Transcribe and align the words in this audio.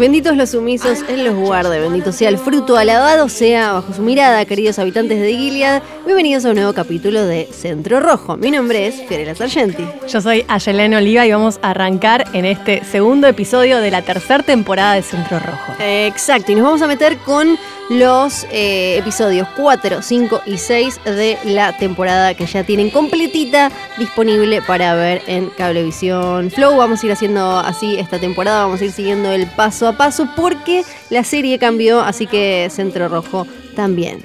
Benditos 0.00 0.34
los 0.34 0.48
sumisos, 0.48 1.00
Él 1.10 1.24
los 1.24 1.34
guarde. 1.34 1.78
Bendito 1.78 2.10
sea 2.10 2.30
el 2.30 2.38
fruto 2.38 2.78
alabado, 2.78 3.28
sea 3.28 3.74
bajo 3.74 3.92
su 3.92 4.00
mirada, 4.00 4.42
queridos 4.46 4.78
habitantes 4.78 5.20
de 5.20 5.34
Gilead. 5.34 5.82
Bienvenidos 6.06 6.46
a 6.46 6.48
un 6.48 6.54
nuevo 6.54 6.72
capítulo 6.72 7.26
de 7.26 7.46
Centro 7.52 8.00
Rojo. 8.00 8.38
Mi 8.38 8.50
nombre 8.50 8.86
es 8.86 9.06
Fiorella 9.06 9.34
Sargenti. 9.34 9.84
Yo 10.08 10.22
soy 10.22 10.46
Ayelena 10.48 10.96
Oliva 10.96 11.26
y 11.26 11.32
vamos 11.32 11.60
a 11.60 11.72
arrancar 11.72 12.24
en 12.32 12.46
este 12.46 12.82
segundo 12.82 13.26
episodio 13.26 13.76
de 13.76 13.90
la 13.90 14.00
tercera 14.00 14.42
temporada 14.42 14.94
de 14.94 15.02
Centro 15.02 15.38
Rojo. 15.38 15.74
Exacto, 15.78 16.50
y 16.50 16.54
nos 16.54 16.64
vamos 16.64 16.80
a 16.80 16.86
meter 16.86 17.18
con 17.18 17.58
los 17.90 18.46
eh, 18.52 18.98
episodios 18.98 19.48
4, 19.56 20.00
5 20.00 20.42
y 20.46 20.58
6 20.58 21.00
de 21.04 21.38
la 21.44 21.76
temporada 21.76 22.34
que 22.34 22.46
ya 22.46 22.62
tienen 22.62 22.88
completita 22.88 23.72
disponible 23.98 24.62
para 24.62 24.94
ver 24.94 25.22
en 25.26 25.50
Cablevisión 25.50 26.52
Flow. 26.52 26.76
Vamos 26.76 27.02
a 27.02 27.06
ir 27.06 27.12
haciendo 27.12 27.58
así 27.58 27.96
esta 27.98 28.20
temporada, 28.20 28.62
vamos 28.62 28.80
a 28.80 28.84
ir 28.84 28.92
siguiendo 28.92 29.32
el 29.32 29.48
paso 29.48 29.89
paso 29.96 30.28
porque 30.36 30.82
la 31.10 31.24
serie 31.24 31.58
cambió, 31.58 32.00
así 32.00 32.26
que 32.26 32.68
Centro 32.70 33.08
Rojo 33.08 33.46
también. 33.74 34.18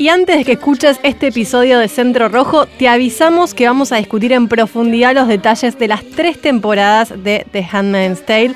Y 0.00 0.08
antes 0.08 0.38
de 0.38 0.44
que 0.46 0.52
escuches 0.52 0.98
este 1.02 1.26
episodio 1.26 1.78
de 1.78 1.86
Centro 1.86 2.30
Rojo, 2.30 2.64
te 2.64 2.88
avisamos 2.88 3.52
que 3.52 3.66
vamos 3.66 3.92
a 3.92 3.96
discutir 3.96 4.32
en 4.32 4.48
profundidad 4.48 5.14
los 5.14 5.28
detalles 5.28 5.78
de 5.78 5.88
las 5.88 6.02
tres 6.02 6.40
temporadas 6.40 7.12
de 7.22 7.44
The 7.52 7.68
Handmaid's 7.70 8.24
Tale. 8.24 8.54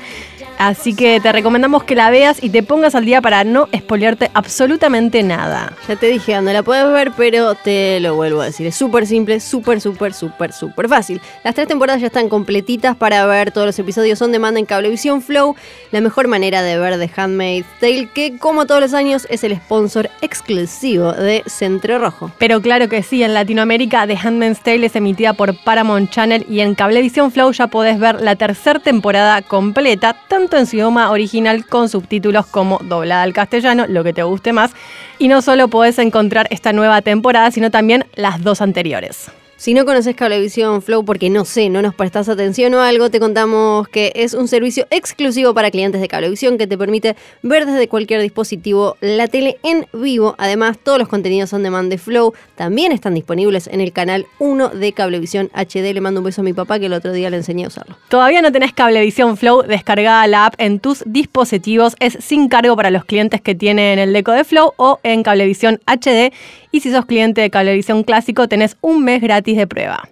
Así 0.57 0.95
que 0.95 1.19
te 1.19 1.31
recomendamos 1.31 1.83
que 1.83 1.95
la 1.95 2.09
veas 2.09 2.41
y 2.41 2.49
te 2.49 2.63
pongas 2.63 2.95
al 2.95 3.05
día 3.05 3.21
para 3.21 3.43
no 3.43 3.67
spoilearte 3.75 4.31
absolutamente 4.33 5.21
nada. 5.23 5.73
Ya 5.87 5.95
te 5.95 6.07
dije, 6.07 6.39
no 6.41 6.53
la 6.53 6.63
puedes 6.63 6.87
ver, 6.91 7.11
pero 7.15 7.55
te 7.55 7.99
lo 7.99 8.15
vuelvo 8.15 8.41
a 8.41 8.45
decir. 8.45 8.65
Es 8.67 8.75
súper 8.75 9.05
simple, 9.05 9.39
súper, 9.39 9.81
súper, 9.81 10.13
súper, 10.13 10.53
súper 10.53 10.87
fácil. 10.87 11.21
Las 11.43 11.55
tres 11.55 11.67
temporadas 11.67 12.01
ya 12.01 12.07
están 12.07 12.29
completitas 12.29 12.95
para 12.95 13.25
ver 13.25 13.51
todos 13.51 13.67
los 13.67 13.79
episodios 13.79 14.19
son 14.19 14.31
demanda 14.31 14.59
en 14.59 14.65
Cablevisión 14.65 15.21
Flow. 15.21 15.55
La 15.91 16.01
mejor 16.01 16.27
manera 16.27 16.61
de 16.61 16.77
ver 16.77 16.97
The 16.97 17.21
Handmaid's 17.21 17.67
Tale, 17.79 18.09
que 18.13 18.37
como 18.37 18.65
todos 18.65 18.81
los 18.81 18.93
años 18.93 19.27
es 19.29 19.43
el 19.43 19.55
sponsor 19.55 20.09
exclusivo 20.21 21.11
de 21.13 21.43
Centro 21.47 21.99
Rojo. 21.99 22.31
Pero 22.37 22.61
claro 22.61 22.87
que 22.89 23.03
sí, 23.03 23.23
en 23.23 23.33
Latinoamérica 23.33 24.07
The 24.07 24.17
Handmaid's 24.21 24.61
Tale 24.61 24.85
es 24.85 24.95
emitida 24.95 25.33
por 25.33 25.55
Paramount 25.63 26.09
Channel 26.09 26.45
y 26.49 26.61
en 26.61 26.75
Cablevisión 26.75 27.31
Flow 27.31 27.51
ya 27.51 27.67
podés 27.67 27.99
ver 27.99 28.21
la 28.21 28.35
tercera 28.35 28.79
temporada 28.79 29.41
completa, 29.41 30.15
tanto 30.45 30.57
en 30.57 30.67
su 30.67 30.75
idioma 30.75 31.09
original 31.09 31.65
con 31.65 31.89
subtítulos 31.89 32.45
como 32.45 32.79
doblada 32.83 33.23
al 33.23 33.33
castellano, 33.33 33.85
lo 33.87 34.03
que 34.03 34.13
te 34.13 34.21
guste 34.21 34.53
más. 34.53 34.73
Y 35.17 35.27
no 35.27 35.41
solo 35.41 35.69
podés 35.69 35.97
encontrar 35.97 36.45
esta 36.51 36.71
nueva 36.71 37.01
temporada, 37.01 37.49
sino 37.49 37.71
también 37.71 38.05
las 38.13 38.43
dos 38.43 38.61
anteriores. 38.61 39.31
Si 39.57 39.73
no 39.73 39.85
conoces 39.85 40.17
Cablevisión 40.17 40.81
Flow 40.81 41.05
porque 41.05 41.29
no 41.29 41.45
sé, 41.45 41.69
no 41.69 41.81
nos 41.81 41.95
prestas 41.95 42.27
atención 42.27 42.73
o 42.73 42.81
algo, 42.81 43.09
te 43.09 43.21
contamos 43.21 43.87
que 43.87 44.11
es 44.13 44.33
un 44.33 44.49
servicio 44.49 44.85
exclusivo 44.89 45.53
para 45.53 45.71
clientes 45.71 46.01
de 46.01 46.09
Cablevisión 46.09 46.57
que 46.57 46.67
te 46.67 46.77
permite 46.77 47.15
ver 47.41 47.65
desde 47.65 47.87
cualquier 47.87 48.21
dispositivo 48.21 48.97
la 48.99 49.29
tele 49.29 49.57
en 49.63 49.87
vivo. 49.93 50.35
Además, 50.37 50.77
todos 50.77 50.99
los 50.99 51.07
contenidos 51.07 51.53
on 51.53 51.63
demand 51.63 51.89
de 51.89 51.97
Flow 51.97 52.33
también 52.55 52.91
están 52.91 53.13
disponibles 53.13 53.67
en 53.67 53.79
el 53.79 53.93
canal 53.93 54.25
1 54.39 54.69
de 54.69 54.91
Cablevisión 54.91 55.49
HD. 55.53 55.93
Le 55.93 56.01
mando 56.01 56.19
un 56.19 56.25
beso 56.25 56.41
a 56.41 56.43
mi 56.43 56.51
papá 56.51 56.77
que 56.77 56.87
el 56.87 56.93
otro 56.93 57.13
día 57.13 57.29
le 57.29 57.37
enseñé 57.37 57.63
a 57.63 57.69
usarlo. 57.69 57.95
Todavía 58.09 58.41
no 58.41 58.51
tenés 58.51 58.73
Cablevisión 58.73 59.37
Flow, 59.37 59.61
descargada 59.61 60.27
la 60.27 60.47
app 60.47 60.55
en 60.57 60.81
tus 60.81 61.01
dispositivos. 61.05 61.95
Es 62.01 62.17
sin 62.19 62.49
cargo 62.49 62.75
para 62.75 62.91
los 62.91 63.05
clientes 63.05 63.39
que 63.39 63.55
tienen 63.55 63.99
el 63.99 64.11
deco 64.11 64.33
de 64.33 64.43
Flow 64.43 64.73
o 64.75 64.99
en 65.03 65.23
Cablevisión 65.23 65.79
HD. 65.85 66.33
Y 66.71 66.81
si 66.81 66.91
sos 66.91 67.05
cliente 67.05 67.39
de 67.39 67.49
Cablevisión 67.49 68.03
Clásico, 68.03 68.49
tenés 68.49 68.75
un 68.81 69.05
mes 69.05 69.21
gratis 69.21 69.54
de 69.57 69.67
prueba. 69.67 70.09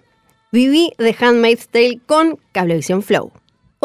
Viví 0.52 0.92
The 0.98 1.16
Handmaid's 1.18 1.68
Tale 1.68 2.00
con 2.06 2.38
Cablevisión 2.52 3.02
Flow. 3.02 3.32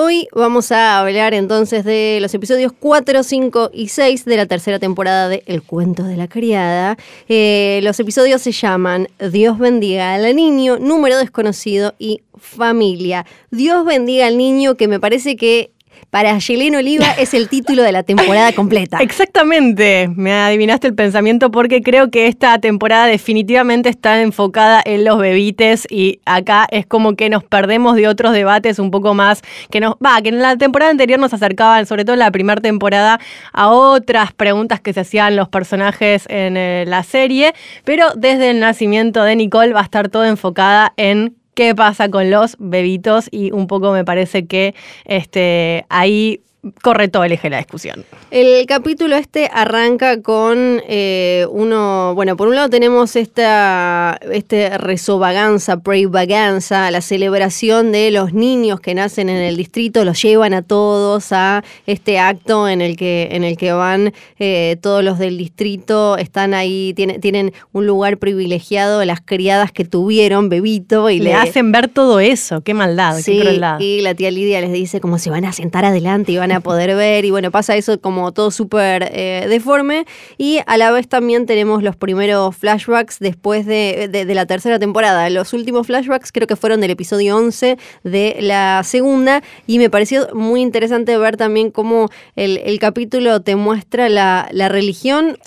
Hoy 0.01 0.29
vamos 0.31 0.71
a 0.71 0.97
hablar 0.97 1.33
entonces 1.33 1.83
de 1.83 2.19
los 2.21 2.33
episodios 2.33 2.71
4, 2.71 3.21
5 3.21 3.71
y 3.73 3.89
6 3.89 4.23
de 4.23 4.37
la 4.37 4.45
tercera 4.45 4.79
temporada 4.79 5.27
de 5.27 5.43
El 5.45 5.61
cuento 5.61 6.03
de 6.03 6.15
la 6.15 6.29
criada. 6.29 6.97
Eh, 7.27 7.81
los 7.83 7.99
episodios 7.99 8.41
se 8.41 8.53
llaman 8.53 9.09
Dios 9.31 9.59
bendiga 9.59 10.13
al 10.13 10.33
niño, 10.37 10.79
número 10.79 11.17
desconocido 11.17 11.95
y 11.99 12.21
familia. 12.37 13.25
Dios 13.51 13.83
bendiga 13.83 14.27
al 14.27 14.37
niño 14.37 14.75
que 14.75 14.87
me 14.87 15.01
parece 15.01 15.35
que 15.35 15.73
para 16.09 16.37
Yelena 16.37 16.79
Oliva 16.79 17.11
es 17.17 17.33
el 17.33 17.49
título 17.49 17.83
de 17.83 17.91
la 17.91 18.03
temporada 18.03 18.51
completa. 18.53 18.97
Exactamente, 19.01 20.09
me 20.15 20.33
adivinaste 20.33 20.87
el 20.87 20.95
pensamiento 20.95 21.51
porque 21.51 21.81
creo 21.81 22.09
que 22.09 22.27
esta 22.27 22.59
temporada 22.59 23.05
definitivamente 23.05 23.89
está 23.89 24.21
enfocada 24.21 24.81
en 24.85 25.05
los 25.05 25.19
bebites 25.19 25.87
y 25.89 26.19
acá 26.25 26.67
es 26.71 26.85
como 26.85 27.15
que 27.15 27.29
nos 27.29 27.43
perdemos 27.43 27.95
de 27.95 28.07
otros 28.07 28.33
debates 28.33 28.79
un 28.79 28.91
poco 28.91 29.13
más 29.13 29.41
que 29.69 29.79
nos 29.79 29.95
va, 29.95 30.21
que 30.21 30.29
en 30.29 30.39
la 30.39 30.57
temporada 30.57 30.91
anterior 30.91 31.19
nos 31.19 31.33
acercaban, 31.33 31.85
sobre 31.85 32.05
todo 32.05 32.13
en 32.13 32.19
la 32.19 32.31
primera 32.31 32.61
temporada, 32.61 33.19
a 33.53 33.69
otras 33.69 34.33
preguntas 34.33 34.79
que 34.79 34.93
se 34.93 35.01
hacían 35.01 35.35
los 35.35 35.49
personajes 35.49 36.25
en 36.29 36.57
eh, 36.57 36.85
la 36.87 37.03
serie, 37.03 37.53
pero 37.83 38.07
desde 38.15 38.51
el 38.51 38.59
nacimiento 38.59 39.23
de 39.23 39.35
Nicole 39.35 39.73
va 39.73 39.81
a 39.81 39.83
estar 39.83 40.09
todo 40.09 40.25
enfocada 40.25 40.93
en 40.97 41.38
qué 41.59 41.75
pasa 41.75 42.07
con 42.07 42.31
los 42.31 42.55
bebitos 42.57 43.27
y 43.31 43.51
un 43.51 43.67
poco 43.67 43.91
me 43.91 44.05
parece 44.05 44.47
que 44.47 44.75
este, 45.03 45.85
ahí 45.89 46.39
corre 46.81 47.07
todo 47.07 47.23
el 47.23 47.31
eje 47.31 47.43
de 47.43 47.51
la 47.51 47.57
discusión. 47.57 48.05
El 48.31 48.65
capítulo 48.65 49.15
este 49.15 49.49
arranca 49.53 50.21
con 50.21 50.81
eh, 50.87 51.45
uno, 51.51 52.13
bueno, 52.15 52.35
por 52.35 52.47
un 52.47 52.55
lado 52.55 52.69
tenemos 52.69 53.15
esta 53.15 54.19
este 54.31 54.77
resovaganza, 54.77 55.79
vaganza, 56.09 56.91
la 56.91 57.01
celebración 57.01 57.91
de 57.91 58.11
los 58.11 58.33
niños 58.33 58.79
que 58.81 58.93
nacen 58.93 59.29
en 59.29 59.37
el 59.37 59.55
distrito, 59.55 60.03
los 60.03 60.21
llevan 60.21 60.53
a 60.53 60.61
todos 60.61 61.31
a 61.31 61.63
este 61.85 62.19
acto 62.19 62.67
en 62.67 62.81
el 62.81 62.97
que, 62.97 63.29
en 63.31 63.43
el 63.43 63.57
que 63.57 63.71
van 63.71 64.13
eh, 64.37 64.77
todos 64.81 65.03
los 65.03 65.17
del 65.17 65.37
distrito, 65.37 66.17
están 66.17 66.53
ahí, 66.53 66.93
tiene, 66.95 67.19
tienen 67.19 67.53
un 67.71 67.87
lugar 67.87 68.17
privilegiado, 68.17 69.03
las 69.05 69.21
criadas 69.21 69.71
que 69.71 69.85
tuvieron, 69.85 70.49
bebito, 70.49 71.09
y 71.09 71.19
le, 71.19 71.33
hacen 71.33 71.71
ver 71.71 71.87
todo 71.87 72.19
eso, 72.19 72.61
qué 72.61 72.73
maldad, 72.73 73.17
qué 73.23 73.39
crueldad. 73.39 73.79
Y 73.79 74.01
la 74.01 74.13
tía 74.13 74.31
Lidia 74.31 74.59
les 74.61 74.73
dice 74.73 74.99
como 74.99 75.19
se 75.19 75.29
van 75.29 75.45
a 75.45 75.53
sentar 75.53 75.85
adelante 75.85 76.31
y 76.31 76.37
van 76.37 76.48
a 76.51 76.59
poder 76.61 76.95
ver 76.95 77.25
y 77.25 77.31
bueno, 77.31 77.51
pasa 77.51 77.75
eso 77.75 77.99
como 77.99 78.31
todo 78.31 78.51
súper 78.51 79.09
eh, 79.11 79.45
deforme 79.49 80.05
y 80.37 80.59
a 80.65 80.77
la 80.77 80.91
vez 80.91 81.07
también 81.07 81.45
tenemos 81.45 81.83
los 81.83 81.95
primeros 81.95 82.55
flashbacks 82.55 83.19
después 83.19 83.65
de, 83.65 84.09
la 84.29 84.45
tercera 84.45 84.79
temporada. 84.79 85.29
Los 85.29 85.53
últimos 85.53 85.87
flashbacks 85.87 86.31
creo 86.31 86.47
que 86.47 86.55
fueron 86.55 86.81
del 86.81 86.91
episodio 86.91 87.35
11 87.37 87.77
de 88.03 88.37
la 88.41 88.81
segunda 88.83 89.41
y 89.67 89.79
me 89.79 89.89
pareció 89.89 90.27
muy 90.33 90.61
interesante 90.61 91.17
ver 91.17 91.37
también 91.37 91.71
cómo 91.71 92.09
el, 92.35 92.79
capítulo 92.79 93.41
te 93.41 93.55
muestra 93.55 94.07
la, 94.09 94.47
religión 94.69 95.37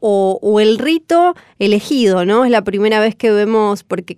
o, 0.00 0.60
el 0.60 0.78
rito 0.78 1.34
elegido, 1.58 2.24
¿no? 2.24 2.44
Es 2.44 2.50
la 2.50 2.62
primera 2.62 3.00
vez 3.00 3.14
que 3.14 3.30
vemos, 3.30 3.84
porque, 3.84 4.16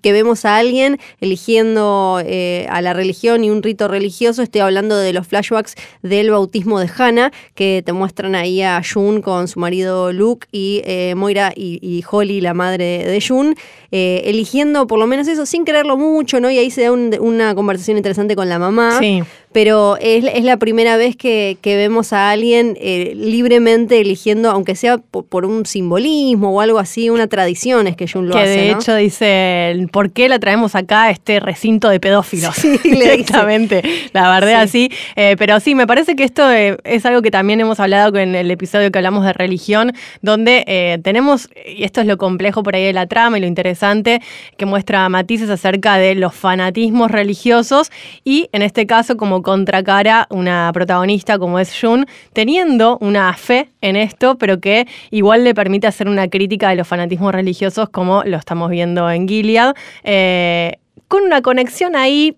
que 0.00 0.12
vemos 0.12 0.44
a 0.44 0.56
alguien 0.56 0.98
eligiendo 1.20 2.20
eh, 2.24 2.66
a 2.70 2.80
la 2.82 2.92
religión 2.92 3.44
y 3.44 3.50
un 3.50 3.62
rito 3.62 3.88
religioso. 3.88 4.42
Estoy 4.42 4.60
hablando 4.60 4.96
de 4.96 5.12
los 5.12 5.26
flashbacks 5.26 5.74
del 6.02 6.30
bautismo 6.30 6.80
de 6.80 6.90
Hannah, 6.96 7.32
que 7.54 7.82
te 7.84 7.92
muestran 7.92 8.34
ahí 8.34 8.62
a 8.62 8.82
June 8.82 9.22
con 9.22 9.48
su 9.48 9.60
marido 9.60 10.12
Luke 10.12 10.46
y 10.52 10.82
eh, 10.84 11.14
Moira 11.16 11.52
y, 11.54 12.04
Holly, 12.10 12.40
la 12.40 12.54
madre 12.54 13.04
de 13.04 13.20
June, 13.26 13.54
eh, 13.90 14.22
eligiendo 14.24 14.86
por 14.86 14.98
lo 14.98 15.06
menos 15.06 15.28
eso 15.28 15.46
sin 15.46 15.64
quererlo 15.64 15.96
mucho, 15.96 16.40
¿no? 16.40 16.50
Y 16.50 16.58
ahí 16.58 16.70
se 16.70 16.82
da 16.82 16.92
una 16.92 17.54
conversación 17.54 17.96
interesante 17.96 18.36
con 18.36 18.48
la 18.48 18.58
mamá. 18.58 18.98
Sí 18.98 19.22
pero 19.52 19.96
es, 20.00 20.24
es 20.24 20.44
la 20.44 20.56
primera 20.56 20.96
vez 20.96 21.16
que, 21.16 21.56
vemos 21.62 22.12
a 22.12 22.30
alguien 22.30 22.76
eh, 22.80 23.12
libremente 23.14 24.00
eligiendo, 24.00 24.50
aunque 24.50 24.74
sea 24.74 24.98
por, 24.98 25.44
un 25.44 25.66
simbolismo 25.66 26.56
o 26.56 26.60
algo 26.60 26.78
así, 26.78 27.10
una 27.10 27.26
tradición 27.26 27.86
es 27.86 27.96
que 27.96 28.08
Jun 28.08 28.28
lo 28.28 28.34
que 28.34 28.40
hace. 28.40 28.50
De 28.50 28.70
hecho, 28.70 28.94
dice, 28.94 29.86
¿por 29.92 30.10
qué 30.10 30.28
la 30.28 30.38
traemos 30.38 30.74
acá 30.74 31.04
a 31.04 31.10
este 31.10 31.40
recinto 31.40 31.88
de 31.88 32.00
pedófilos? 32.00 32.54
Sí, 32.54 32.78
Directamente, 32.84 33.82
la 34.12 34.30
verdad 34.30 34.62
así. 34.62 34.90
Eh, 35.16 35.36
pero 35.38 35.60
sí, 35.60 35.71
me 35.74 35.86
parece 35.86 36.16
que 36.16 36.24
esto 36.24 36.50
eh, 36.50 36.76
es 36.84 37.06
algo 37.06 37.22
que 37.22 37.30
también 37.30 37.60
hemos 37.60 37.80
hablado 37.80 38.18
en 38.18 38.34
el 38.34 38.50
episodio 38.50 38.90
que 38.90 38.98
hablamos 38.98 39.24
de 39.24 39.32
religión, 39.32 39.92
donde 40.20 41.00
tenemos, 41.02 41.48
y 41.66 41.84
esto 41.84 42.00
es 42.00 42.06
lo 42.06 42.16
complejo 42.16 42.62
por 42.62 42.74
ahí 42.74 42.84
de 42.84 42.92
la 42.92 43.06
trama 43.06 43.38
y 43.38 43.40
lo 43.40 43.46
interesante, 43.46 44.20
que 44.56 44.66
muestra 44.66 45.08
matices 45.08 45.50
acerca 45.50 45.96
de 45.96 46.14
los 46.14 46.34
fanatismos 46.34 47.10
religiosos 47.10 47.90
y 48.24 48.48
en 48.52 48.62
este 48.62 48.86
caso 48.86 49.16
como 49.16 49.42
contracara 49.42 50.26
una 50.30 50.70
protagonista 50.72 51.38
como 51.38 51.58
es 51.58 51.72
Jun, 51.78 52.06
teniendo 52.32 52.98
una 53.00 53.32
fe 53.34 53.68
en 53.80 53.96
esto, 53.96 54.36
pero 54.38 54.60
que 54.60 54.86
igual 55.10 55.44
le 55.44 55.54
permite 55.54 55.86
hacer 55.86 56.08
una 56.08 56.28
crítica 56.28 56.70
de 56.70 56.76
los 56.76 56.88
fanatismos 56.88 57.32
religiosos 57.32 57.88
como 57.88 58.22
lo 58.24 58.36
estamos 58.36 58.70
viendo 58.70 59.10
en 59.10 59.28
Gilead, 59.28 59.74
eh, 60.04 60.78
con 61.08 61.22
una 61.22 61.42
conexión 61.42 61.96
ahí 61.96 62.36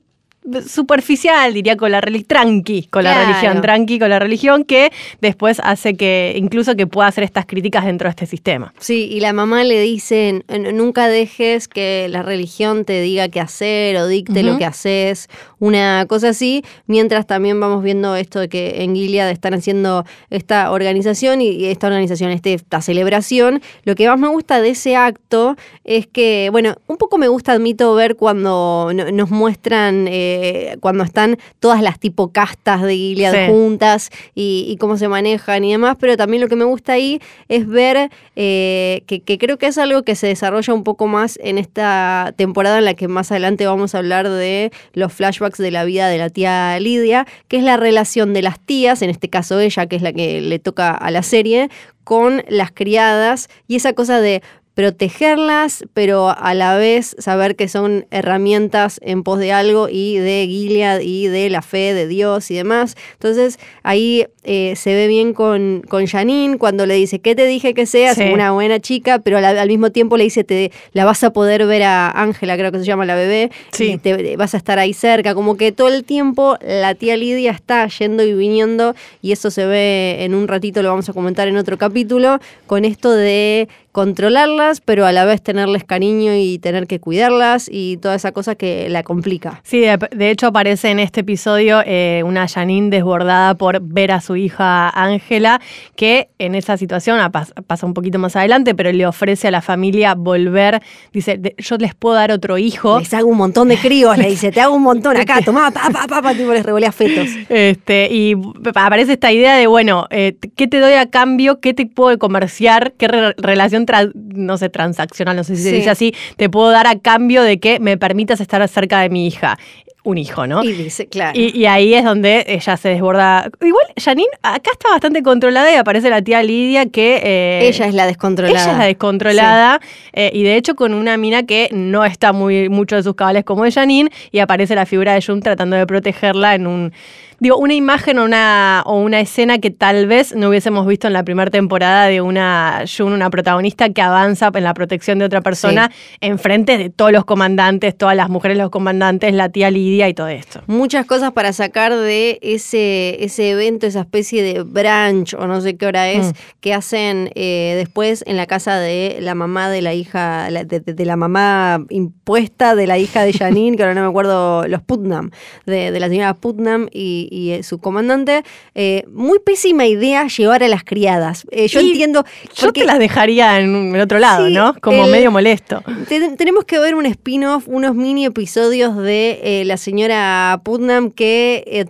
superficial, 0.68 1.54
diría 1.54 1.76
con 1.76 1.90
la 1.92 2.00
religión, 2.00 2.26
tranqui, 2.28 2.82
con 2.90 3.04
la 3.04 3.14
religión, 3.24 3.62
tranqui 3.62 3.98
con 3.98 4.10
la 4.10 4.18
religión, 4.18 4.64
que 4.64 4.90
después 5.20 5.60
hace 5.64 5.94
que 5.94 6.34
incluso 6.36 6.76
que 6.76 6.86
pueda 6.86 7.08
hacer 7.08 7.24
estas 7.24 7.46
críticas 7.46 7.84
dentro 7.86 8.06
de 8.06 8.10
este 8.10 8.26
sistema. 8.26 8.72
Sí, 8.78 9.08
y 9.10 9.20
la 9.20 9.32
mamá 9.32 9.64
le 9.64 9.80
dice, 9.80 10.42
"N- 10.48 10.72
nunca 10.72 11.08
dejes 11.08 11.68
que 11.68 12.08
la 12.10 12.22
religión 12.22 12.84
te 12.84 13.00
diga 13.00 13.28
qué 13.28 13.40
hacer 13.40 13.96
o 13.96 14.06
dicte 14.06 14.42
lo 14.42 14.58
que 14.58 14.64
haces, 14.64 15.28
una 15.58 16.04
cosa 16.08 16.30
así, 16.30 16.62
mientras 16.86 17.26
también 17.26 17.58
vamos 17.58 17.82
viendo 17.82 18.14
esto 18.16 18.40
de 18.40 18.48
que 18.48 18.82
en 18.82 18.94
Gilead 18.94 19.30
están 19.30 19.54
haciendo 19.54 20.04
esta 20.30 20.70
organización 20.72 21.40
y 21.40 21.64
esta 21.66 21.86
organización, 21.86 22.30
este- 22.30 22.54
esta 22.54 22.82
celebración. 22.82 23.62
Lo 23.84 23.94
que 23.94 24.08
más 24.08 24.18
me 24.18 24.28
gusta 24.28 24.60
de 24.60 24.70
ese 24.70 24.96
acto 24.96 25.56
es 25.84 26.06
que, 26.06 26.48
bueno, 26.52 26.74
un 26.86 26.96
poco 26.96 27.16
me 27.18 27.28
gusta, 27.28 27.52
admito, 27.52 27.94
ver 27.94 28.16
cuando 28.16 28.90
no- 28.94 29.10
nos 29.10 29.30
muestran, 29.30 30.06
eh, 30.08 30.33
cuando 30.80 31.04
están 31.04 31.36
todas 31.60 31.82
las 31.82 31.98
tipo 31.98 32.28
castas 32.32 32.82
de 32.82 32.94
Gilead 32.96 33.32
Sí. 33.34 33.52
juntas 33.52 34.10
y, 34.34 34.66
y 34.68 34.76
cómo 34.76 34.96
se 34.96 35.08
manejan 35.08 35.64
y 35.64 35.72
demás, 35.72 35.96
pero 35.98 36.16
también 36.16 36.40
lo 36.42 36.48
que 36.48 36.56
me 36.56 36.64
gusta 36.64 36.92
ahí 36.94 37.20
es 37.48 37.66
ver 37.66 38.10
eh, 38.36 39.02
que, 39.06 39.20
que 39.20 39.38
creo 39.38 39.58
que 39.58 39.66
es 39.66 39.78
algo 39.78 40.02
que 40.02 40.14
se 40.14 40.26
desarrolla 40.26 40.72
un 40.74 40.84
poco 40.84 41.06
más 41.06 41.38
en 41.42 41.58
esta 41.58 42.32
temporada 42.36 42.78
en 42.78 42.84
la 42.84 42.94
que 42.94 43.08
más 43.08 43.30
adelante 43.30 43.66
vamos 43.66 43.94
a 43.94 43.98
hablar 43.98 44.28
de 44.28 44.70
los 44.92 45.12
flashbacks 45.12 45.58
de 45.58 45.70
la 45.70 45.84
vida 45.84 46.08
de 46.08 46.18
la 46.18 46.30
tía 46.30 46.78
Lidia, 46.80 47.26
que 47.48 47.56
es 47.58 47.62
la 47.64 47.76
relación 47.76 48.32
de 48.34 48.42
las 48.42 48.58
tías, 48.60 49.02
en 49.02 49.10
este 49.10 49.28
caso 49.28 49.58
ella, 49.60 49.86
que 49.86 49.96
es 49.96 50.02
la 50.02 50.12
que 50.12 50.40
le 50.40 50.58
toca 50.58 50.90
a 50.92 51.10
la 51.10 51.22
serie, 51.22 51.68
con 52.04 52.42
las 52.48 52.70
criadas 52.70 53.48
y 53.66 53.76
esa 53.76 53.94
cosa 53.94 54.20
de 54.20 54.42
protegerlas, 54.74 55.84
pero 55.94 56.28
a 56.36 56.54
la 56.54 56.76
vez 56.76 57.14
saber 57.18 57.56
que 57.56 57.68
son 57.68 58.06
herramientas 58.10 59.00
en 59.02 59.22
pos 59.22 59.38
de 59.38 59.52
algo 59.52 59.88
y 59.90 60.18
de 60.18 60.46
Gilead 60.48 61.00
y 61.00 61.28
de 61.28 61.48
la 61.50 61.62
fe 61.62 61.94
de 61.94 62.06
Dios 62.06 62.50
y 62.50 62.54
demás. 62.54 62.96
Entonces 63.14 63.58
ahí 63.82 64.26
eh, 64.42 64.74
se 64.76 64.94
ve 64.94 65.06
bien 65.06 65.32
con, 65.32 65.82
con 65.88 66.06
Janine 66.06 66.58
cuando 66.58 66.86
le 66.86 66.94
dice, 66.94 67.18
¿qué 67.20 67.34
te 67.34 67.46
dije 67.46 67.72
que 67.74 67.86
seas? 67.86 68.16
Sí. 68.16 68.24
Una 68.32 68.52
buena 68.52 68.80
chica, 68.80 69.18
pero 69.20 69.38
al, 69.38 69.44
al 69.44 69.68
mismo 69.68 69.90
tiempo 69.90 70.16
le 70.16 70.24
dice, 70.24 70.44
te, 70.44 70.70
la 70.92 71.04
vas 71.04 71.22
a 71.24 71.32
poder 71.32 71.66
ver 71.66 71.82
a 71.84 72.10
Ángela, 72.10 72.56
creo 72.56 72.72
que 72.72 72.78
se 72.78 72.84
llama 72.84 73.04
la 73.06 73.14
bebé, 73.14 73.50
Sí. 73.72 73.92
y 73.92 73.98
te, 73.98 74.36
vas 74.36 74.54
a 74.54 74.56
estar 74.56 74.78
ahí 74.78 74.92
cerca. 74.92 75.34
Como 75.34 75.56
que 75.56 75.72
todo 75.72 75.88
el 75.88 76.04
tiempo 76.04 76.56
la 76.60 76.94
tía 76.94 77.16
Lidia 77.16 77.52
está 77.52 77.86
yendo 77.88 78.22
y 78.22 78.34
viniendo 78.34 78.94
y 79.22 79.32
eso 79.32 79.50
se 79.50 79.66
ve 79.66 80.18
en 80.24 80.34
un 80.34 80.48
ratito, 80.48 80.82
lo 80.82 80.88
vamos 80.90 81.08
a 81.08 81.12
comentar 81.12 81.48
en 81.48 81.56
otro 81.56 81.78
capítulo, 81.78 82.38
con 82.66 82.84
esto 82.84 83.12
de 83.12 83.68
controlarlas, 83.94 84.80
pero 84.80 85.06
a 85.06 85.12
la 85.12 85.24
vez 85.24 85.40
tenerles 85.40 85.84
cariño 85.84 86.34
y 86.34 86.58
tener 86.58 86.88
que 86.88 86.98
cuidarlas 86.98 87.68
y 87.72 87.96
toda 87.98 88.16
esa 88.16 88.32
cosa 88.32 88.56
que 88.56 88.88
la 88.88 89.04
complica. 89.04 89.60
Sí, 89.62 89.78
de, 89.80 89.96
de 90.10 90.30
hecho 90.30 90.48
aparece 90.48 90.90
en 90.90 90.98
este 90.98 91.20
episodio 91.20 91.80
eh, 91.86 92.22
una 92.26 92.48
Janine 92.48 92.90
desbordada 92.90 93.54
por 93.54 93.80
ver 93.80 94.10
a 94.10 94.20
su 94.20 94.34
hija 94.34 94.88
Ángela, 94.90 95.60
que 95.94 96.28
en 96.40 96.56
esa 96.56 96.76
situación 96.76 97.20
pas- 97.30 97.52
pasa 97.68 97.86
un 97.86 97.94
poquito 97.94 98.18
más 98.18 98.34
adelante, 98.34 98.74
pero 98.74 98.90
le 98.90 99.06
ofrece 99.06 99.46
a 99.46 99.50
la 99.52 99.62
familia 99.62 100.14
volver, 100.16 100.82
dice, 101.12 101.38
"De- 101.38 101.54
yo 101.56 101.76
les 101.78 101.94
puedo 101.94 102.16
dar 102.16 102.32
otro 102.32 102.58
hijo. 102.58 102.98
Les 102.98 103.14
hago 103.14 103.28
un 103.28 103.38
montón 103.38 103.68
de 103.68 103.76
críos, 103.76 104.18
le 104.18 104.28
dice, 104.28 104.50
te 104.50 104.60
hago 104.60 104.74
un 104.74 104.82
montón 104.82 105.16
acá, 105.16 105.40
tomá, 105.44 105.70
pa, 105.70 105.88
pa, 105.92 106.08
pa, 106.08 106.20
pa, 106.20 106.34
tipo 106.34 106.52
les 106.52 106.66
revolea 106.66 106.90
fetos. 106.90 107.28
Este, 107.48 108.08
y 108.12 108.34
aparece 108.74 109.12
esta 109.12 109.30
idea 109.30 109.54
de, 109.56 109.68
bueno, 109.68 110.06
eh, 110.10 110.36
¿qué 110.56 110.66
te 110.66 110.80
doy 110.80 110.94
a 110.94 111.08
cambio? 111.10 111.60
¿Qué 111.60 111.74
te 111.74 111.86
puedo 111.86 112.18
comerciar? 112.18 112.92
¿Qué 112.98 113.06
re- 113.06 113.34
relación, 113.38 113.83
no 114.14 114.56
sé, 114.58 114.68
transaccional, 114.68 115.36
no 115.36 115.44
sé 115.44 115.56
si 115.56 115.62
se 115.62 115.72
dice 115.72 115.90
así, 115.90 116.14
te 116.36 116.48
puedo 116.48 116.70
dar 116.70 116.86
a 116.86 116.98
cambio 116.98 117.42
de 117.42 117.58
que 117.58 117.80
me 117.80 117.96
permitas 117.96 118.40
estar 118.40 118.66
cerca 118.68 119.00
de 119.00 119.10
mi 119.10 119.26
hija? 119.26 119.58
Un 120.06 120.18
hijo, 120.18 120.46
¿no? 120.46 120.62
Y 120.62 120.72
dice, 120.72 121.06
claro. 121.06 121.32
Y, 121.34 121.58
y 121.58 121.64
ahí 121.64 121.94
es 121.94 122.04
donde 122.04 122.44
ella 122.46 122.76
se 122.76 122.90
desborda. 122.90 123.48
Igual, 123.62 123.86
Janine 123.96 124.28
acá 124.42 124.70
está 124.72 124.90
bastante 124.90 125.22
controlada 125.22 125.72
y 125.72 125.76
aparece 125.76 126.10
la 126.10 126.20
tía 126.20 126.42
Lidia 126.42 126.84
que... 126.84 127.22
eh, 127.24 127.68
ella 127.68 127.86
es 127.86 127.94
la 127.94 128.06
descontrolada. 128.06 128.60
ella 128.60 128.72
es 128.72 128.78
la 128.78 128.84
descontrolada 128.84 129.80
eh, 130.12 130.30
y 130.34 130.42
de 130.42 130.56
hecho 130.56 130.74
con 130.74 130.92
una 130.92 131.16
mina 131.16 131.44
que 131.44 131.70
no 131.72 132.04
está 132.04 132.34
muy 132.34 132.68
mucho 132.68 132.96
de 132.96 133.02
sus 133.02 133.14
cabales 133.14 133.44
como 133.44 133.64
de 133.64 133.72
Janine 133.72 134.10
y 134.30 134.40
aparece 134.40 134.74
la 134.74 134.84
figura 134.84 135.14
de 135.14 135.22
Jun 135.22 135.40
tratando 135.40 135.74
de 135.76 135.86
protegerla 135.86 136.54
en 136.54 136.66
un 136.66 136.92
digo 137.40 137.56
una 137.58 137.74
imagen 137.74 138.18
o 138.18 138.24
una 138.24 138.82
o 138.86 138.96
una 138.98 139.20
escena 139.20 139.58
que 139.58 139.70
tal 139.70 140.06
vez 140.06 140.34
no 140.34 140.48
hubiésemos 140.48 140.86
visto 140.86 141.06
en 141.06 141.12
la 141.12 141.22
primera 141.24 141.50
temporada 141.50 142.06
de 142.06 142.20
una 142.20 142.84
Jun 142.86 143.12
una 143.12 143.30
protagonista 143.30 143.88
que 143.90 144.02
avanza 144.02 144.50
en 144.54 144.64
la 144.64 144.74
protección 144.74 145.18
de 145.18 145.24
otra 145.26 145.40
persona 145.40 145.90
enfrente 146.20 146.78
de 146.78 146.90
todos 146.90 147.12
los 147.12 147.24
comandantes 147.24 147.96
todas 147.96 148.16
las 148.16 148.28
mujeres 148.28 148.56
los 148.58 148.70
comandantes 148.70 149.32
la 149.34 149.48
tía 149.48 149.70
Lidia 149.70 150.08
y 150.08 150.14
todo 150.14 150.28
esto 150.28 150.62
Muchas 150.66 151.06
cosas 151.06 151.32
para 151.32 151.52
sacar 151.52 151.94
de 151.94 152.38
ese, 152.42 153.22
ese 153.24 153.50
evento, 153.50 153.86
esa 153.86 154.00
especie 154.00 154.42
de 154.42 154.62
brunch 154.62 155.34
o 155.34 155.46
no 155.46 155.60
sé 155.60 155.76
qué 155.76 155.86
hora 155.86 156.08
es, 156.10 156.26
Mm. 156.28 156.32
que 156.60 156.74
hacen 156.74 157.30
eh, 157.34 157.74
después 157.76 158.22
en 158.26 158.36
la 158.36 158.46
casa 158.46 158.78
de 158.78 159.18
la 159.20 159.34
mamá 159.34 159.68
de 159.68 159.82
la 159.82 159.92
hija, 159.94 160.48
de, 160.50 160.64
de- 160.80 160.94
de 160.94 161.04
la 161.04 161.16
mamá 161.16 161.84
impuesta 161.90 162.74
de 162.74 162.86
la 162.86 162.98
hija 162.98 163.22
de 163.24 163.32
Janine, 163.32 163.76
que 163.76 163.82
ahora 163.82 163.94
no 163.94 164.02
me 164.02 164.08
acuerdo, 164.08 164.66
los 164.68 164.82
Putnam, 164.82 165.30
de, 165.66 165.90
de 165.90 166.00
la 166.00 166.08
señora 166.08 166.34
Putnam 166.34 166.88
y, 166.92 167.23
y, 167.30 167.50
eh, 167.52 167.62
su 167.62 167.78
comandante. 167.78 168.42
Eh, 168.74 169.04
muy 169.12 169.38
pésima 169.38 169.86
idea 169.86 170.26
llevar 170.26 170.62
a 170.62 170.68
las 170.68 170.84
criadas. 170.84 171.46
Eh, 171.50 171.68
yo 171.68 171.80
Y 171.80 171.90
entiendo. 171.92 172.24
yo 172.54 172.66
porque- 172.66 172.80
te 172.80 172.86
las 172.86 172.98
dejaría 172.98 173.60
en 173.60 173.94
el 173.94 174.00
otro 174.00 174.18
lado 174.18 174.46
Sí, 174.46 174.52
no 174.54 174.74
como 174.80 175.04
el- 175.04 175.10
medio 175.10 175.30
molesto 175.30 175.82
Ten- 176.08 176.36
tenemos 176.36 176.64
que 176.64 176.78
ver 176.78 176.94
un 176.94 177.06
spin-off, 177.06 177.64
unos 177.68 177.94
mini 177.94 178.26
episodios 178.26 178.96
de 178.96 179.62
la 179.66 179.76
señora 179.76 180.60
Putnam 180.64 181.10
que, 181.10 181.86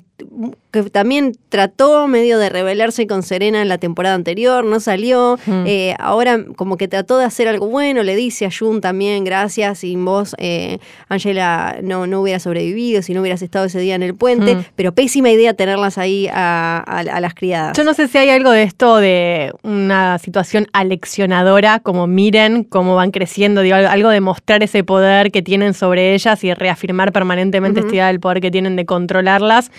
que 0.70 0.82
también 0.84 1.32
trató 1.48 2.06
medio 2.08 2.38
de 2.38 2.48
rebelarse 2.48 3.06
con 3.06 3.22
Serena 3.24 3.60
en 3.62 3.68
la 3.68 3.78
temporada 3.78 4.14
anterior, 4.14 4.64
no 4.64 4.78
salió. 4.78 5.38
Mm. 5.46 5.64
Eh, 5.66 5.94
ahora 5.98 6.38
como 6.56 6.76
que 6.76 6.86
trató 6.88 7.18
de 7.18 7.24
hacer 7.24 7.48
algo 7.48 7.66
bueno, 7.68 8.02
le 8.04 8.14
dice 8.14 8.46
a 8.46 8.50
Jun 8.56 8.80
también, 8.80 9.24
gracias, 9.24 9.80
sin 9.80 10.04
vos, 10.04 10.34
eh, 10.38 10.78
Angela, 11.08 11.78
no, 11.82 12.06
no 12.06 12.20
hubiera 12.20 12.38
sobrevivido 12.38 13.02
si 13.02 13.12
no 13.14 13.20
hubieras 13.22 13.42
estado 13.42 13.64
ese 13.66 13.80
día 13.80 13.94
en 13.96 14.02
el 14.04 14.14
puente, 14.14 14.54
Mm. 14.56 14.64
pero 14.76 14.92
pésima 14.94 15.30
idea 15.30 15.54
tenerlas 15.54 15.98
ahí 15.98 16.28
a, 16.32 16.82
a- 16.86 17.00
a 17.00 17.20
las 17.20 17.34
criadas. 17.34 17.76
Yo 17.76 17.82
no 17.84 17.92
sé 17.94 18.06
si 18.08 18.18
hay 18.18 18.30
algo 18.30 18.50
de 18.50 18.62
esto 18.62 18.96
de 18.98 19.52
una 19.62 20.18
situación 20.18 20.66
aleccionadora, 20.72 21.80
como 21.80 22.06
miren 22.06 22.64
cómo 22.64 22.94
van 22.94 23.10
creciendo, 23.10 23.62
digo, 23.62 23.76
algo- 23.76 24.10
de 24.10 24.20
mostrar 24.20 24.62
ese 24.62 24.84
poder 24.84 25.32
que 25.32 25.42
tienen 25.42 25.74
sobre 25.74 26.14
ellas 26.14 26.42
y 26.44 26.54
reafirmar 26.54 27.10
permanentemente 27.12 27.80
Ujú. 27.80 27.86
esta 27.88 27.94
idea 27.96 28.06
del 28.08 28.20
poder 28.20 28.40
que 28.40 28.50
tienen 28.50 28.76
de 28.76 28.86
controlarlas. 28.86 29.70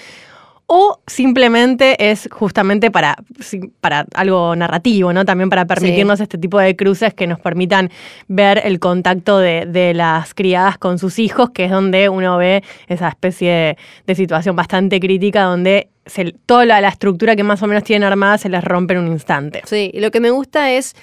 O 0.68 1.00
simplemente 1.06 2.10
es 2.12 2.28
justamente 2.32 2.90
para, 2.90 3.16
para 3.82 4.06
algo 4.16 4.56
narrativo, 4.56 5.14
¿no? 5.14 5.24
También 5.24 5.50
para 5.50 5.66
permitirnos 5.66 6.20
este 6.20 6.40
tipo 6.40 6.58
de 6.58 6.76
cruces 6.76 7.14
que 7.14 7.28
nos 7.28 7.40
permitan 7.40 7.92
ver 8.28 8.62
el 8.64 8.80
contacto 8.80 9.38
de, 9.38 9.66
de 9.68 9.94
las 9.94 10.34
criadas 10.34 10.78
con 10.80 10.98
sus 10.98 11.20
hijos, 11.20 11.52
que 11.52 11.66
es 11.66 11.72
donde 11.72 12.10
uno 12.10 12.38
ve 12.38 12.64
esa 12.88 13.10
especie 13.10 13.52
de, 13.52 13.78
de 14.08 14.16
situación 14.16 14.56
bastante 14.56 15.00
crítica 15.00 15.44
donde 15.44 15.90
se- 16.08 16.34
toda 16.48 16.66
la, 16.66 16.82
la 16.82 16.90
estructura 16.90 17.36
que 17.36 17.44
más 17.44 17.62
o 17.62 17.68
menos 17.68 17.84
tienen 17.84 18.08
armada 18.08 18.40
se 18.40 18.50
les 18.50 18.64
rompe 18.64 18.96
en 18.96 19.02
un 19.02 19.08
instante. 19.12 19.62
Sí, 19.66 19.92
y 19.94 20.00
lo 20.00 20.10
que 20.10 20.20
me 20.20 20.32
gusta 20.32 20.72
es, 20.72 20.96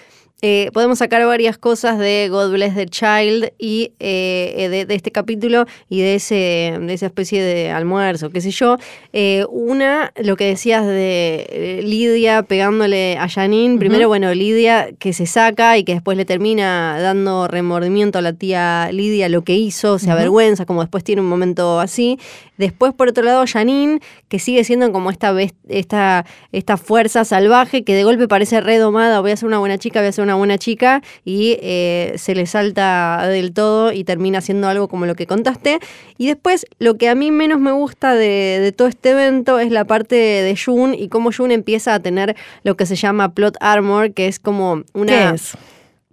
eh, 0.42 0.70
podemos 0.72 0.98
sacar 0.98 1.24
varias 1.24 1.56
cosas 1.56 1.98
de 1.98 2.28
God 2.28 2.50
Bless 2.50 2.74
the 2.74 2.86
Child 2.86 3.52
y 3.58 3.92
eh, 4.00 4.68
de, 4.68 4.86
de 4.86 4.94
este 4.94 5.12
capítulo 5.12 5.66
y 5.88 6.00
de, 6.00 6.16
ese, 6.16 6.76
de 6.80 6.92
esa 6.92 7.06
especie 7.06 7.42
de 7.42 7.70
almuerzo, 7.70 8.30
qué 8.30 8.40
sé 8.40 8.50
yo. 8.50 8.76
Eh, 9.12 9.46
una, 9.50 10.12
lo 10.16 10.34
que 10.36 10.46
decías 10.46 10.84
de 10.84 11.46
eh, 11.48 11.80
Lidia 11.84 12.42
pegándole 12.42 13.16
a 13.18 13.28
Janine. 13.28 13.78
Primero, 13.78 14.08
bueno, 14.08 14.34
Lidia 14.34 14.90
que 14.98 15.12
se 15.12 15.26
saca 15.26 15.78
y 15.78 15.84
que 15.84 15.94
después 15.94 16.16
le 16.16 16.24
termina 16.24 16.98
dando 17.00 17.46
remordimiento 17.46 18.18
a 18.18 18.22
la 18.22 18.32
tía 18.32 18.90
Lidia 18.92 19.28
lo 19.28 19.42
que 19.42 19.54
hizo, 19.54 20.00
se 20.00 20.10
avergüenza, 20.10 20.66
como 20.66 20.80
después 20.80 21.04
tiene 21.04 21.22
un 21.22 21.28
momento 21.28 21.78
así. 21.78 22.18
Después, 22.62 22.94
por 22.94 23.08
otro 23.08 23.24
lado, 23.24 23.44
Janine, 23.44 23.98
que 24.28 24.38
sigue 24.38 24.62
siendo 24.62 24.92
como 24.92 25.10
esta, 25.10 25.34
esta, 25.68 26.24
esta 26.52 26.76
fuerza 26.76 27.24
salvaje 27.24 27.82
que 27.82 27.92
de 27.92 28.04
golpe 28.04 28.28
parece 28.28 28.60
redomada, 28.60 29.18
voy 29.18 29.32
a 29.32 29.36
ser 29.36 29.48
una 29.48 29.58
buena 29.58 29.78
chica, 29.78 29.98
voy 29.98 30.10
a 30.10 30.12
ser 30.12 30.22
una 30.22 30.36
buena 30.36 30.58
chica, 30.58 31.02
y 31.24 31.58
eh, 31.60 32.12
se 32.18 32.36
le 32.36 32.46
salta 32.46 33.26
del 33.26 33.52
todo 33.52 33.92
y 33.92 34.04
termina 34.04 34.38
haciendo 34.38 34.68
algo 34.68 34.86
como 34.86 35.06
lo 35.06 35.16
que 35.16 35.26
contaste. 35.26 35.80
Y 36.18 36.28
después, 36.28 36.64
lo 36.78 36.96
que 36.96 37.08
a 37.08 37.16
mí 37.16 37.32
menos 37.32 37.58
me 37.58 37.72
gusta 37.72 38.14
de, 38.14 38.60
de 38.62 38.70
todo 38.70 38.86
este 38.86 39.10
evento 39.10 39.58
es 39.58 39.72
la 39.72 39.84
parte 39.84 40.14
de 40.14 40.56
Jun 40.56 40.94
y 40.94 41.08
cómo 41.08 41.32
Jun 41.36 41.50
empieza 41.50 41.94
a 41.94 41.98
tener 41.98 42.36
lo 42.62 42.76
que 42.76 42.86
se 42.86 42.94
llama 42.94 43.34
plot 43.34 43.56
armor, 43.58 44.12
que 44.12 44.28
es 44.28 44.38
como 44.38 44.84
una... 44.94 45.30
¿Qué 45.30 45.34
es? 45.34 45.56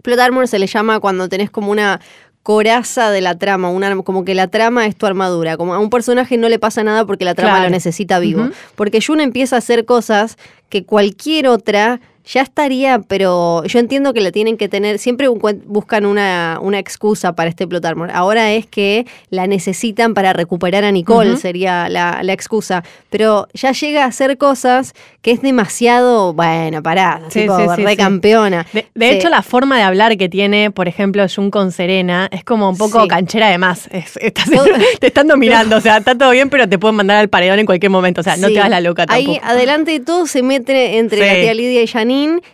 Plot 0.02 0.18
armor 0.18 0.48
se 0.48 0.58
le 0.58 0.66
llama 0.66 0.98
cuando 0.98 1.28
tenés 1.28 1.50
como 1.50 1.70
una 1.70 2.00
coraza 2.42 3.10
de 3.10 3.20
la 3.20 3.36
trama, 3.36 3.70
una, 3.70 3.94
como 4.02 4.24
que 4.24 4.34
la 4.34 4.48
trama 4.48 4.86
es 4.86 4.96
tu 4.96 5.06
armadura, 5.06 5.56
como 5.56 5.74
a 5.74 5.78
un 5.78 5.90
personaje 5.90 6.36
no 6.36 6.48
le 6.48 6.58
pasa 6.58 6.82
nada 6.82 7.04
porque 7.04 7.24
la 7.24 7.34
trama 7.34 7.52
Claro. 7.54 7.64
lo 7.64 7.70
necesita 7.70 8.18
vivo. 8.18 8.48
Porque 8.76 9.00
Jun 9.06 9.20
empieza 9.20 9.56
a 9.56 9.58
hacer 9.58 9.84
cosas 9.84 10.38
que 10.68 10.84
cualquier 10.84 11.48
otra 11.48 12.00
ya 12.24 12.42
estaría, 12.42 13.00
pero 13.00 13.64
yo 13.64 13.78
entiendo 13.78 14.12
que 14.12 14.20
la 14.20 14.30
tienen 14.30 14.56
que 14.56 14.68
tener, 14.68 14.98
siempre 14.98 15.28
buscan 15.28 16.06
una, 16.06 16.58
una 16.60 16.78
excusa 16.78 17.34
para 17.34 17.50
este 17.50 17.66
plot 17.66 17.84
armor. 17.84 18.10
Ahora 18.12 18.52
es 18.52 18.66
que 18.66 19.06
la 19.30 19.46
necesitan 19.46 20.14
para 20.14 20.32
recuperar 20.32 20.84
a 20.84 20.92
Nicole, 20.92 21.36
sería 21.36 21.88
la, 21.88 22.20
excusa. 22.30 22.84
Pero 23.08 23.48
ya 23.54 23.72
llega 23.72 24.04
a 24.04 24.06
hacer 24.06 24.38
cosas 24.38 24.92
que 25.22 25.32
es 25.32 25.42
demasiado, 25.42 26.32
bueno, 26.32 26.82
pará, 26.82 27.20
tipo, 27.32 27.56
re 27.74 27.96
campeona. 27.96 28.66
De, 28.94 29.10
hecho, 29.10 29.28
la 29.28 29.42
forma 29.42 29.76
de 29.76 29.82
hablar 29.82 30.16
que 30.16 30.28
tiene, 30.28 30.70
por 30.70 30.88
ejemplo, 30.88 31.26
Jun 31.34 31.50
con 31.50 31.72
Serena, 31.72 32.28
es 32.30 32.44
como 32.44 32.68
un 32.68 32.76
poco 32.76 33.08
canchera 33.08 33.48
de 33.48 33.58
más. 33.58 33.88
te 35.00 35.06
están 35.06 35.26
dominando, 35.26 35.76
o 35.76 35.80
sea, 35.80 35.96
está 35.96 36.16
todo 36.16 36.30
bien, 36.30 36.50
pero 36.50 36.68
te 36.68 36.78
pueden 36.78 36.96
mandar 36.96 37.16
al 37.16 37.28
paredón 37.28 37.58
en 37.58 37.66
cualquier 37.66 37.90
momento. 37.90 38.20
O 38.20 38.24
sea, 38.24 38.36
no 38.36 38.48
te 38.48 38.58
hagas 38.58 38.70
la 38.70 38.80
loca 38.80 39.06
tampoco. 39.06 39.32
Ahí 39.32 39.40
adelante 39.42 39.92
de 39.92 40.00
todo 40.00 40.26
se 40.26 40.42
mete 40.42 40.98
entre 40.98 41.26
la 41.26 41.34
tía 41.34 41.54
Lidia 41.54 41.82
y 41.82 41.86
Janine 41.86 42.09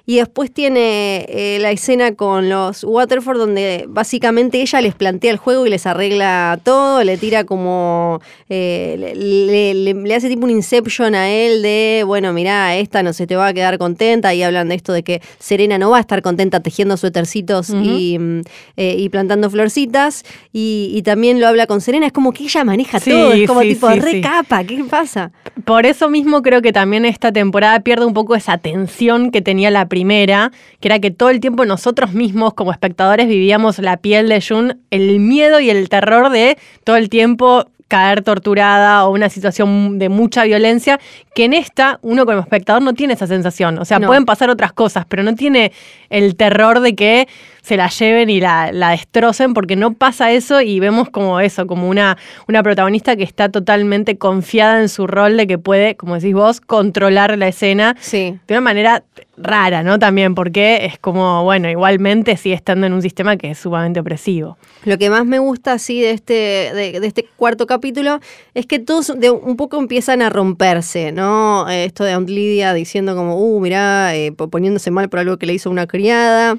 y 0.07 0.17
después 0.17 0.51
tiene 0.51 1.27
eh, 1.29 1.59
la 1.61 1.71
escena 1.71 2.15
con 2.15 2.49
los 2.49 2.85
Waterford 2.85 3.39
donde 3.39 3.87
básicamente 3.89 4.61
ella 4.61 4.81
les 4.81 4.95
plantea 4.95 5.31
el 5.31 5.39
juego 5.39 5.67
y 5.67 5.71
les 5.71 5.87
arregla 5.87 6.59
todo, 6.63 7.03
le 7.03 7.17
tira 7.17 7.45
como, 7.45 8.21
eh, 8.49 9.13
le, 9.15 10.15
hace 10.15 10.29
tipo 10.29 10.45
un 10.45 10.51
inception 10.51 11.15
a 11.15 11.29
él 11.31 11.63
de, 11.63 12.03
bueno, 12.07 12.33
mira 12.33 12.77
esta 12.77 13.03
no 13.03 13.13
se 13.13 13.27
te 13.27 13.37
va 13.37 13.49
a 13.49 13.55
quedar 13.55 13.79
contenta 13.79 14.35
y 14.35 14.43
hablan 14.43 14.69
de 14.69 14.75
esto 14.75 14.93
de 14.93 15.03
que 15.03 15.21
Serena 15.39 15.79
no 15.79 15.91
va 15.91 15.99
a 15.99 16.01
estar 16.01 16.23
contenta 16.23 16.61
tejiendo 16.61 16.97
suétercitos 16.97 17.71
y, 17.71 18.19
mm, 18.19 18.41
eh, 18.77 18.97
y, 18.99 19.09
plantando 19.09 19.51
florcitas 19.51 20.25
y, 20.53 21.03
también 21.05 21.41
lo 21.41 21.47
habla 21.47 21.67
con 21.67 21.81
Serena, 21.81 22.07
es 22.07 22.13
como 22.13 22.33
que 22.33 22.45
ella 22.45 22.65
maneja 22.65 22.99
todo, 22.99 23.33
es 23.33 23.47
como 23.47 23.61
tipo 23.61 23.89
recapa, 23.89 24.65
¿qué 24.65 24.83
pasa? 24.91 25.31
Por 25.65 25.87
eso 25.87 26.09
mismo 26.09 26.43
creo 26.43 26.63
que 26.63 26.73
también 26.73 27.05
esta 27.05 27.31
temporada 27.33 27.81
pierde 27.81 28.05
un 28.07 28.15
poco 28.15 28.35
esa 28.35 28.59
tensión 28.59 29.31
que 29.31 29.43
tenía 29.47 29.71
la 29.71 29.87
primera, 29.87 30.51
que 30.81 30.89
era 30.89 30.99
que 30.99 31.13
todo 31.13 31.31
el 31.31 31.39
tiempo 31.39 31.65
nosotros 31.65 32.13
mismos 32.13 32.53
como 32.55 32.73
espectadores 32.73 33.29
vivíamos 33.29 33.79
la 33.79 33.97
piel 33.97 34.29
de 34.29 34.43
Jun, 34.43 34.81
el 34.91 35.21
miedo 35.21 35.61
y 35.61 35.71
el 35.71 35.89
terror 35.89 36.31
de 36.31 36.59
todo 36.83 36.97
el 36.97 37.09
tiempo 37.09 37.65
caer 37.87 38.23
torturada 38.23 39.07
o 39.07 39.13
una 39.13 39.29
situación 39.29 40.01
de 40.01 40.09
mucha 40.09 40.43
violencia, 40.43 40.99
que 41.33 41.45
en 41.45 41.53
esta 41.53 42.01
uno 42.03 42.27
como 42.27 42.41
espectador 42.41 42.83
no 42.83 42.95
tiene 42.95 43.15
esa 43.15 43.29
sensación. 43.29 43.79
O 43.79 43.85
sea, 43.85 44.01
pueden 44.01 44.25
pasar 44.25 44.51
otras 44.51 44.73
cosas, 44.73 45.07
pero 45.09 45.23
no 45.23 45.37
tiene 45.37 45.71
el 46.11 46.35
terror 46.35 46.81
de 46.81 46.97
que 46.97 47.29
se 47.67 47.77
la 47.77 47.89
lleven 47.89 48.31
y 48.31 48.39
la, 48.39 48.71
destrocen, 48.91 49.53
porque 49.53 49.75
no 49.75 49.93
pasa 49.95 50.31
eso 50.31 50.61
y 50.61 50.79
vemos 50.79 51.11
como 51.11 51.41
eso, 51.41 51.67
como 51.67 51.89
una, 51.89 52.17
una 52.47 52.63
protagonista 52.63 53.17
que 53.17 53.25
está 53.25 53.49
totalmente 53.49 54.19
confiada 54.19 54.81
en 54.81 54.89
su 54.89 55.09
rol 55.09 55.37
de 55.37 55.49
que 55.49 55.59
puede, 55.59 55.97
como 55.97 56.15
decís 56.15 56.33
vos, 56.33 56.61
controlar 56.61 57.37
la 57.37 57.49
escena 57.49 57.97
de 58.13 58.39
una 58.51 58.61
manera 58.61 59.03
rara, 59.37 59.83
¿no? 59.83 59.99
También, 59.99 60.37
porque 60.37 60.87
es 60.87 60.97
como, 61.01 61.43
bueno, 61.43 61.69
igualmente 61.69 62.37
sigue 62.37 62.55
estando 62.55 62.87
en 62.87 62.93
un 62.93 63.03
sistema 63.03 63.37
que 63.37 63.51
es 63.51 63.59
sumamente 63.59 63.99
opresivo. 63.99 64.57
Lo 64.85 64.97
que 64.97 65.11
más 65.11 65.27
me 65.27 65.41
gusta 65.41 65.73
así 65.73 66.01
de 66.01 66.13
este, 66.13 66.33
de, 66.33 67.01
este 67.03 67.27
cuarto 67.37 67.67
capítulo 67.67 68.21
es 68.55 68.67
que 68.67 68.79
todos 68.79 69.13
de 69.19 69.31
un 69.31 69.57
poco 69.57 69.77
empiezan 69.77 70.23
a 70.23 70.31
romperse, 70.31 71.11
¿no? 71.11 71.69
Esto 71.69 72.05
de 72.05 72.13
Aunt 72.13 72.29
Lidia 72.29 72.73
diciendo 72.75 73.17
como, 73.17 73.37
uh, 73.37 73.59
mirá, 73.59 74.15
eh, 74.15 74.31
poniéndose 74.31 74.93
mal 74.93 75.09
por 75.09 75.19
algo 75.19 75.37
que 75.37 75.47
le 75.47 75.55
hizo 75.55 75.69
una 75.69 75.89
criada. 75.89 76.57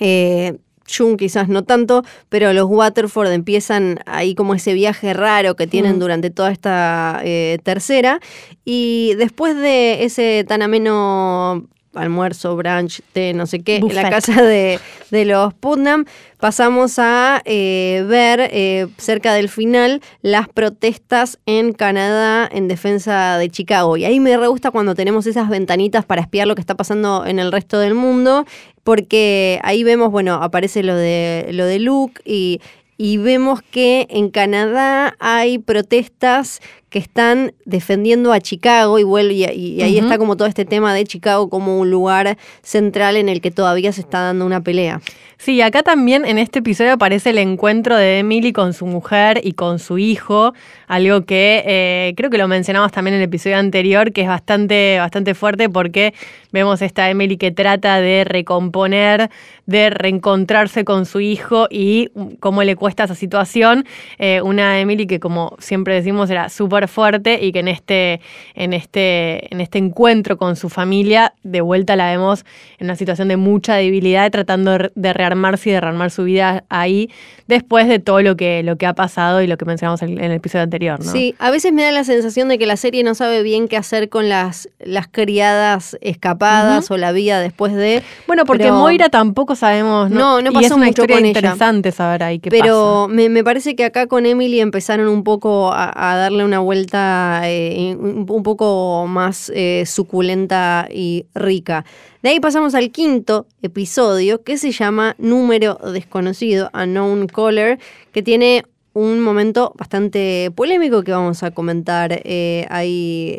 Eh, 0.00 0.58
Jung 0.90 1.16
quizás 1.18 1.48
no 1.48 1.64
tanto, 1.64 2.02
pero 2.28 2.52
los 2.52 2.66
Waterford 2.68 3.30
empiezan 3.32 4.00
ahí 4.06 4.34
como 4.34 4.54
ese 4.54 4.72
viaje 4.72 5.12
raro 5.12 5.54
que 5.54 5.66
tienen 5.66 5.96
mm. 5.96 5.98
durante 5.98 6.30
toda 6.30 6.50
esta 6.50 7.20
eh, 7.24 7.58
tercera. 7.62 8.20
Y 8.64 9.14
después 9.18 9.56
de 9.56 10.04
ese 10.04 10.44
tan 10.48 10.62
ameno 10.62 11.68
almuerzo, 11.94 12.56
brunch, 12.56 13.00
té, 13.12 13.32
no 13.34 13.46
sé 13.46 13.60
qué, 13.60 13.76
en 13.76 13.94
la 13.94 14.10
casa 14.10 14.42
de, 14.42 14.78
los 15.10 15.54
Putnam, 15.54 16.04
pasamos 16.38 16.98
a 16.98 17.42
eh, 17.44 18.04
ver 18.08 18.48
eh, 18.52 18.86
cerca 18.98 19.34
del 19.34 19.48
final 19.48 20.00
las 20.22 20.48
protestas 20.48 21.38
en 21.46 21.72
Canadá 21.72 22.48
en 22.50 22.68
defensa 22.68 23.38
de 23.38 23.48
Chicago. 23.50 23.96
Y 23.96 24.04
ahí 24.04 24.20
me 24.20 24.36
re 24.36 24.46
gusta 24.46 24.70
cuando 24.70 24.94
tenemos 24.94 25.26
esas 25.26 25.48
ventanitas 25.48 26.04
para 26.04 26.22
espiar 26.22 26.46
lo 26.46 26.54
que 26.54 26.60
está 26.60 26.76
pasando 26.76 27.26
en 27.26 27.38
el 27.38 27.52
resto 27.52 27.78
del 27.78 27.94
mundo, 27.94 28.44
porque 28.84 29.60
ahí 29.62 29.84
vemos, 29.84 30.10
bueno, 30.10 30.34
aparece 30.34 30.82
lo 30.82 30.94
de, 30.94 31.48
lo 31.52 31.64
de 31.64 31.78
Luke 31.78 32.20
y, 32.24 32.60
y 32.96 33.16
vemos 33.16 33.62
que 33.62 34.06
en 34.10 34.30
Canadá 34.30 35.14
hay 35.20 35.58
protestas 35.58 36.60
que 36.90 36.98
están 36.98 37.52
defendiendo 37.64 38.32
a 38.32 38.40
Chicago 38.40 38.98
y, 38.98 39.02
vuelve, 39.02 39.34
y, 39.34 39.82
ahí 39.82 39.98
está 39.98 40.18
como 40.18 40.36
todo 40.36 40.48
este 40.48 40.64
tema 40.64 40.94
de 40.94 41.04
Chicago 41.04 41.50
como 41.50 41.78
un 41.78 41.90
lugar 41.90 42.38
central 42.62 43.16
en 43.16 43.28
el 43.28 43.40
que 43.40 43.50
todavía 43.50 43.92
se 43.92 44.00
está 44.00 44.20
dando 44.20 44.46
una 44.46 44.62
pelea. 44.62 45.00
Sí, 45.40 45.62
acá 45.62 45.84
también 45.84 46.24
en 46.24 46.36
este 46.36 46.58
episodio 46.58 46.94
aparece 46.94 47.30
el 47.30 47.38
encuentro 47.38 47.96
de 47.96 48.18
Emily 48.18 48.52
con 48.52 48.72
su 48.72 48.86
mujer 48.86 49.40
y 49.44 49.52
con 49.52 49.78
su 49.78 49.96
hijo, 49.96 50.52
algo 50.88 51.24
que 51.26 51.62
eh, 51.64 52.14
creo 52.16 52.28
que 52.28 52.38
lo 52.38 52.48
mencionamos 52.48 52.90
también 52.90 53.14
en 53.14 53.20
el 53.20 53.26
episodio 53.26 53.56
anterior, 53.56 54.12
que 54.12 54.22
es 54.22 54.28
bastante, 54.28 54.96
bastante 54.98 55.34
fuerte 55.34 55.68
porque 55.68 56.12
vemos 56.50 56.82
esta 56.82 57.08
Emily 57.08 57.36
que 57.36 57.52
trata 57.52 58.00
de 58.00 58.24
recomponer, 58.24 59.30
de 59.66 59.90
reencontrarse 59.90 60.84
con 60.84 61.06
su 61.06 61.20
hijo 61.20 61.68
y 61.70 62.10
cómo 62.40 62.64
le 62.64 62.74
cuesta 62.74 63.04
esa 63.04 63.14
situación. 63.14 63.84
Eh, 64.18 64.42
una 64.42 64.80
Emily 64.80 65.06
que 65.06 65.20
como 65.20 65.54
siempre 65.60 65.94
decimos 65.94 66.30
era 66.30 66.48
súper 66.48 66.77
fuerte 66.86 67.38
y 67.42 67.50
que 67.50 67.60
en 67.60 67.68
este, 67.68 68.20
en, 68.54 68.72
este, 68.72 69.52
en 69.52 69.60
este 69.60 69.78
encuentro 69.78 70.36
con 70.36 70.54
su 70.54 70.68
familia, 70.68 71.34
de 71.42 71.60
vuelta 71.60 71.96
la 71.96 72.10
vemos 72.10 72.44
en 72.78 72.86
una 72.86 72.96
situación 72.96 73.28
de 73.28 73.36
mucha 73.36 73.74
debilidad, 73.74 74.30
tratando 74.30 74.78
de 74.94 75.12
rearmarse 75.12 75.70
y 75.70 75.72
de 75.72 75.80
rearmar 75.80 76.10
su 76.10 76.24
vida 76.24 76.64
ahí, 76.68 77.10
después 77.46 77.88
de 77.88 77.98
todo 77.98 78.20
lo 78.22 78.36
que, 78.36 78.62
lo 78.62 78.76
que 78.76 78.86
ha 78.86 78.94
pasado 78.94 79.42
y 79.42 79.46
lo 79.46 79.56
que 79.56 79.64
mencionamos 79.64 80.02
en, 80.02 80.22
el 80.22 80.32
episodio 80.32 80.64
anterior. 80.64 81.04
¿no? 81.04 81.10
Sí, 81.10 81.34
a 81.38 81.50
veces 81.50 81.72
me 81.72 81.82
da 81.82 81.90
la 81.90 82.04
sensación 82.04 82.48
de 82.48 82.58
que 82.58 82.66
la 82.66 82.76
serie 82.76 83.02
no 83.02 83.14
sabe 83.14 83.42
bien 83.42 83.68
qué 83.68 83.76
hacer 83.76 84.08
con 84.08 84.28
las, 84.28 84.68
las 84.78 85.08
criadas 85.08 85.96
escapadas 86.00 86.90
o 86.90 86.96
la 86.96 87.12
vida 87.12 87.40
después 87.40 87.74
de... 87.74 88.02
Bueno, 88.26 88.44
porque 88.44 88.70
Moira 88.70 89.08
tampoco 89.08 89.56
sabemos... 89.56 90.10
No, 90.10 90.42
no, 90.42 90.52
pasó 90.52 90.62
y 90.62 90.66
es 90.66 90.72
una 90.72 90.86
mucho 90.86 91.02
historia 91.02 91.26
interesante 91.26 91.90
saber 91.90 92.22
ahí 92.22 92.38
qué 92.38 92.50
pero 92.50 93.06
pasa. 93.06 93.14
Me, 93.14 93.28
me 93.28 93.42
parece 93.42 93.74
que 93.74 93.84
acá 93.84 94.06
con 94.06 94.26
Emily 94.26 94.60
empezaron 94.60 95.08
un 95.08 95.24
poco 95.24 95.72
a 95.72 96.16
darle 96.16 96.44
una 96.44 96.60
vuelta 96.68 97.40
eh, 97.44 97.96
un, 97.98 98.26
poco 98.26 99.06
más 99.08 99.50
eh, 99.54 99.84
suculenta 99.86 100.86
y 100.92 101.24
rica. 101.34 101.86
De 102.22 102.28
ahí 102.28 102.40
pasamos 102.40 102.74
al 102.74 102.90
quinto 102.90 103.46
episodio 103.62 104.42
que 104.42 104.58
se 104.58 104.70
llama 104.70 105.16
Número 105.16 105.76
Desconocido, 105.76 106.70
Unknown 106.74 107.26
Caller, 107.26 107.78
que 108.12 108.22
tiene 108.22 108.64
un 108.92 109.20
momento 109.20 109.72
bastante 109.78 110.50
polémico 110.54 111.02
que 111.04 111.12
vamos 111.12 111.42
a 111.42 111.52
comentar 111.52 112.10
eh, 112.12 112.66
ahí 112.68 113.34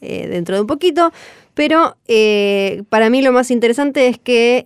dentro 0.00 0.54
de 0.54 0.60
un 0.60 0.68
poquito. 0.68 1.12
Pero 1.54 1.96
para 2.88 3.10
mí 3.10 3.20
lo 3.20 3.32
más 3.32 3.50
interesante 3.50 4.06
es 4.06 4.18
que 4.18 4.64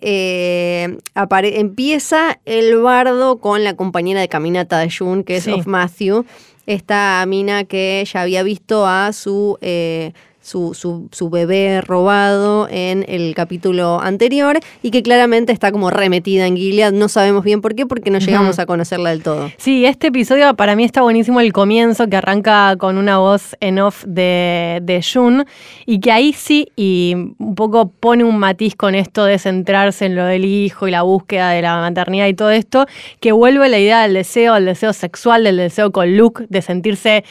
empieza 1.15 2.39
el 2.45 2.77
bardo 2.83 3.39
con 3.39 3.65
la 3.65 3.75
compañera 3.75 4.21
de 4.21 4.29
caminata 4.29 4.79
de 4.79 4.91
June, 4.91 5.25
que 5.25 5.37
es 5.37 5.49
Of 5.49 5.67
Matthew 5.67 6.27
esta 6.67 7.25
mina 7.27 7.65
que 7.65 8.05
ya 8.11 8.23
había 8.23 8.43
visto 8.43 8.87
a 8.87 9.13
su 9.13 9.59
eh, 9.61 10.13
su, 10.45 10.75
su, 10.75 11.09
su, 11.11 11.31
bebé 11.31 11.81
robado 11.81 12.69
en 12.71 13.03
el 13.09 13.35
capítulo 13.35 13.99
anterior 14.03 14.61
y 14.83 14.91
que 14.91 15.03
claramente 15.03 15.55
está 15.55 15.73
como 15.73 15.89
remetida 15.89 16.47
en 16.47 16.55
Gilead. 16.55 16.93
No 16.93 17.09
sabemos 17.09 17.45
bien 17.45 17.63
por 17.63 17.75
qué, 17.75 17.87
porque 17.87 18.11
no 18.11 18.19
llegamos 18.19 18.59
a 18.59 18.67
conocerla 18.67 19.09
del 19.09 19.23
todo. 19.23 19.51
Sí, 19.57 19.87
este 19.87 20.09
episodio 20.09 20.55
para 20.55 20.77
mí 20.77 20.85
está 20.85 21.01
buenísimo 21.01 21.41
el 21.41 21.55
comienzo, 21.55 22.09
que 22.09 22.17
arranca 22.17 22.77
con 22.77 22.99
una 22.99 23.17
voz 23.17 23.57
en 23.61 23.79
off 23.79 24.05
de, 24.07 24.81
de 24.83 25.03
Jun 25.03 25.47
y 25.87 26.01
que 26.01 26.13
ahí 26.13 26.35
sí, 26.35 26.69
y 26.77 27.15
un 27.39 27.55
poco 27.55 27.89
pone 27.89 28.23
un 28.23 28.37
matiz 28.37 28.77
con 28.77 28.95
esto 28.95 29.25
de 29.25 29.39
centrarse 29.39 30.05
en 30.05 30.15
lo 30.15 30.27
del 30.27 30.45
hijo 30.45 30.87
y 30.87 30.91
la 30.91 31.03
búsqueda 31.03 31.51
de 31.53 31.63
la 31.63 31.81
maternidad 31.81 32.27
y 32.27 32.35
todo 32.35 32.51
esto, 32.51 32.85
que 33.19 33.33
vuelve 33.33 33.71
la 33.71 33.79
idea 33.79 34.03
del 34.03 34.13
deseo, 34.13 34.57
el 34.57 34.67
deseo 34.67 34.93
sexual, 34.93 35.45
del 35.45 35.57
deseo 35.57 35.91
con 35.91 36.19
Luke, 36.19 36.45
de 36.51 36.61
sentirse 36.61 37.25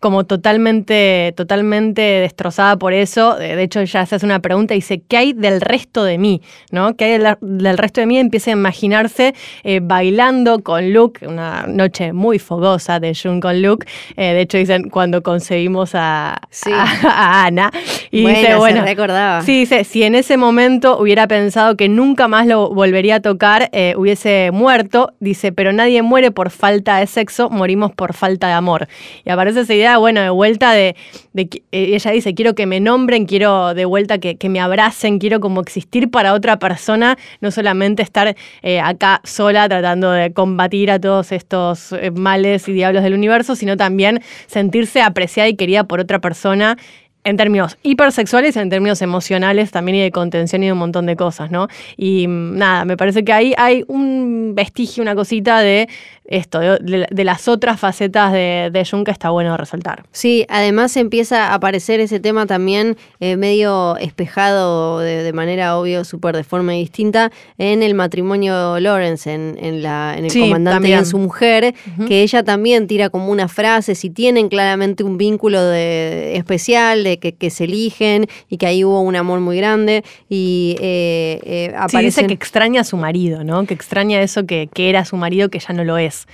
como 0.00 0.24
totalmente, 0.24 1.34
totalmente 1.36 2.00
destrozada 2.00 2.76
por 2.78 2.94
eso. 2.94 3.36
De 3.36 3.62
hecho, 3.62 3.80
ella 3.80 4.06
se 4.06 4.16
hace 4.16 4.24
una 4.24 4.40
pregunta 4.40 4.72
y 4.72 4.78
dice, 4.78 5.02
¿qué 5.06 5.18
hay 5.18 5.32
del 5.34 5.60
resto 5.60 6.04
de 6.04 6.16
mí? 6.16 6.40
¿No? 6.70 6.96
¿Qué 6.96 7.04
hay 7.04 7.36
del, 7.40 7.76
resto 7.78 8.00
de 8.00 8.06
mí? 8.06 8.18
Empieza 8.18 8.50
a 8.50 8.54
imaginarse 8.54 9.34
eh, 9.62 9.80
bailando 9.82 10.62
con 10.62 10.94
Luke, 10.94 11.26
una 11.26 11.66
noche 11.66 12.14
muy 12.14 12.38
fogosa 12.38 12.98
de 12.98 13.14
June 13.14 13.40
con 13.40 13.60
Luke. 13.60 13.86
Eh, 14.16 14.32
de 14.32 14.40
hecho, 14.40 14.56
dicen 14.56 14.88
cuando 14.88 15.22
conseguimos 15.22 15.90
a, 15.94 16.40
Ana. 17.04 17.70
Y 18.10 18.26
dice, 18.26 18.54
bueno, 18.54 18.82
recordaba. 18.82 19.42
Sí, 19.42 19.60
dice, 19.60 19.84
si 19.84 20.02
en 20.02 20.14
ese 20.14 20.38
momento 20.38 20.98
hubiera 20.98 21.28
pensado 21.28 21.76
que 21.76 21.90
nunca 21.90 22.26
más 22.26 22.46
lo 22.46 22.70
volvería 22.70 23.16
a 23.16 23.20
tocar, 23.20 23.68
eh, 23.72 23.92
hubiese 23.98 24.50
muerto. 24.50 25.12
Dice, 25.20 25.52
pero 25.52 25.74
nadie 25.74 26.00
muere 26.00 26.30
por 26.30 26.48
falta 26.48 26.96
de 26.96 27.06
sexo, 27.06 27.50
morimos 27.50 27.92
por 27.92 28.14
falta 28.14 28.46
de 28.46 28.54
amor. 28.54 28.88
Y 29.26 29.30
aparece 29.30 29.60
esa 29.60 29.74
idea 29.74 29.89
bueno, 29.98 30.20
de 30.20 30.30
vuelta 30.30 30.72
de, 30.72 30.96
de 31.32 31.42
eh, 31.72 31.94
ella 31.94 32.10
dice, 32.10 32.34
quiero 32.34 32.54
que 32.54 32.66
me 32.66 32.80
nombren, 32.80 33.26
quiero 33.26 33.74
de 33.74 33.84
vuelta 33.84 34.18
que, 34.18 34.36
que 34.36 34.48
me 34.48 34.60
abracen, 34.60 35.18
quiero 35.18 35.40
como 35.40 35.60
existir 35.60 36.10
para 36.10 36.34
otra 36.34 36.58
persona, 36.58 37.16
no 37.40 37.50
solamente 37.50 38.02
estar 38.02 38.36
eh, 38.62 38.80
acá 38.80 39.20
sola 39.24 39.68
tratando 39.68 40.10
de 40.10 40.32
combatir 40.32 40.90
a 40.90 41.00
todos 41.00 41.32
estos 41.32 41.92
eh, 41.92 42.10
males 42.10 42.68
y 42.68 42.72
diablos 42.72 43.02
del 43.02 43.14
universo, 43.14 43.56
sino 43.56 43.76
también 43.76 44.22
sentirse 44.46 45.02
apreciada 45.02 45.48
y 45.48 45.56
querida 45.56 45.84
por 45.84 46.00
otra 46.00 46.20
persona 46.20 46.76
en 47.24 47.36
términos 47.36 47.76
hipersexuales, 47.82 48.56
en 48.56 48.70
términos 48.70 49.02
emocionales 49.02 49.70
también 49.70 49.96
y 49.96 50.00
de 50.00 50.10
contención 50.10 50.62
y 50.62 50.66
de 50.66 50.72
un 50.72 50.78
montón 50.78 51.04
de 51.06 51.16
cosas, 51.16 51.50
¿no? 51.50 51.68
Y 51.96 52.26
mm, 52.26 52.56
nada, 52.56 52.84
me 52.84 52.96
parece 52.96 53.24
que 53.24 53.32
ahí 53.32 53.52
hay 53.58 53.84
un 53.88 54.52
vestigio, 54.54 55.02
una 55.02 55.14
cosita 55.14 55.60
de 55.60 55.88
esto, 56.24 56.60
de, 56.60 56.78
de- 56.80 57.06
de 57.10 57.24
las 57.24 57.48
otras 57.48 57.78
facetas 57.80 58.32
de, 58.32 58.70
de 58.72 58.84
Jung 58.88 59.04
que 59.04 59.10
está 59.10 59.30
bueno 59.30 59.56
resaltar. 59.56 60.04
Sí, 60.12 60.46
además 60.48 60.96
empieza 60.96 61.48
a 61.48 61.54
aparecer 61.54 61.98
ese 62.00 62.20
tema 62.20 62.46
también 62.46 62.96
eh, 63.18 63.36
medio 63.36 63.96
espejado 63.96 65.00
de, 65.00 65.22
de 65.22 65.32
manera 65.32 65.76
obvio, 65.76 66.04
súper 66.04 66.36
de 66.36 66.44
forma 66.44 66.72
distinta, 66.72 67.32
en 67.58 67.82
el 67.82 67.94
matrimonio 67.94 68.78
Lawrence, 68.78 69.32
en, 69.32 69.58
en 69.60 69.82
la, 69.82 70.14
en 70.16 70.24
el 70.26 70.30
Sí, 70.30 70.40
comandante 70.40 70.88
y 70.88 70.92
en 70.92 71.06
su 71.06 71.18
mujer, 71.18 71.74
que 72.06 72.22
ella 72.22 72.42
también 72.44 72.86
tira 72.86 73.10
como 73.10 73.28
una 73.32 73.48
frase, 73.48 73.94
si 73.94 74.08
tienen 74.10 74.48
claramente 74.48 75.02
un 75.02 75.18
vínculo 75.18 75.62
de, 75.62 76.36
especial, 76.36 77.02
de 77.02 77.09
que, 77.18 77.32
que 77.32 77.50
se 77.50 77.64
eligen 77.64 78.26
y 78.48 78.58
que 78.58 78.66
ahí 78.66 78.84
hubo 78.84 79.00
un 79.00 79.16
amor 79.16 79.40
muy 79.40 79.56
grande 79.56 80.04
y 80.28 80.76
eh, 80.80 81.40
eh, 81.44 81.74
Sí, 81.88 81.98
dice 81.98 82.26
que 82.26 82.34
extraña 82.34 82.82
a 82.82 82.84
su 82.84 82.96
marido, 82.96 83.44
¿no? 83.44 83.66
Que 83.66 83.74
extraña 83.74 84.20
eso 84.22 84.46
que, 84.46 84.68
que 84.72 84.88
era 84.88 85.04
su 85.04 85.16
marido, 85.16 85.48
que 85.48 85.58
ya 85.58 85.74
no 85.74 85.84
lo 85.84 85.98
es. 85.98 86.26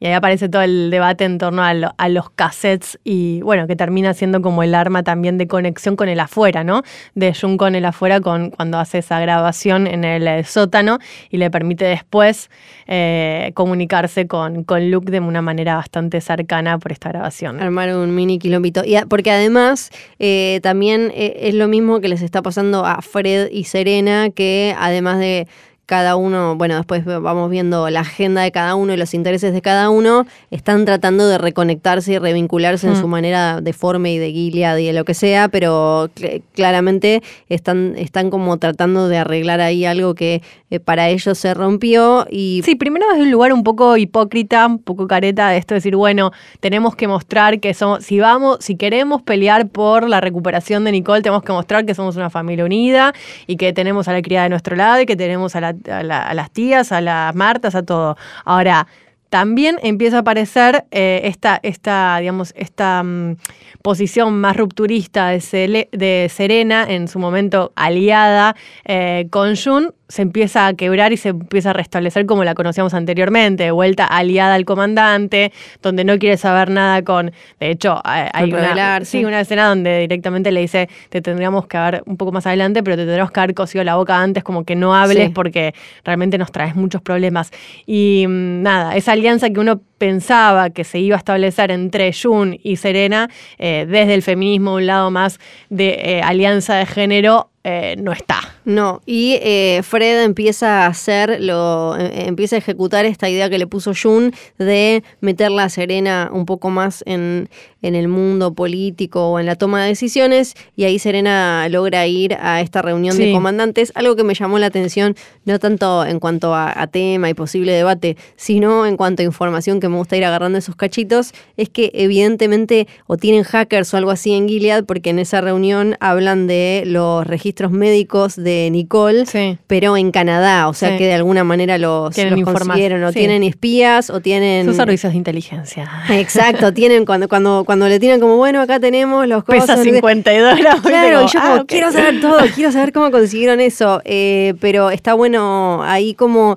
Y 0.00 0.06
ahí 0.06 0.12
aparece 0.12 0.48
todo 0.48 0.62
el 0.62 0.90
debate 0.90 1.24
en 1.24 1.38
torno 1.38 1.62
a, 1.62 1.72
lo- 1.72 1.94
a 1.96 2.08
los 2.08 2.28
cassettes 2.30 2.98
y, 3.04 3.40
bueno, 3.42 3.66
que 3.66 3.76
termina 3.76 4.12
siendo 4.12 4.42
como 4.42 4.62
el 4.62 4.74
arma 4.74 5.02
también 5.02 5.38
de 5.38 5.46
conexión 5.46 5.96
con 5.96 6.08
el 6.08 6.20
afuera, 6.20 6.64
¿no? 6.64 6.82
De 7.14 7.32
Jung 7.32 7.56
con 7.56 7.74
el 7.74 7.84
afuera 7.84 8.20
con, 8.20 8.50
cuando 8.50 8.78
hace 8.78 8.98
esa 8.98 9.20
grabación 9.20 9.86
en 9.86 10.04
el, 10.04 10.26
eh, 10.26 10.44
sótano 10.44 10.98
y 11.30 11.38
le 11.38 11.50
permite 11.50 11.84
después 11.84 12.50
eh, 12.86 13.52
comunicarse 13.54 14.26
con, 14.26 14.64
con 14.64 14.90
Luke 14.90 15.10
de 15.10 15.20
una 15.20 15.42
manera 15.42 15.76
bastante 15.76 16.20
cercana 16.20 16.78
por 16.78 16.92
esta 16.92 17.08
grabación. 17.10 17.60
Armar 17.62 17.94
un 17.96 18.14
mini 18.14 18.38
quilombito. 18.38 18.82
Y 18.84 18.96
porque 19.08 19.30
además 19.30 19.90
eh, 20.18 20.60
también 20.62 21.12
es 21.14 21.54
lo 21.54 21.68
mismo 21.68 22.00
que 22.00 22.08
les 22.08 22.20
está 22.20 22.42
pasando 22.42 22.84
a 22.84 23.00
Fred 23.00 23.48
y 23.50 23.64
Serena, 23.64 24.30
que 24.30 24.74
además 24.78 25.18
de 25.18 25.46
cada 25.86 26.16
uno, 26.16 26.56
bueno, 26.56 26.76
después 26.76 27.04
vamos 27.04 27.50
viendo 27.50 27.90
la 27.90 28.00
agenda 28.00 28.42
de 28.42 28.50
cada 28.52 28.74
uno 28.74 28.92
y 28.94 28.96
los 28.96 29.12
intereses 29.14 29.52
de 29.52 29.60
cada 29.62 29.90
uno, 29.90 30.26
están 30.50 30.84
tratando 30.84 31.28
de 31.28 31.36
reconectarse 31.38 32.12
y 32.14 32.18
revincularse 32.18 32.86
en 32.86 32.94
Mm. 32.94 33.00
su 33.00 33.08
manera 33.08 33.60
deforme 33.60 34.12
y 34.12 34.18
de 34.18 34.32
Gilead 34.32 34.78
y 34.78 34.86
de 34.86 34.92
lo 34.92 35.04
que 35.04 35.14
sea, 35.14 35.48
pero 35.48 36.08
cl- 36.16 36.42
claramente 36.54 37.22
están, 37.48 37.94
están 37.96 38.30
como 38.30 38.56
tratando 38.58 39.08
de 39.08 39.18
arreglar 39.18 39.60
ahí 39.60 39.84
algo 39.84 40.14
que 40.14 40.42
eh, 40.70 40.80
para 40.80 41.08
ellos 41.08 41.36
se 41.38 41.54
rompió 41.54 42.26
y 42.30 42.62
Sí, 42.64 42.74
primero 42.74 43.06
desde 43.10 43.22
un 43.22 43.30
lugar 43.30 43.52
un 43.52 43.62
poco 43.62 43.96
hipócrita, 43.96 44.66
un 44.66 44.78
poco 44.78 45.06
careta 45.06 45.50
de 45.50 45.58
esto, 45.58 45.74
de 45.74 45.78
decir, 45.78 45.96
bueno, 45.96 46.32
tenemos 46.60 46.96
que 46.96 47.06
mostrar 47.08 47.60
que 47.60 47.74
somos, 47.74 48.04
si 48.04 48.18
vamos, 48.20 48.58
si 48.60 48.76
queremos 48.76 49.22
pelear 49.22 49.68
por 49.68 50.08
la 50.08 50.20
recuperación 50.20 50.84
de 50.84 50.92
Nicole, 50.92 51.22
tenemos 51.22 51.42
que 51.42 51.52
mostrar 51.52 51.84
que 51.84 51.94
somos 51.94 52.16
una 52.16 52.30
familia 52.30 52.64
unida 52.64 53.12
y 53.46 53.56
que 53.56 53.72
tenemos 53.72 54.08
a 54.08 54.12
la 54.12 54.22
criada 54.22 54.44
de 54.44 54.50
nuestro 54.50 54.76
lado 54.76 55.00
y 55.02 55.06
que 55.06 55.16
tenemos 55.16 55.54
a, 55.56 55.60
la- 55.60 55.73
a 55.90 56.02
la- 56.02 56.22
a 56.22 56.34
las 56.34 56.50
tías, 56.50 56.92
a 56.92 57.00
las 57.00 57.34
Martas, 57.34 57.74
a 57.74 57.82
todo. 57.84 58.16
Ahora, 58.44 58.86
también 59.34 59.80
empieza 59.82 60.18
a 60.18 60.20
aparecer 60.20 60.84
eh, 60.92 61.22
esta, 61.24 61.58
esta, 61.64 62.18
digamos, 62.20 62.54
esta 62.56 63.02
mm, 63.02 63.34
posición 63.82 64.40
más 64.40 64.56
rupturista 64.56 65.30
de, 65.30 66.30
Serena, 66.32 66.86
en 66.88 67.08
su 67.08 67.18
momento 67.18 67.72
aliada 67.74 68.54
eh, 68.84 69.26
con 69.30 69.56
Jun, 69.56 69.92
se 70.06 70.22
empieza 70.22 70.68
a 70.68 70.74
quebrar 70.74 71.12
y 71.12 71.16
se 71.16 71.30
empieza 71.30 71.70
a 71.70 71.72
restablecer 71.72 72.26
como 72.26 72.44
la 72.44 72.54
conocíamos 72.54 72.94
anteriormente, 72.94 73.64
de 73.64 73.70
vuelta 73.72 74.04
aliada 74.04 74.54
al 74.54 74.64
comandante, 74.64 75.50
donde 75.82 76.04
no 76.04 76.18
quiere 76.18 76.36
saber 76.36 76.70
nada 76.70 77.02
con, 77.02 77.32
de 77.58 77.70
hecho, 77.70 78.00
hay 78.04 78.28
hay 78.32 78.52
una, 78.52 79.04
sí, 79.04 79.24
una 79.24 79.40
escena 79.40 79.66
donde 79.68 79.98
directamente 79.98 80.52
le 80.52 80.60
dice, 80.60 80.88
te 81.08 81.20
tendríamos 81.20 81.66
que 81.66 81.76
haber 81.76 82.04
un 82.06 82.16
poco 82.16 82.30
más 82.30 82.46
adelante, 82.46 82.82
pero 82.84 82.96
te 82.96 83.02
tendríamos 83.02 83.32
que 83.32 83.40
haber 83.40 83.54
cosido 83.54 83.82
la 83.82 83.96
boca 83.96 84.20
antes, 84.20 84.44
como 84.44 84.64
que 84.64 84.76
no 84.76 84.94
hables 84.94 85.26
Sí. 85.26 85.32
porque 85.34 85.74
realmente 86.04 86.38
nos 86.38 86.52
traes 86.52 86.76
muchos 86.76 87.02
problemas. 87.02 87.50
Y 87.86 88.26
mm, 88.28 88.62
nada, 88.62 88.94
esa 88.94 89.12
alianza 89.12 89.23
que 89.24 89.60
uno 89.60 89.80
pensaba 89.96 90.68
que 90.68 90.84
se 90.84 90.98
iba 90.98 91.16
a 91.16 91.18
establecer 91.18 91.70
entre 91.70 92.12
Jun 92.12 92.58
y 92.62 92.76
Serena, 92.76 93.30
eh, 93.58 93.86
desde 93.88 94.12
el 94.12 94.22
feminismo, 94.22 94.74
un 94.74 94.86
lado 94.86 95.10
más 95.10 95.40
de 95.70 95.96
eh, 95.98 96.22
alianza 96.22 96.74
de 96.74 96.84
género, 96.84 97.50
eh, 97.64 97.96
no 97.98 98.12
está. 98.12 98.40
No, 98.66 99.00
y 99.06 99.38
eh, 99.42 99.80
Fred 99.82 100.22
empieza 100.22 100.84
a 100.84 100.86
hacer, 100.86 101.38
lo, 101.40 101.96
eh, 101.98 102.26
empieza 102.26 102.56
a 102.56 102.58
ejecutar 102.58 103.06
esta 103.06 103.28
idea 103.28 103.48
que 103.48 103.58
le 103.58 103.66
puso 103.66 103.92
Jun 103.94 104.32
de 104.58 105.02
meterla 105.20 105.64
a 105.64 105.68
Serena 105.70 106.30
un 106.32 106.44
poco 106.44 106.68
más 106.68 107.02
en, 107.06 107.48
en 107.80 107.94
el 107.94 108.08
mundo 108.08 108.52
político 108.52 109.28
o 109.30 109.38
en 109.38 109.46
la 109.46 109.56
toma 109.56 109.82
de 109.82 109.88
decisiones, 109.88 110.54
y 110.76 110.84
ahí 110.84 110.98
Serena 110.98 111.66
logra 111.70 112.06
ir 112.06 112.34
a 112.38 112.60
esta 112.60 112.82
reunión 112.82 113.16
de 113.16 113.32
comandantes, 113.32 113.92
algo 113.94 114.14
que 114.14 114.24
me 114.24 114.34
llamó 114.34 114.58
la 114.58 114.66
atención, 114.66 115.16
no 115.46 115.58
tanto 115.58 116.04
en 116.04 116.20
cuanto 116.20 116.54
a, 116.54 116.72
a 116.78 116.86
tema 116.86 117.30
y 117.30 117.34
posible 117.34 117.72
debate, 117.72 118.18
sino 118.36 118.84
en 118.86 118.98
cuanto 118.98 119.22
a 119.22 119.24
información 119.24 119.80
que 119.80 119.88
me 119.88 119.96
gusta 119.96 120.16
ir 120.16 120.24
agarrando 120.24 120.58
esos 120.58 120.76
cachitos, 120.76 121.32
es 121.56 121.70
que 121.70 121.90
evidentemente 121.94 122.88
o 123.06 123.16
tienen 123.16 123.42
hackers 123.42 123.92
o 123.94 123.96
algo 123.96 124.10
así 124.10 124.32
en 124.32 124.48
Gilead, 124.48 124.84
porque 124.84 125.10
en 125.10 125.18
esa 125.18 125.40
reunión 125.40 125.96
hablan 126.00 126.46
de 126.46 126.82
los 126.86 127.26
registros 127.26 127.53
médicos 127.70 128.36
de 128.36 128.68
Nicole, 128.70 129.26
Sí. 129.26 129.58
pero 129.66 129.96
en 129.96 130.10
Canadá, 130.10 130.68
o 130.68 130.74
sea 130.74 130.90
Sí. 130.90 130.98
que 130.98 131.06
de 131.06 131.14
alguna 131.14 131.44
manera 131.44 131.78
los, 131.78 132.16
los 132.16 132.42
consiguieron, 132.42 133.02
o 133.04 133.12
sí. 133.12 133.18
tienen 133.18 133.42
espías, 133.42 134.10
o 134.10 134.20
tienen... 134.20 134.66
Sus 134.66 134.76
servicios 134.76 135.12
de 135.12 135.18
inteligencia. 135.18 135.90
Exacto, 136.10 136.72
tienen 136.72 137.04
cuando, 137.04 137.28
cuando, 137.28 137.64
cuando 137.64 137.88
le 137.88 137.98
tiran 138.00 138.20
como, 138.20 138.36
bueno, 138.36 138.60
acá 138.60 138.80
tenemos 138.80 139.26
los 139.26 139.44
cosas. 139.44 139.78
Pesa 139.78 139.82
52 139.82 140.58
gramos. 140.58 140.82
Claro, 140.82 141.22
y 141.22 141.26
yo 141.26 141.38
ah, 141.42 141.50
como, 141.52 141.66
quiero 141.66 141.92
saber 141.92 142.20
todo, 142.20 142.38
quiero 142.54 142.72
saber 142.72 142.92
cómo 142.92 143.10
consiguieron 143.10 143.60
eso. 143.60 144.00
Eh, 144.04 144.54
pero 144.60 144.90
está 144.90 145.14
bueno 145.14 145.82
ahí 145.84 146.14
como. 146.14 146.56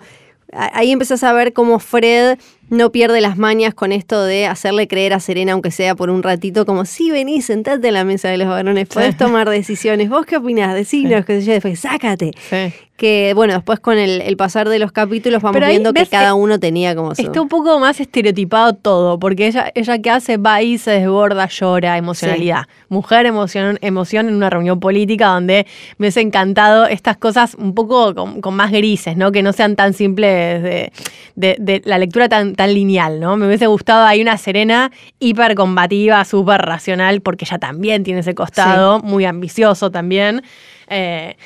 Ahí 0.53 0.91
empezás 0.91 1.23
a 1.23 1.33
ver 1.33 1.51
cómo 1.51 1.77
Fred 1.77 2.37
no 2.69 2.91
pierde 2.91 3.21
las 3.21 3.37
mañas 3.37 3.73
con 3.73 3.91
esto 3.91 4.23
de 4.23 4.45
hacerle 4.47 4.87
creer 4.87 5.13
a 5.13 5.19
Serena, 5.19 5.53
aunque 5.53 5.71
sea 5.71 5.95
por 5.95 6.09
un 6.09 6.23
ratito, 6.23 6.65
como 6.65 6.85
sí, 6.85 7.11
vení, 7.11 7.41
sentate 7.41 7.87
en 7.87 7.93
la 7.93 8.03
mesa 8.03 8.29
de 8.29 8.37
los 8.37 8.47
varones, 8.47 8.87
podés 8.87 9.11
Sí. 9.13 9.17
tomar 9.17 9.49
decisiones. 9.49 10.09
¿Vos 10.09 10.25
qué 10.25 10.37
opinás? 10.37 10.73
Decinos, 10.75 11.25
qué 11.25 11.39
sé 11.39 11.45
yo, 11.47 11.53
después 11.53 11.79
sácate. 11.79 12.31
Sí. 12.49 12.73
Que 12.97 13.33
bueno, 13.35 13.53
después 13.53 13.79
con 13.79 13.99
el, 13.99 14.21
el 14.21 14.35
pasar 14.37 14.67
de 14.69 14.79
los 14.79 14.91
capítulos 14.91 15.43
vamos 15.43 15.61
ahí 15.61 15.69
viendo 15.73 15.93
que 15.93 16.07
cada 16.07 16.29
que 16.29 16.33
uno 16.33 16.59
tenía 16.59 16.95
como 16.95 17.13
su. 17.13 17.21
Está 17.21 17.39
un 17.41 17.47
poco 17.47 17.79
más 17.79 17.99
estereotipado 17.99 18.73
todo, 18.73 19.19
porque 19.19 19.45
ella, 19.45 19.71
ella 19.75 19.99
que 20.01 20.09
hace 20.09 20.37
va 20.37 20.63
y 20.63 20.79
se 20.79 20.89
desborda, 20.91 21.47
llora, 21.47 21.95
emocionalidad. 21.95 22.63
Mujer, 22.89 23.27
emoción, 23.27 23.77
emoción 23.81 24.27
en 24.29 24.33
una 24.33 24.49
reunión 24.49 24.79
política 24.79 25.27
donde 25.27 25.67
me 25.99 26.05
hubiese 26.05 26.21
encantado 26.21 26.87
estas 26.87 27.17
cosas 27.17 27.53
un 27.53 27.75
poco 27.75 28.15
con, 28.15 28.41
con 28.41 28.55
más 28.55 28.71
grises, 28.71 29.15
¿no? 29.15 29.31
Que 29.31 29.43
no 29.43 29.53
sean 29.53 29.75
tan 29.75 29.93
simples 29.93 30.63
de, 30.63 30.91
de- 31.35 31.55
de 31.59 31.83
la 31.85 31.99
lectura 31.99 32.27
tan, 32.29 32.55
tan 32.57 32.73
lineal, 32.73 33.21
¿no? 33.21 33.37
Me 33.37 33.47
hubiese 33.47 33.67
gustado 33.67 34.05
ahí 34.05 34.21
una 34.21 34.37
Serena 34.37 34.91
hiper 35.19 35.55
combativa, 35.55 36.25
súper 36.25 36.61
racional, 36.61 37.21
porque 37.21 37.45
ella 37.45 37.57
también 37.57 38.03
tiene 38.03 38.19
ese 38.19 38.35
costado, 38.35 38.99
muy 38.99 39.23
ambicioso 39.23 39.89
también. 39.89 40.41
Eh, 40.89 41.37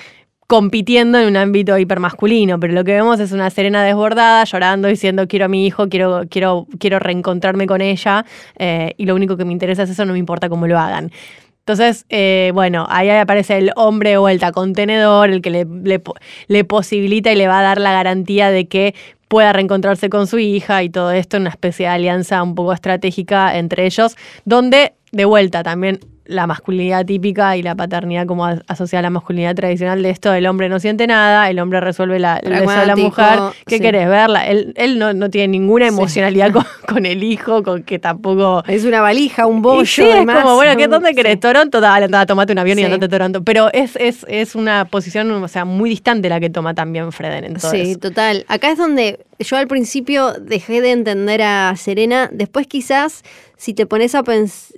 compitiendo 0.48 1.18
en 1.18 1.28
un 1.30 1.38
ámbito 1.38 1.78
hipermasculino, 1.78 2.60
pero 2.60 2.74
lo 2.74 2.84
que 2.84 2.92
vemos 2.92 3.22
es 3.22 3.32
una 3.32 3.50
Serena 3.50 3.86
desbordada, 3.86 4.44
llorando, 4.44 4.90
diciendo 4.90 5.26
quiero 5.26 5.46
a 5.46 5.48
mi 5.48 5.66
hijo, 5.66 5.88
quiero, 5.88 6.24
quiero, 6.30 6.68
quiero 6.78 7.00
reencontrarme 7.00 7.68
con 7.68 7.80
ella, 7.80 8.26
eh, 8.58 8.94
y 8.98 9.06
lo 9.06 9.16
único 9.16 9.38
que 9.38 9.46
me 9.46 9.54
interesa 9.54 9.84
es 9.84 9.92
eso, 9.92 10.04
no 10.04 10.12
me 10.12 10.20
importa 10.20 10.50
cómo 10.50 10.68
lo 10.68 10.78
hagan. 10.78 11.10
Entonces, 11.60 12.06
eh, 12.10 12.52
bueno, 12.54 12.86
ahí 12.90 13.10
aparece 13.10 13.60
el 13.60 13.72
hombre 13.78 14.10
de 14.10 14.18
vuelta 14.18 14.52
contenedor, 14.52 15.30
el 15.30 15.42
que 15.42 15.52
le, 15.52 15.66
le 16.48 16.64
posibilita 16.66 17.32
y 17.32 17.36
le 17.38 17.48
va 17.48 17.60
a 17.60 17.62
dar 17.62 17.80
la 17.80 17.94
garantía 17.94 18.52
de 18.52 18.68
que 18.68 18.94
pueda 19.32 19.54
reencontrarse 19.54 20.10
con 20.10 20.28
su 20.28 20.40
hija 20.40 20.84
y 20.84 20.90
todo 20.90 21.14
esto 21.14 21.38
una 21.38 21.52
especie 21.52 21.86
de 21.86 21.94
alianza 21.94 22.44
un 22.44 22.54
poco 22.54 22.74
estratégica 22.74 23.58
entre 23.58 23.86
ellos, 23.86 24.18
donde 24.44 24.96
de 25.14 25.24
vuelta 25.24 25.64
también 25.64 26.02
la 26.32 26.48
masculinidad 26.48 27.06
típica 27.06 27.56
y 27.58 27.62
la 27.64 27.76
paternidad 27.76 28.26
como 28.26 28.46
as- 28.46 28.62
asociada 28.68 29.00
a 29.00 29.04
la 29.04 29.10
masculinidad 29.10 29.54
tradicional 29.56 30.02
de 30.02 30.10
esto, 30.10 30.34
el 30.34 30.48
hombre 30.48 30.70
no 30.70 30.80
siente 30.80 31.06
nada, 31.08 31.50
el 31.50 31.60
hombre 31.60 31.80
resuelve 31.82 32.20
la, 32.20 32.38
el 32.38 32.52
de 32.66 32.86
la 32.86 32.96
mujer, 32.96 33.40
¿qué 33.68 33.76
sí. 33.78 33.82
querés 33.82 34.08
verla? 34.08 34.48
Él, 34.48 34.74
él 34.78 34.98
no, 34.98 35.14
no 35.14 35.30
tiene 35.30 35.50
ninguna 35.50 35.88
Sí. 35.90 35.94
emocionalidad 35.94 36.52
con, 36.54 36.66
con 36.88 37.06
el 37.06 37.24
hijo, 37.24 37.64
con 37.64 37.84
que 37.84 38.00
tampoco... 38.00 38.64
Es 38.68 38.86
una 38.86 39.02
valija, 39.02 39.46
un 39.46 39.62
bollo. 39.62 39.82
Y 39.82 39.86
sí, 39.86 40.02
es 40.04 40.16
además, 40.16 40.44
como, 40.44 40.56
bueno, 40.56 40.76
¿qué. 40.78 40.88
¿dónde 40.88 41.14
querés? 41.14 41.40
Toronto, 41.40 41.80
dale, 41.82 42.08
tomate 42.26 42.54
un 42.54 42.60
avión 42.60 42.80
y 42.80 42.84
andate 42.84 43.06
a 43.06 43.10
Toronto. 43.10 43.44
Pero 43.44 43.70
es, 43.74 43.96
es, 43.98 44.26
es 44.30 44.56
una 44.56 44.86
posición, 44.86 45.32
o 45.32 45.48
sea, 45.48 45.66
muy 45.66 45.90
distante 45.90 46.30
la 46.30 46.40
que 46.40 46.50
toma 46.50 46.74
también 46.74 47.12
Freden. 47.12 47.46
Entonces, 47.46 47.88
Sí, 47.88 47.96
total. 47.98 48.46
Acá 48.48 48.72
es 48.72 48.78
donde 48.78 49.20
yo 49.40 49.58
al 49.58 49.68
principio 49.68 50.34
dejé 50.34 50.82
de 50.82 50.92
entender 50.92 51.42
a 51.42 51.74
Serena, 51.76 52.30
después 52.32 52.68
quizás 52.68 53.24
si 53.62 53.76
te 53.76 53.86
pones 53.86 54.16
a 54.16 54.24
pens 54.24 54.74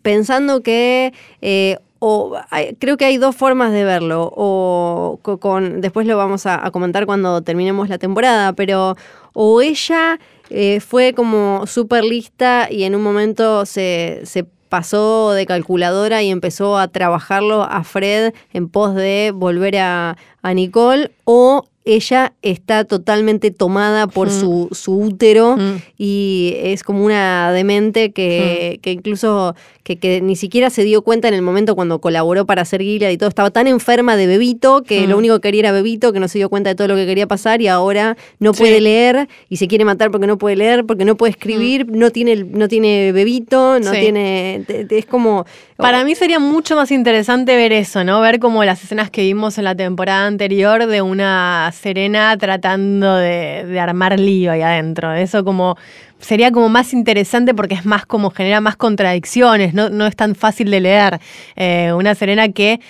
pensando 0.00 0.62
que 0.62 1.12
eh, 1.42 1.76
o 1.98 2.34
creo 2.78 2.96
que 2.96 3.04
hay 3.04 3.18
dos 3.18 3.36
formas 3.36 3.72
de 3.72 3.84
verlo, 3.84 4.32
o 4.34 5.20
con, 5.22 5.82
después 5.82 6.06
lo 6.06 6.16
vamos 6.16 6.46
a, 6.46 6.70
comentar 6.70 7.04
cuando 7.04 7.42
terminemos 7.42 7.90
la 7.90 7.98
temporada, 7.98 8.54
pero 8.54 8.96
o 9.34 9.60
ella 9.60 10.18
eh, 10.48 10.80
fue 10.80 11.12
como 11.12 11.66
súper 11.66 12.04
lista 12.04 12.68
y 12.70 12.84
en 12.84 12.94
un 12.94 13.02
momento 13.02 13.66
se, 13.66 14.22
se 14.24 14.44
pasó 14.70 15.32
de 15.32 15.44
calculadora 15.44 16.22
y 16.22 16.30
empezó 16.30 16.78
a 16.78 16.88
trabajarlo 16.88 17.62
a 17.62 17.84
Fred 17.84 18.32
en 18.54 18.70
pos 18.70 18.94
de 18.94 19.30
volver 19.34 19.76
a, 19.76 20.16
a 20.40 20.54
Nicole, 20.54 21.12
o 21.24 21.66
ella 21.84 22.32
está 22.42 22.84
totalmente 22.84 23.50
tomada 23.50 24.06
por 24.06 24.28
mm. 24.28 24.40
su, 24.40 24.68
su, 24.70 24.96
útero 24.96 25.56
mm. 25.56 25.76
y 25.98 26.54
es 26.58 26.84
como 26.84 27.04
una 27.04 27.50
demente 27.52 28.12
que, 28.12 28.76
mm. 28.76 28.80
que 28.80 28.92
incluso 28.92 29.56
que, 29.82 29.96
que, 29.96 30.20
ni 30.20 30.36
siquiera 30.36 30.70
se 30.70 30.84
dio 30.84 31.02
cuenta 31.02 31.26
en 31.26 31.34
el 31.34 31.42
momento 31.42 31.74
cuando 31.74 32.00
colaboró 32.00 32.46
para 32.46 32.62
hacer 32.62 32.82
Gilead 32.82 33.10
y 33.10 33.16
todo. 33.16 33.28
Estaba 33.28 33.50
tan 33.50 33.66
enferma 33.66 34.16
de 34.16 34.28
Bebito 34.28 34.82
que 34.82 35.08
lo 35.08 35.18
único 35.18 35.34
que 35.36 35.48
quería 35.48 35.60
era 35.60 35.72
Bebito, 35.72 36.12
que 36.12 36.20
no 36.20 36.28
se 36.28 36.38
dio 36.38 36.48
cuenta 36.48 36.70
de 36.70 36.76
todo 36.76 36.86
lo 36.88 36.94
que 36.94 37.04
quería 37.04 37.26
pasar 37.26 37.60
y 37.60 37.66
ahora 37.66 38.16
no 38.38 38.52
puede 38.52 38.80
leer 38.80 39.28
y 39.48 39.56
se 39.56 39.66
quiere 39.66 39.84
matar 39.84 40.12
porque 40.12 40.28
no 40.28 40.38
puede 40.38 40.54
leer, 40.54 40.84
porque 40.86 41.04
no 41.04 41.16
puede 41.16 41.32
escribir, 41.32 41.90
no, 41.90 42.10
tiene, 42.10 42.36
no 42.44 42.68
tiene 42.68 43.10
Bebito, 43.10 43.80
no 43.80 43.90
tiene... 43.90 44.64
Es 44.68 45.06
como... 45.06 45.46
Para 45.76 46.04
mí 46.04 46.14
sería 46.14 46.38
mucho 46.38 46.76
más 46.76 46.92
interesante 46.92 47.56
ver 47.56 47.72
eso, 47.72 48.04
¿no? 48.04 48.20
Ver 48.20 48.38
como 48.38 48.62
las 48.62 48.84
escenas 48.84 49.10
que 49.10 49.22
vimos 49.22 49.58
en 49.58 49.64
la 49.64 49.74
temporada 49.74 50.28
anterior 50.28 50.86
de 50.86 51.02
una 51.02 51.71
Serena 51.72 52.36
tratando 52.36 53.16
de, 53.16 53.78
armar 53.80 54.18
lío 54.18 54.52
ahí 54.52 54.62
adentro. 54.62 55.12
Eso 55.12 55.44
como 55.44 55.76
sería 56.18 56.52
como 56.52 56.68
más 56.68 56.92
interesante 56.92 57.54
porque 57.54 57.74
es 57.74 57.84
más 57.84 58.06
como 58.06 58.30
genera 58.30 58.60
más 58.60 58.76
contradicciones, 58.76 59.74
no, 59.74 59.88
no 59.90 60.06
es 60.06 60.14
tan 60.14 60.34
fácil 60.34 60.70
de 60.70 60.80
leer. 60.80 61.20
Eh, 61.56 61.92
una 61.92 62.14
Serena 62.14 62.48
que 62.50 62.80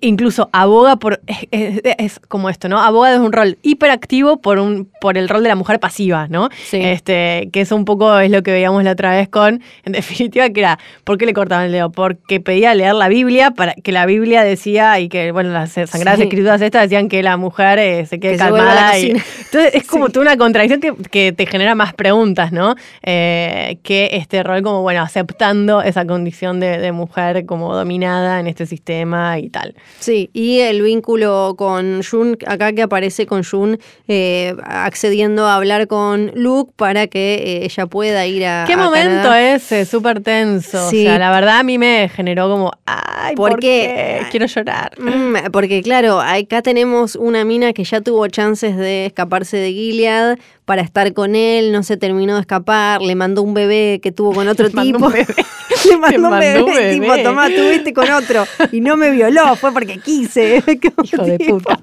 incluso 0.00 0.48
aboga 0.52 0.96
por 0.96 1.20
es, 1.50 2.20
como 2.28 2.48
esto, 2.48 2.68
¿no? 2.68 2.80
Aboga 2.80 3.10
desde 3.10 3.24
un 3.24 3.32
rol 3.32 3.58
hiperactivo 3.62 4.38
por 4.40 4.58
un 4.58 4.90
por 5.00 5.18
el 5.18 5.28
rol 5.28 5.42
de 5.42 5.50
la 5.50 5.54
mujer 5.54 5.80
pasiva, 5.80 6.28
¿no? 6.28 6.48
Sí. 6.64 6.80
Este, 6.80 7.50
que 7.52 7.60
eso 7.60 7.76
un 7.76 7.84
poco 7.84 8.18
es 8.18 8.30
lo 8.30 8.42
que 8.42 8.52
veíamos 8.52 8.82
la 8.84 8.92
otra 8.92 9.10
vez 9.14 9.28
con 9.28 9.62
en 9.84 9.92
definitiva 9.92 10.48
que 10.50 10.60
era 10.60 10.78
¿por 11.04 11.18
qué 11.18 11.26
le 11.26 11.34
cortaban 11.34 11.66
el 11.66 11.72
dedo? 11.72 11.92
Porque 11.92 12.40
pedía 12.40 12.74
leer 12.74 12.94
la 12.94 13.08
Biblia 13.08 13.50
para 13.50 13.74
que 13.74 13.92
la 13.92 14.06
Biblia 14.06 14.42
decía 14.42 14.98
y 14.98 15.08
que 15.08 15.30
bueno, 15.32 15.50
las 15.50 15.72
sagradas 15.72 16.20
escrituras 16.20 16.60
estas 16.62 16.82
decían 16.82 17.08
que 17.08 17.22
la 17.22 17.36
mujer 17.36 17.78
eh, 17.78 18.06
se 18.06 18.18
quede 18.18 18.36
calmada 18.38 18.98
y, 18.98 19.10
entonces 19.44 19.74
es 19.74 19.84
como 19.86 20.08
toda 20.08 20.22
una 20.22 20.36
contradicción 20.36 20.80
que, 20.80 21.32
te 21.36 21.46
genera 21.46 21.74
más 21.74 21.92
preguntas, 21.92 22.52
¿no? 22.52 22.76
Eh, 23.02 23.78
que 23.82 24.10
este 24.12 24.42
rol 24.42 24.62
como 24.62 24.82
bueno, 24.82 25.02
aceptando 25.02 25.82
esa 25.82 26.06
condición 26.06 26.60
de, 26.60 26.78
de 26.78 26.92
mujer 26.92 27.46
como 27.46 27.74
dominada 27.74 28.38
en 28.40 28.46
este 28.46 28.64
sistema 28.64 29.38
y 29.38 29.48
tal. 29.48 29.65
Sí, 29.98 30.30
y 30.32 30.60
el 30.60 30.82
vínculo 30.82 31.54
con 31.56 32.02
Jun, 32.02 32.36
acá 32.46 32.72
que 32.72 32.82
aparece 32.82 33.26
con 33.26 33.44
Jun 33.44 33.78
eh, 34.08 34.54
accediendo 34.64 35.46
a 35.46 35.56
hablar 35.56 35.86
con 35.86 36.32
Luke 36.34 36.72
para 36.76 37.06
que 37.06 37.34
eh, 37.34 37.64
ella 37.64 37.86
pueda 37.86 38.26
ir 38.26 38.46
a. 38.46 38.64
¿Qué 38.66 38.76
momento 38.76 39.34
ese? 39.34 39.84
Súper 39.84 40.22
tenso. 40.22 40.90
Sí. 40.90 41.06
O 41.06 41.10
sea, 41.10 41.18
la 41.18 41.30
verdad 41.30 41.58
a 41.58 41.62
mí 41.62 41.78
me 41.78 42.08
generó 42.08 42.48
como. 42.48 42.72
¡Ay, 42.86 43.34
¿por, 43.34 43.58
qué? 43.58 44.22
Quiero 44.30 44.46
llorar. 44.46 44.92
Mm, 44.98 45.50
porque, 45.52 45.82
claro, 45.82 46.20
acá 46.20 46.62
tenemos 46.62 47.16
una 47.16 47.44
mina 47.44 47.72
que 47.72 47.84
ya 47.84 48.00
tuvo 48.00 48.26
chances 48.28 48.76
de 48.76 49.06
escaparse 49.06 49.56
de 49.56 49.72
Gilead 49.72 50.38
para 50.66 50.82
estar 50.82 51.14
con 51.14 51.36
él, 51.36 51.70
no 51.70 51.84
se 51.84 51.96
terminó 51.96 52.34
de 52.34 52.40
escapar, 52.40 53.00
le 53.00 53.14
mandó 53.14 53.42
un 53.42 53.54
bebé 53.54 54.00
que 54.02 54.10
tuvo 54.10 54.34
con 54.34 54.48
otro 54.48 54.68
tipo. 54.68 55.08
le 55.88 55.96
mandó, 55.98 56.28
un 56.28 56.38
bebé, 56.38 56.92
tipo, 56.92 57.16
tomá, 57.22 57.48
tuviste 57.48 57.94
con 57.94 58.10
otro. 58.10 58.44
Y 58.72 58.80
no 58.80 58.96
me 58.96 59.10
violó, 59.10 59.54
fue 59.56 59.72
porque 59.72 59.98
quise. 59.98 60.62
Hijo 61.04 61.24
de 61.24 61.38
puta. 61.38 61.78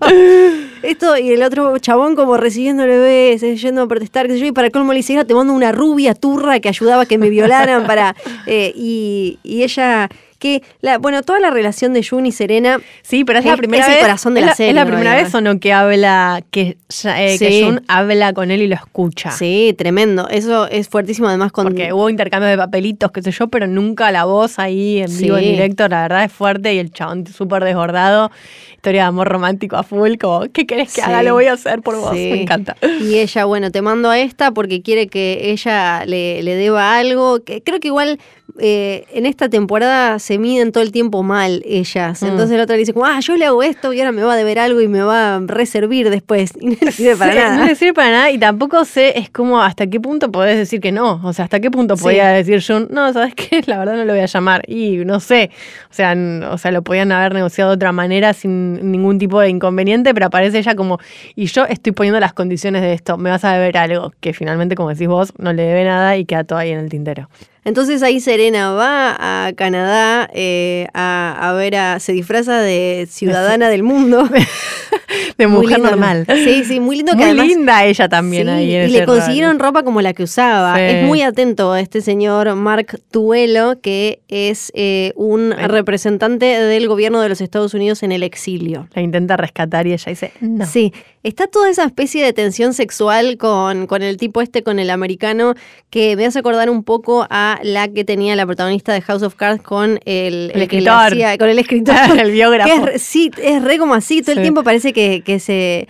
Esto, 0.84 1.17
y 1.17 1.32
el 1.32 1.43
otro 1.43 1.78
chabón 1.80 2.15
como 2.15 2.36
recibiendo 2.36 2.84
el 2.84 2.89
bebé, 2.89 3.38
yendo 3.56 3.84
a 3.84 3.88
protestar, 3.88 4.28
que 4.28 4.38
yo, 4.38 4.46
y 4.46 4.52
para 4.52 4.69
colmo 4.69 4.91
le 4.91 4.98
dice, 4.98 5.24
te 5.24 5.34
mando 5.34 5.54
una 5.54 5.72
rubia 5.72 6.13
turra 6.13 6.60
que 6.60 6.67
ayudaba 6.67 7.04
a 7.04 7.06
que 7.06 7.17
me 7.17 7.30
violaran 7.30 7.88
para... 7.88 8.15
Eh, 8.46 8.74
y, 8.76 9.39
y 9.43 9.63
ella 9.63 10.10
que, 10.43 10.62
la, 10.82 10.97
bueno, 10.97 11.23
toda 11.23 11.39
la 11.39 11.51
relación 11.51 11.93
de 11.93 12.03
Jun 12.03 12.25
y 12.25 12.34
Serena. 12.34 12.82
Sí, 13.01 13.23
pero 13.23 13.39
es, 13.39 13.45
la 13.45 13.56
primera 13.56 13.88
vez. 13.88 13.95
el 13.95 14.01
corazón 14.01 14.34
de 14.34 14.41
la, 14.41 14.53
serie. 14.53 14.71
¿Es 14.71 14.75
la 14.75 14.86
primera 14.86 15.15
vez 15.15 15.34
o 15.34 15.39
no 15.39 15.58
que 15.58 15.71
habla, 15.71 16.43
que, 16.51 16.75
eh, 17.06 17.38
que 17.39 17.63
Jun 17.63 17.82
habla 17.88 18.34
con 18.34 18.51
él 18.51 18.62
y 18.62 18.67
lo 18.67 18.75
escucha? 18.75 19.32
Sí, 19.32 19.73
tremendo. 19.77 20.27
Eso 20.27 20.67
es 20.67 20.89
fuertísimo, 20.89 21.29
además 21.29 21.53
con. 21.53 21.63
Porque 21.63 21.93
hubo 21.93 22.10
intercambio 22.10 22.49
de 22.49 22.58
papelitos, 22.58 23.10
qué 23.13 23.21
sé 23.21 23.32
yo, 23.32 23.47
pero 23.47 23.67
nunca 23.67 24.12
la 24.12 24.25
voz 24.25 24.60
ahí 24.60 24.99
en 24.99 25.17
vivo, 25.17 25.38
en 25.38 25.45
directo, 25.45 25.88
la 25.88 26.01
verdad 26.01 26.25
es 26.25 26.34
fuerte 26.34 26.73
y 26.73 26.79
el 26.79 26.91
chabón 26.91 27.25
súper 27.25 27.63
desbordado. 27.63 28.29
Historia 28.73 29.03
de 29.03 29.08
amor 29.08 29.29
romántico 29.29 29.77
a 29.77 29.84
full, 29.84 30.15
como, 30.19 30.41
¿qué 30.51 30.65
querés 30.65 30.93
que 30.93 31.01
haga? 31.01 31.23
Lo 31.23 31.36
voy 31.36 31.45
a 31.45 31.53
hacer 31.53 31.82
por 31.82 31.95
vos. 31.95 32.12
Me 32.12 32.41
encanta. 32.41 32.75
Y 32.99 33.19
ella, 33.19 33.45
bueno, 33.45 33.71
te 33.71 33.82
mando 33.82 34.10
a 34.10 34.19
esta 34.19 34.51
porque 34.51 34.82
quiere 34.82 35.08
que 35.08 35.51
ella 35.51 36.03
le, 36.06 36.43
le 36.43 36.56
deba 36.56 36.97
algo. 36.97 37.41
Que 37.45 37.63
creo 37.63 37.79
que 37.79 37.88
igual 37.88 38.19
eh, 38.60 39.06
en 39.12 39.25
esta 39.25 39.49
temporada 39.49 40.19
se 40.19 40.33
miden 40.39 40.72
todo 40.72 40.84
el 40.84 40.91
tiempo 40.91 41.24
mal 41.24 41.62
ellas. 41.65 42.22
Mm. 42.22 42.28
Entonces 42.28 42.58
la 42.58 42.63
otra 42.63 42.76
le 42.76 42.80
dice, 42.80 42.93
como, 42.93 43.06
ah, 43.06 43.19
yo 43.19 43.36
le 43.36 43.46
hago 43.46 43.63
esto 43.63 43.93
y 43.93 44.00
ahora 44.00 44.12
me 44.12 44.24
va 44.24 44.34
a 44.34 44.36
deber 44.36 44.60
algo 44.60 44.82
y 44.82 44.88
me 44.88 45.02
va 45.02 45.36
a 45.36 45.39
reservir 45.39 46.10
después. 46.10 46.54
Y 46.63 46.67
no 46.67 46.78
le 46.80 46.91
sirve 46.93 47.17
para 47.17 47.36
nada. 47.36 47.58
No 47.58 47.65
le 47.65 47.76
sirve 47.76 47.93
para 47.93 48.10
nada 48.10 48.32
y 48.32 48.38
tampoco 48.38 48.86
sé, 48.86 49.19
es 49.19 49.30
como 49.30 49.62
hasta 49.62 49.88
qué 49.88 50.00
punto 50.00 50.32
podés 50.32 50.58
decir 50.58 50.80
que 50.80 50.93
no. 50.93 51.19
O 51.24 51.34
sea, 51.34 51.46
hasta 51.46 51.60
qué 51.60 51.69
punto 51.69 51.98
podía 51.98 52.30
decir 52.30 52.60
yo, 52.60 52.80
no, 52.80 53.12
¿sabes 53.12 53.36
qué? 53.36 53.62
La 53.67 53.78
verdad 53.78 53.96
no 53.96 54.06
lo 54.06 54.13
voy 54.13 54.22
a 54.22 54.28
llamar. 54.28 54.63
Y 54.67 54.98
no 55.06 55.19
sé. 55.19 55.52
O 55.89 55.93
sea, 55.93 56.15
o 56.50 56.58
sea, 56.58 56.72
lo 56.72 56.82
podían 56.84 57.12
haber 57.12 57.34
negociado 57.34 57.72
de 57.72 57.76
otra 57.76 57.91
manera 57.91 58.34
sin 58.34 58.91
ningún 58.91 59.19
tipo 59.19 59.39
de 59.39 59.50
inconveniente, 59.50 60.13
pero 60.13 60.28
aparece 60.28 60.60
ella 60.60 60.76
como, 60.76 61.00
y 61.36 61.46
yo 61.48 61.65
estoy 61.65 61.91
poniendo 61.91 62.19
las 62.19 62.34
condiciones 62.34 62.82
de 62.82 62.93
esto, 62.93 63.17
me 63.17 63.30
vas 63.30 63.43
a 63.43 63.54
deber 63.54 63.78
algo 63.78 64.13
que 64.19 64.34
finalmente, 64.34 64.76
como 64.76 64.89
decís 64.89 65.08
vos, 65.08 65.34
no 65.38 65.54
le 65.54 65.63
debe 65.63 65.84
nada 65.84 66.17
y 66.17 66.26
queda 66.26 66.43
todo 66.43 66.60
ahí 66.60 66.72
en 66.72 66.80
el 66.80 66.89
tintero. 66.89 67.30
Entonces 67.65 68.04
ahí 68.04 68.19
Serena 68.19 68.71
va 68.71 69.47
a 69.47 69.54
Canadá 69.54 70.30
eh, 70.34 70.88
a, 70.93 71.54
ver 71.58 71.76
a. 71.76 71.99
se 71.99 72.13
disfraza 72.13 72.60
de 72.60 73.08
ciudadana 73.10 73.69
del 73.69 73.84
mundo. 73.84 74.28
de 75.38 75.47
mujer 75.47 75.80
normal. 75.80 76.26
Sí, 76.28 76.63
sí, 76.65 76.80
muy 76.80 76.97
lindo 76.97 77.13
que 77.15 77.34
Muy 77.34 77.47
linda 77.47 77.86
ella 77.86 78.10
también 78.10 78.49
ahí. 78.49 78.76
y 78.76 78.88
le 78.89 79.06
consiguieron 79.06 79.60
ropa 79.60 79.84
como 79.84 80.02
la 80.02 80.13
que 80.13 80.23
usaba. 80.23 80.82
Es 80.82 81.06
muy 81.06 81.21
atento 81.21 81.71
a 81.71 81.80
este 81.80 82.02
señor 82.02 82.54
Mark 82.56 82.99
Tuelo, 83.12 83.80
que 83.82 84.21
es 84.28 84.71
eh, 84.76 85.13
un 85.15 85.52
representante 85.52 86.45
del 86.45 86.88
gobierno 86.88 87.21
de 87.21 87.30
los 87.30 87.41
Estados 87.41 87.73
Unidos 87.73 88.04
en 88.04 88.12
el 88.12 88.23
exilio. 88.23 88.88
La 88.93 89.02
intenta 89.02 89.38
rescatar 89.38 89.88
y 89.88 89.93
ella 89.93 90.10
dice 90.10 90.32
no. 90.41 90.65
Sí, 90.65 90.93
está 91.23 91.47
toda 91.47 91.69
esa 91.69 91.86
especie 91.86 92.23
de 92.23 92.34
tensión 92.34 92.73
sexual 92.73 93.38
con, 93.38 93.88
con 93.88 94.02
el 94.02 94.17
tipo 94.17 94.41
este, 94.41 94.63
con 94.63 94.80
el 94.80 94.89
americano, 94.89 95.56
que 95.89 96.15
me 96.15 96.26
hace 96.26 96.39
acordar 96.39 96.69
un 96.69 96.84
poco 96.84 97.26
a 97.30 97.53
la 97.63 97.88
que 97.88 98.04
tenía 98.04 98.36
la 98.36 98.46
protagonista 98.46 98.94
de 98.94 99.02
House 99.02 99.24
of 99.24 99.36
Cards 99.36 99.62
con 99.62 100.00
el, 100.06 100.52
escritor. 100.56 101.13
con 101.38 101.50
el 101.50 101.60
escritor. 101.60 101.96
el 102.20 102.32
biógrafo. 102.32 102.86
sí, 102.98 103.30
es 103.42 103.62
re 103.63 103.78
como 103.78 103.94
así, 103.94 104.22
todo 104.22 104.36
el 104.36 104.42
tiempo 104.42 104.63
parece 104.63 104.94
que, 104.94 105.22
que 105.22 105.39
se 105.39 105.88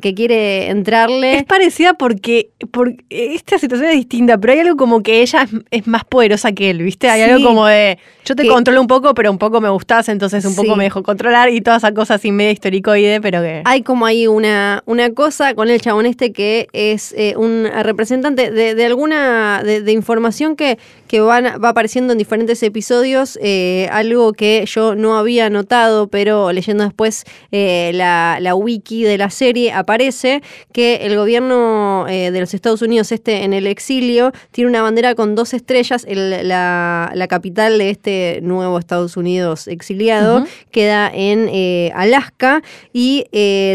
que, 0.00 0.14
quiere 0.14 0.70
entrarle. 0.70 1.38
Es 1.38 1.44
parecida 1.44 1.94
porque, 1.94 2.50
porque 2.70 3.04
esta 3.10 3.58
situación 3.58 3.90
es 3.90 3.96
distinta, 3.96 4.38
pero 4.38 4.52
hay 4.52 4.60
algo 4.60 4.76
como 4.76 5.02
que 5.02 5.22
ella 5.22 5.46
es, 5.70 5.86
más 5.86 6.04
poderosa 6.04 6.52
que 6.52 6.70
él, 6.70 6.82
¿viste? 6.82 7.08
Hay 7.08 7.22
algo 7.22 7.44
como 7.44 7.66
de 7.66 7.98
yo 8.24 8.36
te 8.36 8.46
controlo 8.46 8.80
un 8.80 8.86
poco, 8.86 9.14
pero 9.14 9.30
un 9.32 9.38
poco 9.38 9.60
me 9.60 9.68
gustas, 9.68 10.08
entonces 10.08 10.44
un 10.44 10.54
poco 10.54 10.76
me 10.76 10.84
dejo 10.84 11.02
controlar 11.02 11.50
y 11.50 11.60
toda 11.60 11.78
esa 11.78 11.92
cosa 11.92 12.14
así 12.14 12.30
medio 12.30 12.52
históricoide, 12.52 13.20
pero 13.20 13.42
que. 13.42 13.62
Hay 13.64 13.82
como 13.82 14.06
ahí 14.06 14.28
una, 14.28 14.82
una 14.86 15.10
cosa 15.10 15.54
con 15.54 15.68
el 15.68 15.80
chabón 15.80 16.06
este 16.06 16.32
que 16.32 16.68
es 16.72 17.12
eh, 17.16 17.34
un 17.36 17.68
representante 17.82 18.50
de, 18.52 18.84
alguna 18.84 19.62
de, 19.64 19.92
información 19.92 20.54
que, 20.54 20.78
que 21.12 21.20
van, 21.20 21.44
va 21.62 21.68
apareciendo 21.68 22.12
en 22.12 22.18
diferentes 22.18 22.62
episodios, 22.62 23.38
eh, 23.42 23.86
algo 23.92 24.32
que 24.32 24.64
yo 24.66 24.94
no 24.94 25.18
había 25.18 25.50
notado, 25.50 26.08
pero 26.08 26.50
leyendo 26.52 26.84
después 26.84 27.24
eh, 27.50 27.90
la, 27.92 28.38
la, 28.40 28.54
wiki 28.54 29.04
de 29.04 29.18
la 29.18 29.28
serie 29.28 29.72
aparece 29.72 30.40
que 30.72 31.04
el 31.04 31.14
gobierno 31.14 32.06
eh, 32.08 32.30
de 32.30 32.40
los 32.40 32.54
Estados 32.54 32.80
Unidos, 32.80 33.12
este 33.12 33.44
en 33.44 33.52
el 33.52 33.66
exilio, 33.66 34.32
tiene 34.52 34.70
una 34.70 34.80
bandera 34.80 35.14
con 35.14 35.34
dos 35.34 35.52
estrellas, 35.52 36.06
la, 36.08 37.12
la, 37.14 37.28
capital 37.28 37.76
de 37.76 37.90
este 37.90 38.40
nuevo 38.42 38.78
Estados 38.78 39.18
Unidos 39.18 39.68
exiliado 39.68 40.46
queda 40.70 41.10
en 41.12 41.50
Alaska 41.94 42.62
y 42.94 43.26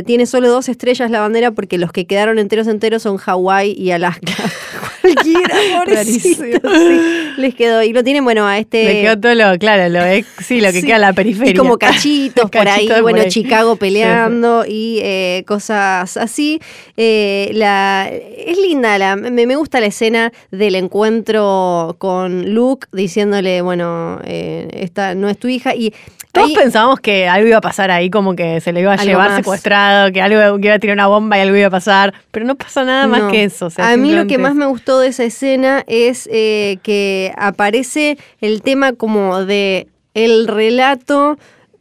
tiene 0.08 0.26
solo 0.26 0.50
dos 0.50 0.70
estrellas 0.70 1.12
la 1.12 1.20
bandera 1.20 1.52
porque 1.52 1.78
los 1.78 1.92
que 1.92 2.08
quedaron 2.08 2.40
enteros 2.40 2.66
enteros 2.66 3.04
son 3.04 3.18
Hawái 3.18 3.74
y 3.74 3.92
Alaska. 3.92 4.34
cualquiera, 5.14 5.56
pobrecito. 5.86 6.44
Sí, 6.44 7.32
les 7.38 7.56
quedó. 7.56 7.84
Y 7.84 7.94
lo 7.94 8.04
tienen, 8.04 8.24
bueno, 8.24 8.48
a 8.48 8.58
este. 8.58 8.84
Le 8.84 9.02
quedó 9.02 9.20
todo 9.20 9.36
lo, 9.36 9.58
claro, 9.58 9.90
lo 9.90 10.04
es, 10.04 10.26
sí, 10.46 10.62
lo 10.62 10.72
que 10.72 10.82
queda 10.82 10.96
en 10.96 11.02
la 11.02 11.14
periferia. 11.14 11.52
Y 11.52 11.56
como 11.56 11.78
cachitos 11.80 12.50
por 12.50 12.68
ahí, 12.68 12.88
por 12.88 13.02
bueno, 13.02 13.22
ahí. 13.22 13.30
Chicago 13.30 13.76
peleando 13.76 14.66
y 14.68 15.00
eh, 15.02 15.44
cosas 15.48 16.18
así. 16.18 16.60
Eh, 16.96 17.52
la, 17.54 18.10
es 18.10 18.58
linda, 18.58 18.98
la, 18.98 19.16
me, 19.16 19.46
me 19.46 19.56
gusta 19.56 19.80
la 19.80 19.88
escena 19.88 20.32
del 20.52 20.76
encuentro 20.76 21.96
con 21.98 22.54
Luke 22.54 22.88
diciéndole, 22.92 23.62
bueno, 23.62 24.20
eh, 24.24 24.68
esta 24.74 25.16
no 25.16 25.30
es 25.30 25.38
tu 25.38 25.48
hija. 25.48 25.76
Y 25.76 25.94
Todos 26.38 26.50
ahí- 26.50 26.56
pensábamos 26.56 27.00
que 27.00 27.28
algo 27.28 27.48
iba 27.48 27.58
a 27.58 27.62
pasar 27.62 27.92
ahí, 27.92 28.10
como 28.10 28.36
que 28.36 28.62
se 28.62 28.72
le 28.74 28.82
iba 28.82 28.94
a 28.94 28.98
llevar 29.04 29.30
más. 29.30 29.38
secuestrado, 29.38 30.12
que 30.12 30.22
algo 30.22 30.60
que 30.60 30.68
iba 30.68 30.76
a 30.76 30.80
tirar 30.80 30.96
una 30.96 31.08
bomba 31.08 31.38
y 31.38 31.42
algo 31.42 31.56
iba 31.58 31.68
a 31.68 31.72
pasar, 31.72 32.14
pero 32.32 32.46
no 32.46 32.56
pasa 32.56 32.84
nada 32.84 33.08
más 33.08 33.24
que 33.32 33.44
eso. 33.44 33.68
o 33.68 33.70
sea, 33.70 33.90
a 33.92 33.98
mí 33.98 34.14
lo 34.14 34.28
que 34.28 34.38
más 34.38 34.56
me 34.56 34.66
gustó 34.66 35.00
de 35.00 35.08
esa 35.10 35.24
escena 35.24 35.84
es 35.88 36.28
eh, 36.32 36.78
que 36.84 37.34
aparece 37.38 38.18
el 38.42 38.62
tema 38.62 38.94
como 38.94 39.44
de 39.46 39.88
el 40.14 40.48
relato, 40.48 41.38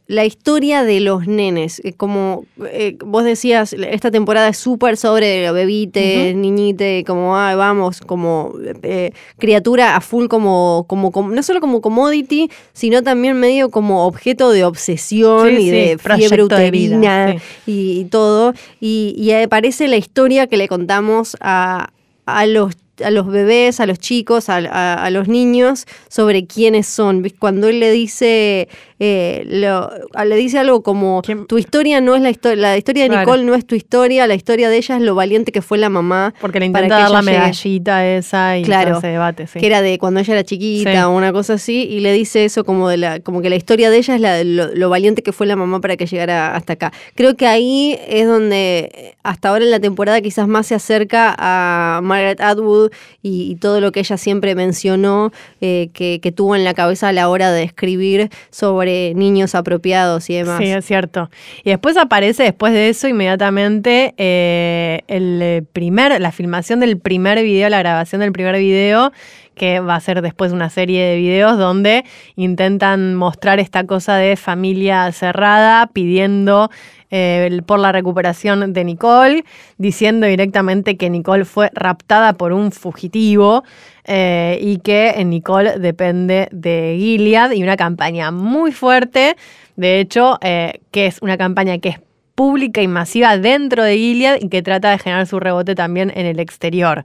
la 0.07 0.23
historia 0.23 0.83
de 0.85 1.01
los 1.01 1.27
nenes. 1.27 1.81
Eh, 1.83 1.91
Como 1.93 2.45
eh, 2.71 2.97
vos 3.05 3.23
decías, 3.25 3.73
esta 3.73 4.09
temporada 4.09 4.47
es 4.47 4.57
súper 4.57 4.95
sobre 4.95 5.45
los 5.45 5.53
bebites, 5.53 6.33
niñite, 6.35 7.03
como 7.05 7.35
ah, 7.35 7.55
vamos, 7.55 7.99
como 7.99 8.53
eh, 8.83 9.11
criatura 9.37 9.95
a 9.97 10.01
full 10.01 10.27
como, 10.27 10.85
como, 10.87 11.11
como- 11.11 11.31
no 11.35 11.43
solo 11.43 11.59
como 11.59 11.81
commodity, 11.81 12.49
sino 12.73 13.03
también 13.03 13.37
medio 13.37 13.69
como 13.69 14.05
objeto 14.07 14.49
de 14.51 14.63
obsesión 14.63 15.49
Sí, 15.49 15.55
y 15.55 15.61
sí, 15.63 15.69
de 15.71 15.97
fiebre 15.97 16.27
de 16.29 16.71
vida, 16.71 16.95
uterina 16.97 17.33
sí. 17.65 17.71
y, 17.71 17.99
y 17.99 18.05
todo. 18.05 18.53
Y, 18.79 19.13
y 19.17 19.31
aparece 19.33 19.87
la 19.89 19.97
historia 19.97 20.47
que 20.47 20.55
le 20.57 20.69
contamos 20.69 21.35
a, 21.41 21.89
a 22.25 22.45
los 22.45 22.75
a 23.03 23.11
los 23.11 23.27
bebés, 23.27 23.79
a 23.79 23.85
los 23.85 23.99
chicos, 23.99 24.49
a, 24.49 24.57
a- 24.57 25.03
a 25.05 25.09
los 25.11 25.27
niños, 25.27 25.85
sobre 26.09 26.45
quiénes 26.47 26.87
son. 26.87 27.27
Cuando 27.39 27.67
él 27.67 27.79
le 27.79 27.91
dice, 27.91 28.67
eh, 28.99 29.43
lo- 29.47 29.89
le 30.25 30.35
dice 30.35 30.57
algo 30.59 30.81
como, 30.83 31.21
¿Quién? 31.23 31.45
tu 31.45 31.57
historia 31.57 32.01
no 32.01 32.15
es 32.15 32.21
la 32.21 32.29
historia, 32.29 32.61
la 32.61 32.77
historia 32.77 33.03
de 33.03 33.09
Claro. 33.09 33.21
Nicole 33.25 33.43
no 33.43 33.53
es 33.55 33.65
tu 33.65 33.75
historia, 33.75 34.25
la 34.27 34.33
historia 34.35 34.69
de 34.69 34.77
ella 34.77 34.95
es 34.97 35.01
lo 35.01 35.13
valiente 35.15 35.51
que 35.51 35.61
fue 35.61 35.77
la 35.77 35.89
mamá. 35.89 36.33
Porque 36.41 36.59
le 36.59 36.65
intenta 36.67 36.97
dar 36.99 37.11
la 37.11 37.21
llegue. 37.21 37.33
medallita 37.37 38.07
esa 38.07 38.57
y 38.57 38.63
Claro, 38.63 38.99
debate, 38.99 39.47
sí. 39.47 39.59
que 39.59 39.67
era 39.67 39.81
de 39.81 39.97
cuando 39.99 40.19
ella 40.19 40.33
era 40.33 40.43
chiquita 40.43 40.91
Sí. 40.91 40.97
o 40.97 41.11
una 41.11 41.31
cosa 41.31 41.53
así, 41.53 41.83
y 41.89 41.99
le 41.99 42.11
dice 42.13 42.45
eso 42.45 42.63
como 42.63 42.89
de 42.89 42.97
la, 42.97 43.19
como 43.19 43.41
que 43.41 43.49
la 43.49 43.55
historia 43.55 43.89
de 43.89 43.97
ella 43.97 44.15
es 44.15 44.21
la, 44.21 44.43
lo, 44.43 44.73
lo 44.73 44.89
valiente 44.89 45.21
que 45.21 45.31
fue 45.31 45.45
la 45.45 45.55
mamá 45.55 45.79
para 45.81 45.97
que 45.97 46.05
llegara 46.07 46.55
hasta 46.55 46.73
acá. 46.73 46.91
Creo 47.15 47.35
que 47.35 47.45
ahí 47.47 47.97
es 48.07 48.25
donde 48.27 48.89
eh, 48.93 49.15
hasta 49.23 49.49
ahora 49.49 49.65
en 49.65 49.71
la 49.71 49.79
temporada 49.79 50.21
quizás 50.21 50.47
más 50.47 50.67
se 50.67 50.75
acerca 50.75 51.35
a 51.37 51.99
Margaret 52.01 52.41
Atwood 52.41 52.86
y, 53.21 53.55
todo 53.57 53.81
lo 53.81 53.91
que 53.91 54.01
ella 54.01 54.17
siempre 54.17 54.53
mencionó 54.55 55.31
eh, 55.61 55.89
que, 55.93 56.19
que 56.21 56.31
tuvo 56.31 56.55
en 56.55 56.63
la 56.63 56.73
cabeza 56.73 57.07
a 57.07 57.13
la 57.13 57.27
hora 57.29 57.51
de 57.51 57.63
escribir 57.63 58.29
sobre 58.51 59.13
niños 59.15 59.55
apropiados 59.55 60.29
y 60.29 60.35
demás. 60.35 60.59
Sí, 60.59 60.65
es 60.65 60.85
cierto. 60.85 61.29
Y 61.63 61.69
después 61.69 61.97
aparece, 61.97 62.43
después 62.43 62.73
de 62.73 62.89
eso, 62.89 63.07
inmediatamente 63.07 64.13
eh, 64.17 65.01
el 65.07 65.39
eh, 65.41 65.63
primer, 65.73 66.19
la 66.21 66.31
filmación 66.31 66.79
del 66.79 66.97
primer 66.99 67.41
video, 67.41 67.69
la 67.69 67.79
grabación 67.79 68.21
del 68.21 68.31
primer 68.31 68.57
video, 68.57 69.11
que 69.55 69.79
va 69.79 69.95
a 69.95 69.99
ser 69.99 70.21
después 70.21 70.51
una 70.51 70.69
serie 70.69 71.03
de 71.03 71.17
videos 71.17 71.57
donde 71.57 72.05
intentan 72.35 73.15
mostrar 73.15 73.59
esta 73.59 73.85
cosa 73.85 74.15
de 74.15 74.35
familia 74.35 75.11
cerrada, 75.11 75.87
pidiendo 75.87 76.69
eh, 77.09 77.61
por 77.65 77.79
la 77.79 77.91
recuperación 77.91 78.73
de 78.73 78.83
Nicole, 78.83 79.45
diciendo 79.77 80.27
directamente 80.27 80.97
que 80.97 81.09
Nicole 81.09 81.45
fue 81.45 81.69
raptada 81.73 82.33
por 82.33 82.51
un 82.53 82.71
fugitivo 82.71 83.63
eh, 84.05 84.57
y 84.61 84.79
que 84.79 85.13
Nicole 85.25 85.79
depende 85.79 86.49
de 86.51 86.95
Gilead 86.99 87.51
y 87.51 87.63
una 87.63 87.77
campaña 87.77 88.31
muy 88.31 88.71
fuerte, 88.71 89.35
de 89.75 89.99
hecho, 89.99 90.37
eh, 90.41 90.81
que 90.91 91.05
es 91.05 91.19
una 91.21 91.37
campaña 91.37 91.77
que 91.77 91.89
es 91.89 91.99
pública 92.35 92.81
y 92.81 92.87
masiva 92.87 93.37
dentro 93.37 93.83
de 93.83 93.97
Gilead 93.97 94.37
y 94.41 94.49
que 94.49 94.61
trata 94.61 94.91
de 94.91 94.99
generar 94.99 95.25
su 95.27 95.39
rebote 95.39 95.75
también 95.75 96.11
en 96.15 96.25
el 96.25 96.39
exterior. 96.39 97.03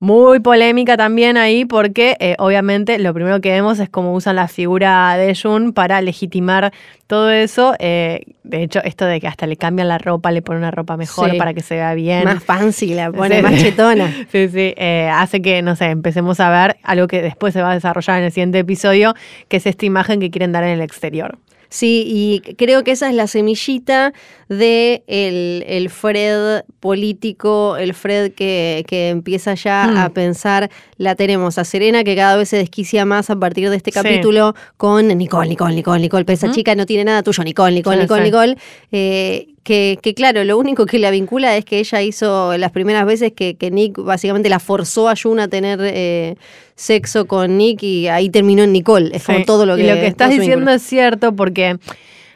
Muy 0.00 0.38
polémica 0.38 0.96
también 0.96 1.36
ahí 1.36 1.64
porque 1.64 2.16
eh, 2.20 2.36
obviamente 2.38 3.00
lo 3.00 3.12
primero 3.12 3.40
que 3.40 3.50
vemos 3.50 3.80
es 3.80 3.88
cómo 3.88 4.14
usan 4.14 4.36
la 4.36 4.46
figura 4.46 5.16
de 5.16 5.34
Jun 5.34 5.72
para 5.72 6.00
legitimar 6.02 6.72
todo 7.08 7.30
eso. 7.32 7.74
Eh, 7.80 8.20
de 8.44 8.62
hecho, 8.62 8.80
esto 8.84 9.06
de 9.06 9.18
que 9.20 9.26
hasta 9.26 9.48
le 9.48 9.56
cambian 9.56 9.88
la 9.88 9.98
ropa, 9.98 10.30
le 10.30 10.40
ponen 10.40 10.62
una 10.62 10.70
ropa 10.70 10.96
mejor 10.96 11.32
Sí. 11.32 11.36
para 11.36 11.52
que 11.52 11.62
se 11.62 11.74
vea 11.74 11.94
bien. 11.94 12.22
Más 12.22 12.44
fancy, 12.44 12.94
la 12.94 13.10
pone 13.12 13.38
Sí. 13.38 13.42
más 13.42 13.56
chetona. 13.60 14.06
Sí, 14.30 14.48
sí, 14.48 14.72
eh, 14.76 15.10
hace 15.12 15.42
que, 15.42 15.62
no 15.62 15.74
sé, 15.74 15.86
empecemos 15.86 16.38
a 16.38 16.48
ver 16.50 16.76
algo 16.84 17.08
que 17.08 17.20
después 17.20 17.52
se 17.52 17.60
va 17.62 17.72
a 17.72 17.74
desarrollar 17.74 18.18
en 18.18 18.24
el 18.26 18.30
siguiente 18.30 18.60
episodio, 18.60 19.14
que 19.48 19.56
es 19.56 19.66
esta 19.66 19.84
imagen 19.84 20.20
que 20.20 20.30
quieren 20.30 20.52
dar 20.52 20.62
en 20.62 20.70
el 20.70 20.80
exterior. 20.80 21.38
Sí, 21.70 22.04
y 22.06 22.54
creo 22.54 22.82
que 22.82 22.92
esa 22.92 23.08
es 23.10 23.14
la 23.14 23.26
semillita 23.26 24.12
de 24.48 25.02
el, 25.06 25.64
el 25.68 25.90
Fred 25.90 26.62
político, 26.80 27.76
el 27.76 27.92
Fred 27.94 28.32
que, 28.32 28.84
que 28.88 29.10
empieza 29.10 29.54
ya 29.54 29.86
Mm. 29.92 29.96
a 29.98 30.08
pensar, 30.10 30.70
la 30.96 31.14
tenemos 31.14 31.58
a 31.58 31.64
Serena 31.64 32.04
que 32.04 32.16
cada 32.16 32.36
vez 32.36 32.48
se 32.48 32.56
desquicia 32.56 33.04
más 33.04 33.28
a 33.30 33.36
partir 33.36 33.68
de 33.70 33.76
este 33.76 33.90
Sí. 33.92 33.94
capítulo 34.00 34.54
con 34.76 35.06
Nicole, 35.16 35.48
Nicole, 35.48 35.74
Nicole, 35.74 36.00
Nicole, 36.00 36.24
pero 36.24 36.34
esa 36.34 36.48
¿Mm? 36.48 36.52
chica 36.52 36.74
no 36.74 36.86
tiene 36.86 37.04
nada 37.04 37.22
tuyo, 37.22 37.44
Nicole, 37.44 37.74
Nicole, 37.74 38.02
Nicole. 38.02 38.22
Nicole, 38.24 38.56
eh, 38.90 39.48
que, 39.68 39.98
que 40.00 40.14
claro, 40.14 40.42
lo 40.44 40.56
único 40.56 40.86
que 40.86 40.98
la 40.98 41.10
vincula 41.10 41.54
es 41.54 41.62
que 41.66 41.78
ella 41.78 42.00
hizo 42.00 42.56
las 42.56 42.70
primeras 42.72 43.04
veces 43.04 43.32
que, 43.32 43.54
que 43.56 43.70
Nick 43.70 43.98
básicamente 44.02 44.48
la 44.48 44.60
forzó 44.60 45.10
a 45.10 45.14
Jun 45.14 45.40
a 45.40 45.48
tener 45.48 45.78
eh, 45.82 46.36
sexo 46.74 47.26
con 47.26 47.58
Nick 47.58 47.82
y 47.82 48.08
ahí 48.08 48.30
terminó 48.30 48.62
en 48.62 48.72
Nicole, 48.72 49.10
es 49.14 49.24
como 49.24 49.38
Sí. 49.40 49.44
todo 49.44 49.66
lo 49.66 49.76
que... 49.76 49.82
Y 49.84 49.86
lo 49.86 49.94
que 49.96 50.06
estás 50.06 50.30
diciendo 50.30 50.70
es 50.70 50.80
cierto 50.80 51.36
porque 51.36 51.76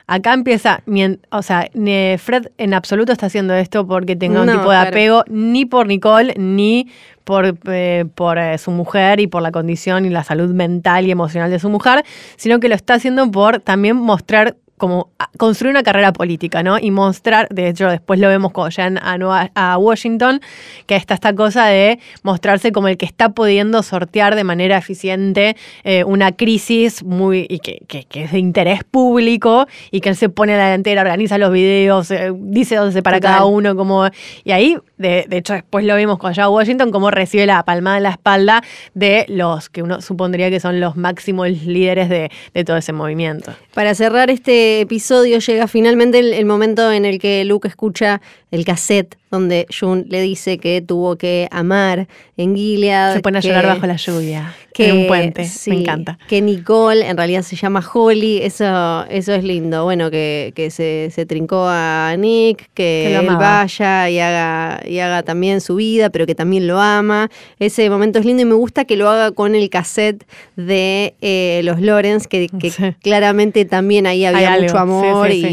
acá 0.06 0.34
empieza, 0.34 0.82
o 1.30 1.42
sea, 1.42 1.70
Fred 2.18 2.48
en 2.58 2.74
absoluto 2.74 3.12
está 3.12 3.26
haciendo 3.26 3.54
esto 3.54 3.86
porque 3.86 4.14
tenga 4.14 4.40
un 4.40 4.46
No, 4.46 4.52
tipo 4.52 4.70
de 4.70 4.76
claro. 4.76 4.90
apego 4.90 5.24
ni 5.30 5.64
por 5.64 5.86
Nicole 5.86 6.34
ni 6.36 6.88
por, 7.24 7.56
eh, 7.66 8.04
por 8.14 8.36
eh, 8.36 8.58
su 8.58 8.72
mujer 8.72 9.20
y 9.20 9.26
por 9.26 9.40
la 9.40 9.52
condición 9.52 10.04
y 10.04 10.10
la 10.10 10.22
salud 10.22 10.50
mental 10.52 11.06
y 11.06 11.12
emocional 11.12 11.50
de 11.50 11.58
su 11.60 11.70
mujer, 11.70 12.04
sino 12.36 12.60
que 12.60 12.68
lo 12.68 12.74
está 12.74 12.92
haciendo 12.94 13.30
por 13.30 13.60
también 13.60 13.96
mostrar 13.96 14.56
como 14.82 15.10
a- 15.20 15.28
construir 15.38 15.70
una 15.70 15.84
carrera 15.84 16.12
política, 16.12 16.64
¿no? 16.64 16.76
Y 16.76 16.90
mostrar, 16.90 17.46
de 17.50 17.68
hecho 17.68 17.88
después 17.88 18.18
lo 18.18 18.26
vemos 18.26 18.50
cuando 18.50 18.70
llegan 18.70 18.98
a, 18.98 19.16
Nueva- 19.16 19.52
a 19.54 19.78
Washington, 19.78 20.40
que 20.86 20.96
está 20.96 21.14
esta 21.14 21.32
cosa 21.36 21.66
de 21.66 22.00
mostrarse 22.24 22.72
como 22.72 22.88
el 22.88 22.96
que 22.96 23.06
está 23.06 23.28
pudiendo 23.28 23.84
sortear 23.84 24.34
de 24.34 24.42
manera 24.42 24.76
eficiente 24.78 25.56
eh, 25.84 26.02
una 26.02 26.32
crisis 26.32 27.04
muy 27.04 27.46
y 27.48 27.60
que, 27.60 27.78
que- 27.86 28.02
que 28.06 28.24
es 28.24 28.32
de 28.32 28.40
interés 28.40 28.82
público 28.82 29.68
y 29.92 30.00
que 30.00 30.08
él 30.08 30.16
se 30.16 30.28
pone 30.28 30.54
a 30.54 30.56
la 30.56 30.64
delantera, 30.64 31.02
organiza 31.02 31.38
los 31.38 31.52
videos, 31.52 32.10
eh, 32.10 32.32
dice 32.34 32.74
dónde 32.74 32.92
se 32.92 33.02
para 33.04 33.18
Total. 33.18 33.34
cada 33.34 33.44
uno, 33.44 33.76
como 33.76 34.08
y 34.42 34.50
ahí, 34.50 34.76
de, 35.02 35.26
hecho 35.36 35.52
después 35.52 35.84
lo 35.84 35.96
vimos 35.96 36.18
llega 36.18 36.44
a 36.44 36.48
Washington, 36.48 36.90
cómo 36.90 37.10
recibe 37.10 37.46
la 37.46 37.62
palmada 37.64 37.98
en 37.98 38.04
la 38.04 38.10
espalda 38.10 38.62
de 38.94 39.26
los 39.28 39.68
que 39.68 39.82
uno 39.82 40.00
supondría 40.00 40.48
que 40.48 40.60
son 40.60 40.80
los 40.80 40.96
máximos 40.96 41.50
líderes 41.50 42.08
de, 42.08 42.30
de 42.54 42.64
todo 42.64 42.76
ese 42.76 42.92
movimiento. 42.92 43.52
Para 43.74 43.94
cerrar 43.94 44.30
este 44.30 44.80
episodio 44.80 45.38
llega 45.38 45.68
finalmente 45.68 46.18
el, 46.20 46.32
el 46.32 46.46
momento 46.46 46.90
en 46.90 47.04
el 47.04 47.18
que 47.18 47.44
Luke 47.44 47.68
escucha 47.68 48.20
el 48.50 48.64
cassette 48.64 49.16
donde 49.32 49.66
Jun 49.76 50.04
le 50.08 50.20
dice 50.20 50.58
que 50.58 50.80
tuvo 50.80 51.16
que 51.16 51.48
amar 51.50 52.06
en 52.36 52.54
Gilead. 52.54 53.14
Se 53.14 53.20
pone 53.20 53.38
a 53.38 53.40
que- 53.40 53.48
llorar 53.48 53.66
bajo 53.66 53.86
la 53.86 53.96
lluvia 53.96 54.54
que, 54.72 54.88
en 54.88 54.98
un 54.98 55.06
puente, 55.06 55.44
sí, 55.44 55.70
me 55.70 55.80
encanta. 55.80 56.18
Que 56.28 56.40
Nicole 56.40 57.06
en 57.06 57.16
realidad 57.16 57.42
se 57.42 57.56
llama 57.56 57.82
Holly, 57.92 58.38
eso, 58.42 59.04
eso 59.10 59.34
es 59.34 59.42
lindo. 59.44 59.84
Bueno, 59.84 60.10
que, 60.10 60.52
que 60.54 60.70
se, 60.70 61.10
se 61.14 61.26
trincó 61.26 61.66
a 61.68 62.14
Nick, 62.18 62.70
que, 62.74 63.14
él 63.16 63.26
vaya 63.26 64.08
y 64.08 64.18
haga, 64.18 64.80
y 64.88 64.98
haga 65.00 65.22
también 65.22 65.60
su 65.60 65.74
vida, 65.76 66.08
pero 66.10 66.24
que 66.26 66.34
también 66.34 66.66
lo 66.66 66.80
ama. 66.80 67.30
Ese 67.58 67.88
momento 67.90 68.18
es 68.18 68.24
lindo 68.24 68.42
y 68.42 68.46
me 68.46 68.54
gusta 68.54 68.84
que 68.86 68.96
lo 68.96 69.10
haga 69.10 69.32
con 69.32 69.54
el 69.54 69.68
cassette 69.68 70.24
de 70.56 71.14
eh, 71.20 71.60
los 71.64 71.80
Lawrence, 71.80 72.26
que, 72.28 72.48
que 72.48 72.70
Sí. 72.70 72.82
claramente 73.02 73.64
también 73.66 74.06
ahí 74.06 74.24
había 74.24 74.52
Hay 74.54 74.62
mucho 74.62 74.78
algo, 74.78 74.94
amor 75.02 75.30
sí. 75.30 75.46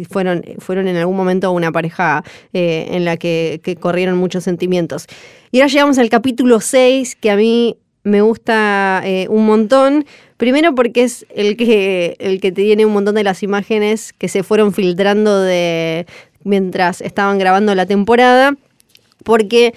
y 0.00 0.04
fueron, 0.10 0.42
fueron 0.58 0.88
en 0.88 0.96
algún 0.96 1.16
momento 1.16 1.52
una 1.52 1.70
pareja 1.70 2.24
eh, 2.52 2.88
en 2.90 3.04
la 3.04 3.15
que, 3.18 3.78
corrieron 3.80 4.16
muchos 4.18 4.44
sentimientos. 4.44 5.06
Y 5.50 5.60
ahora 5.60 5.72
llegamos 5.72 5.98
al 5.98 6.08
capítulo 6.08 6.60
6, 6.60 7.16
que 7.16 7.30
a 7.30 7.36
mí 7.36 7.76
me 8.02 8.20
gusta 8.20 9.02
eh, 9.04 9.26
un 9.28 9.46
montón. 9.46 10.06
Primero 10.36 10.74
porque 10.74 11.04
es 11.04 11.26
el 11.34 11.56
que, 11.56 12.16
el 12.18 12.40
que 12.40 12.52
tiene 12.52 12.84
un 12.84 12.92
montón 12.92 13.14
de 13.14 13.24
las 13.24 13.42
imágenes 13.42 14.12
que 14.12 14.28
se 14.28 14.42
fueron 14.42 14.72
filtrando 14.72 15.40
de 15.40 16.06
mientras 16.44 17.00
estaban 17.00 17.38
grabando 17.38 17.74
la 17.74 17.86
temporada. 17.86 18.54
Porque 19.24 19.74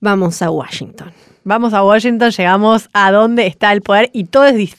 vamos 0.00 0.42
a 0.42 0.50
Washington. 0.50 1.12
Vamos 1.44 1.74
a 1.74 1.82
Washington, 1.82 2.30
llegamos 2.30 2.88
a 2.92 3.10
dónde 3.10 3.46
está 3.46 3.72
el 3.72 3.82
poder 3.82 4.10
y 4.12 4.24
todo 4.24 4.46
es... 4.46 4.76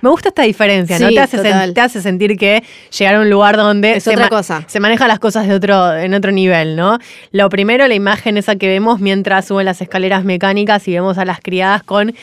Me 0.00 0.10
gusta 0.10 0.28
esta 0.28 0.42
diferencia, 0.42 0.98
¿no? 0.98 1.08
Hace, 1.20 1.38
te 1.38 1.80
hace 1.80 2.02
sentir 2.02 2.36
que 2.36 2.62
llegar 2.96 3.16
a 3.16 3.20
un 3.20 3.30
lugar 3.30 3.56
donde 3.56 3.96
Es 3.96 4.04
se, 4.04 4.10
otra 4.10 4.28
cosa. 4.28 4.64
se 4.66 4.80
manejan 4.80 5.08
las 5.08 5.18
cosas 5.18 5.46
de 5.46 5.54
otro, 5.54 5.94
en 5.96 6.14
otro 6.14 6.32
nivel, 6.32 6.76
¿no? 6.76 6.98
Lo 7.32 7.48
primero, 7.48 7.86
la 7.86 7.94
imagen 7.94 8.36
esa 8.36 8.56
que 8.56 8.68
vemos 8.68 9.00
mientras 9.00 9.46
suben 9.46 9.66
las 9.66 9.80
escaleras 9.80 10.24
mecánicas 10.24 10.86
y 10.88 10.92
vemos 10.92 11.18
a 11.18 11.24
las 11.24 11.40
criadas 11.40 11.82
con 11.82 12.14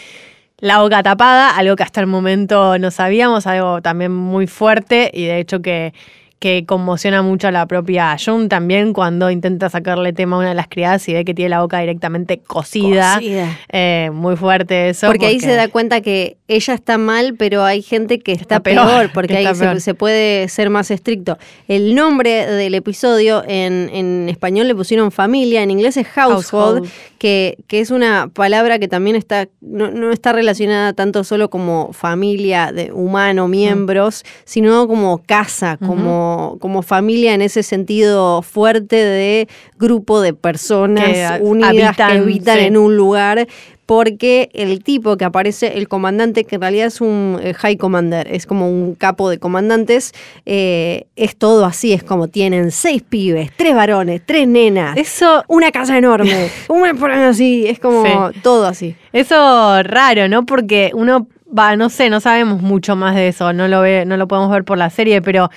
la 0.59 0.79
boca 0.79 1.03
tapada, 1.03 1.49
algo 1.49 1.75
que 1.75 1.83
hasta 1.83 2.01
el 2.01 2.07
momento 2.07 2.77
no 2.79 2.91
sabíamos, 2.91 3.45
algo 3.45 3.81
también 3.81 4.11
muy 4.11 4.47
fuerte 4.47 5.11
y 5.13 5.25
de 5.25 5.39
hecho 5.39 5.61
que, 5.61 5.93
que 6.39 6.65
conmociona 6.65 7.21
mucho 7.21 7.47
a 7.47 7.51
la 7.51 7.65
propia 7.65 8.15
Jun 8.23 8.49
también 8.49 8.93
cuando 8.93 9.31
intenta 9.31 9.69
sacarle 9.69 10.13
tema 10.13 10.35
a 10.35 10.39
una 10.39 10.49
de 10.49 10.55
las 10.55 10.67
criadas 10.67 11.07
y 11.07 11.13
ve 11.13 11.25
que 11.25 11.33
tiene 11.33 11.49
la 11.49 11.61
boca 11.61 11.79
directamente 11.79 12.39
cocida. 12.39 13.15
Cocida. 13.15 13.57
Eh, 13.69 14.09
muy 14.13 14.35
fuerte 14.35 14.89
eso. 14.89 15.07
Porque 15.07 15.27
ahí 15.27 15.39
se 15.39 15.55
da 15.55 15.67
cuenta 15.69 16.01
que 16.01 16.37
ella 16.47 16.73
está 16.73 16.97
mal, 16.97 17.35
pero 17.35 17.63
hay 17.63 17.81
gente 17.81 18.19
que 18.19 18.33
está, 18.33 18.55
Está 18.55 18.59
peor, 18.59 18.85
peor, 18.85 19.11
porque 19.13 19.33
que 19.33 19.47
ahí 19.47 19.79
se, 19.79 19.93
puede 19.93 20.47
ser 20.49 20.69
más 20.69 20.91
estricto. 20.91 21.37
El 21.67 21.95
nombre 21.95 22.45
del 22.45 22.75
episodio 22.75 23.43
en, 23.47 23.89
en 23.93 24.29
español 24.29 24.67
le 24.67 24.75
pusieron 24.75 25.11
familia, 25.11 25.63
en 25.63 25.71
inglés 25.71 25.97
es 25.97 26.07
household, 26.07 26.45
Household. 26.45 26.89
Que, 27.17 27.57
que 27.67 27.79
es 27.79 27.89
una 27.89 28.29
palabra 28.31 28.77
que 28.77 28.87
también 28.87 29.15
está, 29.15 29.47
no, 29.61 29.89
no 29.89 30.11
está 30.11 30.31
relacionada 30.33 30.93
tanto 30.93 31.23
solo 31.23 31.49
como 31.49 31.91
familia 31.93 32.71
de 32.71 32.91
humano, 32.91 33.47
miembros, 33.47 34.23
sino 34.43 34.87
como 34.87 35.23
casa, 35.25 35.77
como, 35.77 36.24
como 36.59 36.81
familia 36.81 37.33
en 37.33 37.41
ese 37.41 37.63
sentido 37.63 38.41
fuerte 38.41 38.95
de 38.95 39.47
grupo 39.77 40.21
de 40.21 40.33
personas 40.33 41.05
Que 41.05 41.43
unidas 41.43 41.95
que 41.95 42.03
habitan, 42.03 42.21
habitan 42.23 42.59
sí. 42.59 42.65
en 42.65 42.77
un 42.77 42.95
lugar 42.97 43.47
porque 43.85 44.49
el 44.53 44.83
tipo 44.83 45.15
que 45.17 45.25
aparece, 45.25 45.77
el 45.77 45.87
comandante, 45.87 46.43
que 46.43 46.55
en 46.55 46.61
realidad 46.61 46.87
es 46.87 47.01
un 47.01 47.39
eh, 47.41 47.53
high 47.53 47.77
commander, 47.77 48.27
es 48.31 48.45
como 48.45 48.69
un 48.69 48.95
capo 48.95 49.29
de 49.29 49.37
comandantes, 49.37 50.13
eh, 50.45 51.05
es 51.15 51.35
todo 51.35 51.65
así, 51.65 51.93
es 51.93 52.03
como 52.03 52.27
tienen 52.27 52.71
seis 52.71 53.03
pibes, 53.03 53.51
tres 53.55 53.75
varones, 53.75 54.21
tres 54.25 54.47
nenas, 54.47 54.97
Eso, 54.97 55.43
una 55.47 55.71
casa 55.71 55.97
enorme, 55.97 56.49
una 56.67 56.93
por 56.95 57.11
ahí 57.11 57.23
así, 57.23 57.67
es 57.67 57.79
como 57.79 58.31
todo 58.41 58.65
así. 58.65 58.95
eso 59.13 59.83
raro, 59.83 60.27
¿no? 60.27 60.45
Porque 60.45 60.91
uno 60.95 61.27
va, 61.57 61.75
no 61.75 61.89
sé, 61.89 62.09
no 62.09 62.19
sabemos 62.19 62.61
mucho 62.61 62.95
más 62.95 63.15
de 63.15 63.27
eso, 63.27 63.53
no 63.53 63.67
lo 63.67 63.81
ve, 63.81 64.05
no 64.05 64.17
lo 64.17 64.27
podemos 64.27 64.49
ver 64.49 64.63
por 64.63 64.77
la 64.79 64.89
serie, 64.89 65.21
pero 65.21 65.49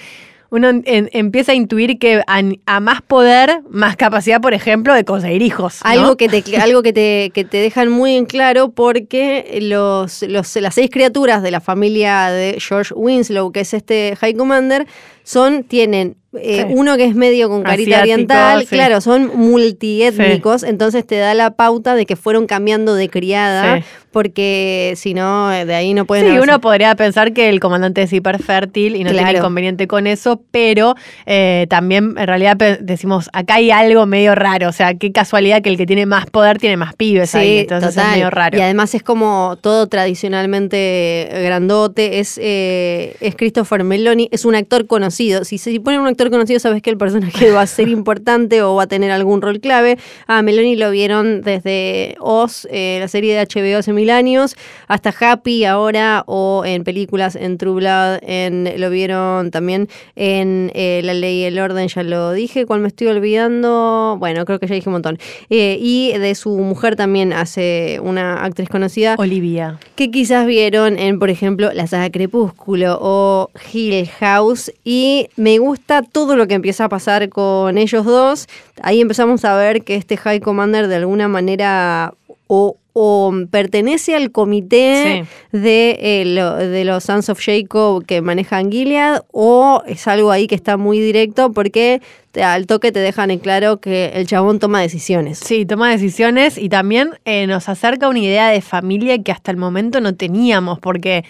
uno 0.51 0.69
en- 0.69 1.11
empieza 1.13 1.53
a 1.53 1.55
intuir 1.55 1.99
que 1.99 2.23
a, 2.27 2.81
más 2.81 3.03
poder, 3.03 3.61
más 3.69 3.97
capacidad, 3.97 4.41
por 4.41 4.55
ejemplo, 4.55 4.95
de 4.95 5.05
conseguir 5.05 5.43
hijos. 5.43 5.81
Algo, 5.83 6.17
que 6.17 6.29
te, 6.29 6.57
algo 6.57 6.83
que, 6.83 6.93
te, 6.93 7.31
que 7.35 7.45
te 7.45 7.59
dejan 7.59 7.91
muy 7.91 8.17
en 8.17 8.25
claro 8.25 8.71
porque 8.71 9.59
los, 9.63 10.23
los, 10.23 10.57
las 10.57 10.75
seis 10.75 10.89
criaturas 10.91 11.43
de 11.43 11.51
la 11.51 11.61
familia 11.61 12.31
de 12.31 12.59
George 12.61 12.95
Winslow, 12.95 13.53
que 13.53 13.61
es 13.61 13.75
este 13.75 14.17
High 14.17 14.35
Commander, 14.35 14.87
son, 15.23 15.65
tienen 15.65 16.17
eh, 16.37 16.67
Sí. 16.69 16.75
uno 16.75 16.97
que 16.97 17.05
es 17.05 17.15
medio 17.15 17.49
con 17.49 17.63
carita 17.63 18.03
Asiático, 18.03 18.13
oriental, 18.15 18.61
sí. 18.61 18.67
claro, 18.69 19.01
son 19.01 19.31
multiétnicos, 19.37 20.63
entonces 20.63 21.07
te 21.07 21.17
da 21.17 21.33
la 21.35 21.53
pauta 21.53 21.95
de 21.95 22.05
que 22.07 22.17
fueron 22.17 22.47
cambiando 22.47 22.95
de 22.95 23.09
criada, 23.09 23.83
porque 24.11 24.95
si 24.97 25.15
no, 25.15 25.53
eh, 25.53 25.65
de 25.65 25.75
ahí 25.75 25.95
no 25.95 26.05
pueden 26.05 26.27
Sí, 26.27 26.31
haberse- 26.33 26.43
uno 26.43 26.61
podría 26.61 26.95
pensar 26.97 27.33
que 27.33 27.49
el 27.49 27.61
comandante 27.61 28.03
es 28.03 28.13
hiperfértil 28.13 28.97
y 28.97 29.05
no 29.05 29.11
tiene 29.11 29.23
Claro. 29.25 29.39
inconveniente 29.39 29.87
con 29.87 30.07
eso, 30.07 30.43
pero 30.51 30.95
eh, 31.27 31.67
también 31.71 32.15
en 32.19 32.27
realidad 32.27 32.57
decimos, 32.81 33.31
acá 33.33 33.55
hay 33.55 33.71
algo 33.71 34.05
medio 34.07 34.35
raro, 34.35 34.69
o 34.69 34.73
sea, 34.73 34.95
qué 34.95 35.13
casualidad 35.13 35.63
que 35.63 35.71
el 35.71 35.77
que 35.77 35.87
tiene 35.87 36.05
más 36.07 36.27
poder 36.27 36.59
tiene 36.59 36.77
más 36.77 36.95
pibes 36.95 37.35
ahí, 37.35 37.59
entonces 37.61 37.97
es 37.97 38.05
medio 38.05 38.29
raro. 38.31 38.59
Y 38.59 38.61
además 38.61 38.95
es 38.95 39.03
como 39.03 39.57
todo 39.61 39.87
tradicionalmente 39.87 41.29
grandote. 41.45 42.19
Es, 42.19 42.39
eh, 42.43 43.17
es 43.21 43.35
Christopher 43.37 43.85
Meloni, 43.85 44.29
es 44.33 44.45
un 44.45 44.55
actor 44.55 44.87
conocido. 44.87 45.45
Si 45.45 45.59
se 45.59 45.79
ponen 45.81 46.01
un 46.01 46.07
actor 46.19 46.31
conocido, 46.31 46.59
sabes 46.59 46.83
que 46.83 46.91
el 46.91 46.99
personaje 46.99 47.53
va 47.53 47.63
a 47.63 47.67
ser 47.69 47.89
importante 47.99 48.61
o 48.63 48.75
va 48.75 48.85
a 48.85 48.87
tener 48.89 49.13
algún 49.13 49.41
rol 49.41 49.61
clave. 49.61 49.99
A 50.27 50.43
Meloni 50.43 50.75
lo 50.75 50.91
vieron 50.91 51.43
desde 51.43 52.17
Oz, 52.19 52.67
eh, 52.73 52.99
la 53.01 53.07
serie 53.07 53.39
de 53.39 53.47
HBO 53.47 53.79
hace 53.79 53.93
mil 53.93 54.11
años, 54.11 54.57
hasta 54.89 55.15
Happy 55.17 55.65
ahora, 55.65 56.25
o 56.27 56.65
en 56.67 56.83
películas 56.83 57.37
en 57.37 57.57
True 57.57 57.75
Blood, 57.75 58.19
en, 58.23 58.81
lo 58.81 58.91
vieron 58.91 59.53
también 59.53 59.89
en 60.17 60.73
eh, 60.75 61.03
La 61.05 61.15
Ley 61.15 61.43
y 61.43 61.45
el 61.45 61.59
Orden, 61.61 61.87
ya 61.87 62.03
lo 62.03 62.33
dije. 62.33 62.67
¿Cuál 62.67 62.81
me 62.81 62.89
estoy 62.89 63.07
olvidando? 63.07 64.17
Bueno, 64.19 64.45
creo 64.45 64.59
que 64.59 64.67
ya 64.67 64.75
dije 64.75 64.89
un 64.89 64.95
montón. 64.95 65.19
Eh, 65.51 65.79
y 65.81 66.19
de 66.19 66.35
su 66.35 66.51
mujer 66.59 66.97
también 66.97 67.33
hace 67.33 68.01
una 68.03 68.43
actriz 68.45 68.69
conocida 68.69 69.15
Olivia. 69.19 69.79
que 69.95 70.11
quizás 70.11 70.47
vieron 70.47 70.99
en, 70.99 71.21
por 71.21 71.31
ejemplo, 71.31 71.71
la 71.73 71.87
saga 71.87 72.11
Crepúsculo 72.11 72.99
o 73.01 73.51
Hill 73.73 74.09
House. 74.19 74.73
Y 74.85 75.29
me 75.37 75.59
gusta 75.59 76.03
todo 76.13 76.37
lo 76.37 76.47
que 76.47 76.55
empieza 76.55 76.85
a 76.85 76.89
pasar 76.89 77.29
con 77.29 77.79
ellos 77.79 78.05
dos. 78.05 78.47
Ahí 78.83 79.01
empezamos 79.01 79.45
a 79.45 79.57
ver 79.57 79.83
que 79.85 79.95
este 79.97 80.17
High 80.17 80.41
Commander 80.41 80.89
de 80.89 80.97
alguna 80.97 81.29
manera 81.29 82.15
o, 82.47 82.77
o 82.95 83.33
pertenece 83.51 84.17
al 84.17 84.33
comité 84.33 85.27
de, 85.53 85.99
eh, 86.01 86.25
lo- 86.25 86.57
de 86.57 86.85
los 86.85 87.05
Sons 87.05 87.29
of 87.29 87.39
Jacob 87.45 88.05
que 88.07 88.23
manejan 88.23 88.73
Gilead 88.73 89.23
o 89.33 89.83
es 89.87 90.09
algo 90.09 90.31
ahí 90.33 90.47
que 90.47 90.55
está 90.55 90.77
muy 90.79 90.99
directo 90.99 91.53
porque 91.53 92.01
te- 92.33 92.43
al 92.43 92.67
toque 92.67 92.91
te 92.91 93.01
dejan 93.01 93.31
en 93.31 93.39
claro 93.39 93.81
que 93.81 94.13
el 94.15 94.27
chabón 94.27 94.59
toma 94.59 94.81
decisiones. 94.81 95.39
Sí, 95.39 95.67
toma 95.67 95.91
decisiones 95.91 96.57
y 96.59 96.69
también 96.71 97.11
eh, 97.27 97.47
nos 97.47 97.69
acerca 97.69 98.09
una 98.09 98.19
idea 98.21 98.49
de 98.49 98.63
familia 98.63 99.23
que 99.23 99.31
hasta 99.33 99.51
el 99.51 99.59
momento 99.59 100.01
no 100.01 100.15
teníamos, 100.15 100.79
porque 100.81 101.25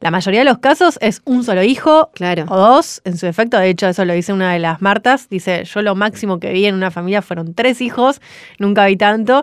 la 0.00 0.10
mayoría 0.10 0.40
de 0.40 0.44
los 0.44 0.58
casos 0.58 0.98
es 1.00 1.22
un 1.24 1.44
solo 1.44 1.62
hijo 1.62 2.10
Claro. 2.14 2.44
o 2.48 2.56
dos, 2.56 3.00
en 3.04 3.16
su 3.16 3.26
defecto. 3.26 3.58
De 3.58 3.68
hecho, 3.70 3.88
eso 3.88 4.04
lo 4.04 4.12
dice 4.12 4.32
una 4.32 4.52
de 4.52 4.58
las 4.58 4.82
Martas. 4.82 5.28
Dice, 5.28 5.64
yo 5.64 5.82
lo 5.82 5.94
máximo 5.94 6.38
que 6.38 6.52
vi 6.52 6.66
en 6.66 6.74
una 6.74 6.90
familia 6.90 7.22
fueron 7.22 7.54
tres 7.54 7.80
hijos, 7.80 8.20
nunca 8.58 8.86
vi 8.86 8.96
tanto. 8.96 9.42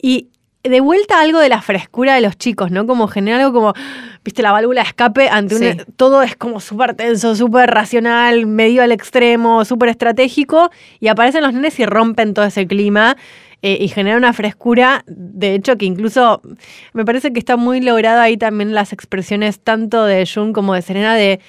Y 0.00 0.28
de 0.62 0.80
vuelta 0.80 1.20
algo 1.20 1.38
de 1.38 1.48
la 1.48 1.62
frescura 1.62 2.14
de 2.14 2.20
los 2.20 2.36
chicos, 2.36 2.70
¿no? 2.70 2.86
Como 2.86 3.06
generar 3.06 3.40
algo 3.40 3.52
como, 3.52 3.72
viste, 4.24 4.42
la 4.42 4.52
válvula 4.52 4.82
de 4.82 4.88
escape 4.88 5.28
ante 5.28 5.54
un... 5.54 5.60
Sí. 5.60 5.76
Todo 5.96 6.22
es 6.22 6.36
como 6.36 6.60
súper 6.60 6.94
tenso, 6.94 7.36
súper 7.36 7.70
racional, 7.70 8.46
medio 8.46 8.82
al 8.82 8.92
extremo, 8.92 9.64
súper 9.64 9.90
estratégico, 9.90 10.70
y 10.98 11.08
aparecen 11.08 11.42
los 11.42 11.52
nenes 11.52 11.78
y 11.78 11.86
rompen 11.86 12.34
todo 12.34 12.44
ese 12.44 12.66
clima. 12.66 13.16
Eh, 13.62 13.78
y 13.80 13.88
genera 13.88 14.16
una 14.16 14.32
frescura, 14.32 15.02
de 15.06 15.54
hecho, 15.54 15.76
que 15.76 15.86
incluso 15.86 16.42
me 16.92 17.04
parece 17.04 17.32
que 17.32 17.38
está 17.38 17.56
muy 17.56 17.80
logrado 17.80 18.20
ahí 18.20 18.36
también 18.36 18.74
las 18.74 18.92
expresiones 18.92 19.60
tanto 19.60 20.04
de 20.04 20.26
Jun 20.26 20.52
como 20.52 20.74
de 20.74 20.82
Serena 20.82 21.14
de 21.14 21.40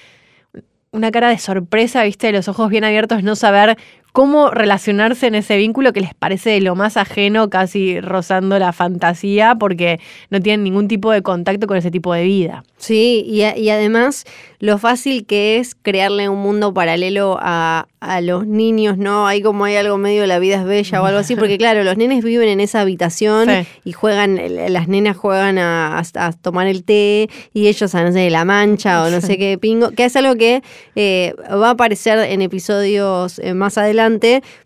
una 0.91 1.11
cara 1.11 1.29
de 1.29 1.37
sorpresa, 1.37 2.03
viste, 2.03 2.31
los 2.31 2.47
ojos 2.47 2.69
bien 2.69 2.83
abiertos, 2.83 3.23
no 3.23 3.35
saber 3.35 3.77
cómo 4.17 4.49
relacionarse 4.49 5.27
en 5.27 5.35
ese 5.35 5.57
vínculo 5.57 5.93
que 5.93 6.01
les 6.01 6.15
parece 6.15 6.49
de 6.49 6.59
lo 6.61 6.73
más 6.73 6.97
ajeno, 6.97 7.51
casi 7.51 8.01
rozando 8.01 8.57
la 8.57 8.73
fantasía, 8.73 9.53
porque 9.59 9.99
no 10.31 10.39
tienen 10.41 10.63
ningún 10.63 10.87
tipo 10.87 11.11
de 11.11 11.21
contacto 11.21 11.67
con 11.67 11.77
ese 11.77 11.91
tipo 11.91 12.11
de 12.15 12.23
vida. 12.23 12.63
Sí, 12.77 13.23
y, 13.27 13.43
a- 13.43 13.55
y 13.55 13.69
además 13.69 14.23
lo 14.59 14.79
fácil 14.79 15.27
que 15.27 15.57
es 15.59 15.75
crearle 15.75 16.29
un 16.29 16.39
mundo 16.39 16.73
paralelo 16.73 17.37
a, 17.39 17.87
a 17.99 18.21
los 18.21 18.47
niños, 18.47 18.97
¿no? 18.97 19.27
Hay 19.27 19.43
como 19.43 19.65
hay 19.65 19.75
algo 19.75 19.97
medio 19.99 20.25
la 20.25 20.39
vida 20.39 20.55
es 20.55 20.65
bella 20.65 20.99
o 21.01 21.05
algo 21.05 21.19
así, 21.19 21.35
porque 21.35 21.57
claro, 21.63 21.83
los 21.83 21.95
nenes 21.95 22.23
viven 22.23 22.49
en 22.49 22.59
esa 22.59 22.81
habitación 22.81 23.47
Sí. 23.49 23.67
y 23.85 23.91
juegan, 23.91 24.39
las 24.73 24.87
nenas 24.87 25.15
juegan 25.15 25.59
a, 25.59 25.99
a- 25.99 26.25
a 26.25 26.31
tomar 26.33 26.65
el 26.65 26.83
té 26.83 27.29
y 27.53 27.67
ellos 27.67 27.93
a, 27.93 28.03
no 28.03 28.11
sé, 28.11 28.31
la 28.31 28.45
mancha 28.45 29.03
o 29.03 29.11
no 29.11 29.21
sé 29.21 29.37
qué 29.37 29.59
pingo, 29.59 29.91
que 29.91 30.05
es 30.05 30.15
algo 30.15 30.35
que 30.35 30.63
eh, 30.95 31.35
va 31.51 31.67
a 31.67 31.71
aparecer 31.71 32.17
en 32.17 32.41
episodios 32.41 33.37
eh, 33.37 33.53
más 33.53 33.77
adelante, 33.77 34.06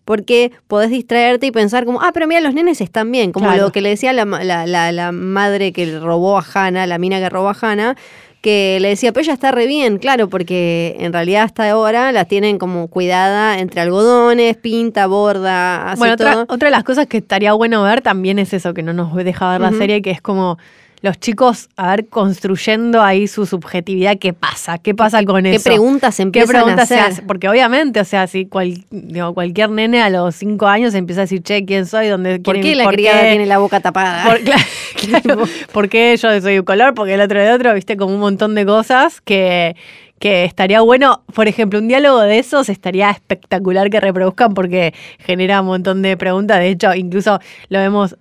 porque 0.04 0.52
podés 0.68 0.90
distraerte 0.90 1.46
y 1.46 1.50
pensar 1.50 1.84
como, 1.84 2.00
ah, 2.02 2.10
pero 2.14 2.26
mira, 2.26 2.40
los 2.40 2.54
nenes 2.54 2.80
están 2.80 3.10
bien, 3.12 3.32
como 3.32 3.46
Claro. 3.46 3.62
lo 3.64 3.72
que 3.72 3.80
le 3.80 3.90
decía 3.90 4.12
la, 4.12 4.24
la, 4.24 4.66
la- 4.66 4.92
la 4.92 5.12
madre 5.12 5.72
que 5.72 5.98
robó 5.98 6.38
a 6.38 6.44
Hannah, 6.54 6.86
la 6.86 6.98
mina 6.98 7.18
que 7.20 7.28
robó 7.28 7.50
a 7.50 7.56
Hannah, 7.60 7.96
que 8.40 8.78
le 8.80 8.88
decía, 8.88 9.12
pero 9.12 9.22
ella 9.22 9.34
está 9.34 9.52
re 9.52 9.68
bien, 9.68 9.98
claro, 9.98 10.28
porque 10.28 10.96
en 10.98 11.12
realidad 11.12 11.44
hasta 11.44 11.70
ahora 11.70 12.10
la 12.10 12.24
tienen 12.24 12.58
como 12.58 12.88
cuidada 12.88 13.60
entre 13.60 13.80
algodones, 13.82 14.56
pinta, 14.56 15.06
borda, 15.06 15.90
hace 15.92 15.98
bueno, 16.00 16.14
otra, 16.14 16.32
todo. 16.32 16.46
otra 16.48 16.66
de 16.66 16.72
las 16.72 16.82
cosas 16.82 17.06
que 17.06 17.18
estaría 17.18 17.52
bueno 17.52 17.84
ver 17.84 18.00
también 18.00 18.40
es 18.40 18.52
eso, 18.52 18.74
que 18.74 18.82
no 18.82 18.92
nos 18.92 19.14
deja 19.14 19.50
ver 19.52 19.60
la 19.60 19.70
serie, 19.72 20.02
que 20.02 20.10
es 20.10 20.20
como 20.20 20.58
los 21.02 21.18
chicos, 21.18 21.68
a 21.76 21.90
ver, 21.90 22.06
construyendo 22.08 23.02
ahí 23.02 23.26
su 23.26 23.44
subjetividad, 23.44 24.16
¿qué 24.18 24.32
pasa? 24.32 24.78
¿Qué 24.78 24.94
pasa 24.94 25.24
con 25.24 25.42
¿Qué 25.44 25.56
eso? 25.56 25.64
preguntas 25.64 26.16
¿Qué 26.16 26.22
empiezan 26.22 26.48
preguntas 26.50 26.84
a 26.84 26.86
se 26.86 26.94
hacer? 27.00 27.12
hace? 27.12 27.22
Porque 27.22 27.48
obviamente, 27.48 28.00
o 28.00 28.04
sea, 28.04 28.26
si 28.28 28.46
cual- 28.46 28.84
digo, 28.90 29.34
cualquier 29.34 29.70
nene 29.70 30.00
a 30.00 30.10
los 30.10 30.36
cinco 30.36 30.66
años 30.68 30.94
empieza 30.94 31.22
a 31.22 31.24
decir, 31.24 31.42
che, 31.42 31.64
¿quién 31.64 31.86
soy? 31.86 32.06
¿Dónde 32.08 32.38
¿Por 32.38 32.54
quién- 32.54 32.64
qué 32.64 32.74
la 32.76 32.88
criada 32.88 33.20
tiene 33.22 33.46
la 33.46 33.58
boca 33.58 33.80
tapada? 33.80 34.24
Por, 34.24 34.40
claro, 34.44 34.62
claro. 34.94 35.42
¿Por 35.72 35.88
qué 35.88 36.16
yo 36.16 36.40
soy 36.40 36.58
un 36.60 36.64
color? 36.64 36.94
Porque 36.94 37.14
el 37.14 37.20
otro 37.20 37.40
de 37.42 37.52
otro, 37.52 37.74
viste, 37.74 37.96
como 37.96 38.14
un 38.14 38.20
montón 38.20 38.54
de 38.54 38.64
cosas 38.64 39.20
que, 39.20 39.74
que 40.20 40.44
estaría 40.44 40.82
bueno. 40.82 41.24
Por 41.34 41.48
ejemplo, 41.48 41.80
un 41.80 41.88
diálogo 41.88 42.20
de 42.20 42.38
esos 42.38 42.68
estaría 42.68 43.10
espectacular 43.10 43.90
que 43.90 43.98
reproduzcan 43.98 44.54
porque 44.54 44.94
genera 45.18 45.60
un 45.62 45.66
montón 45.66 46.00
de 46.02 46.16
preguntas. 46.16 46.60
De 46.60 46.68
hecho, 46.68 46.94
incluso 46.94 47.40
lo 47.70 47.78
vemos 47.80 48.16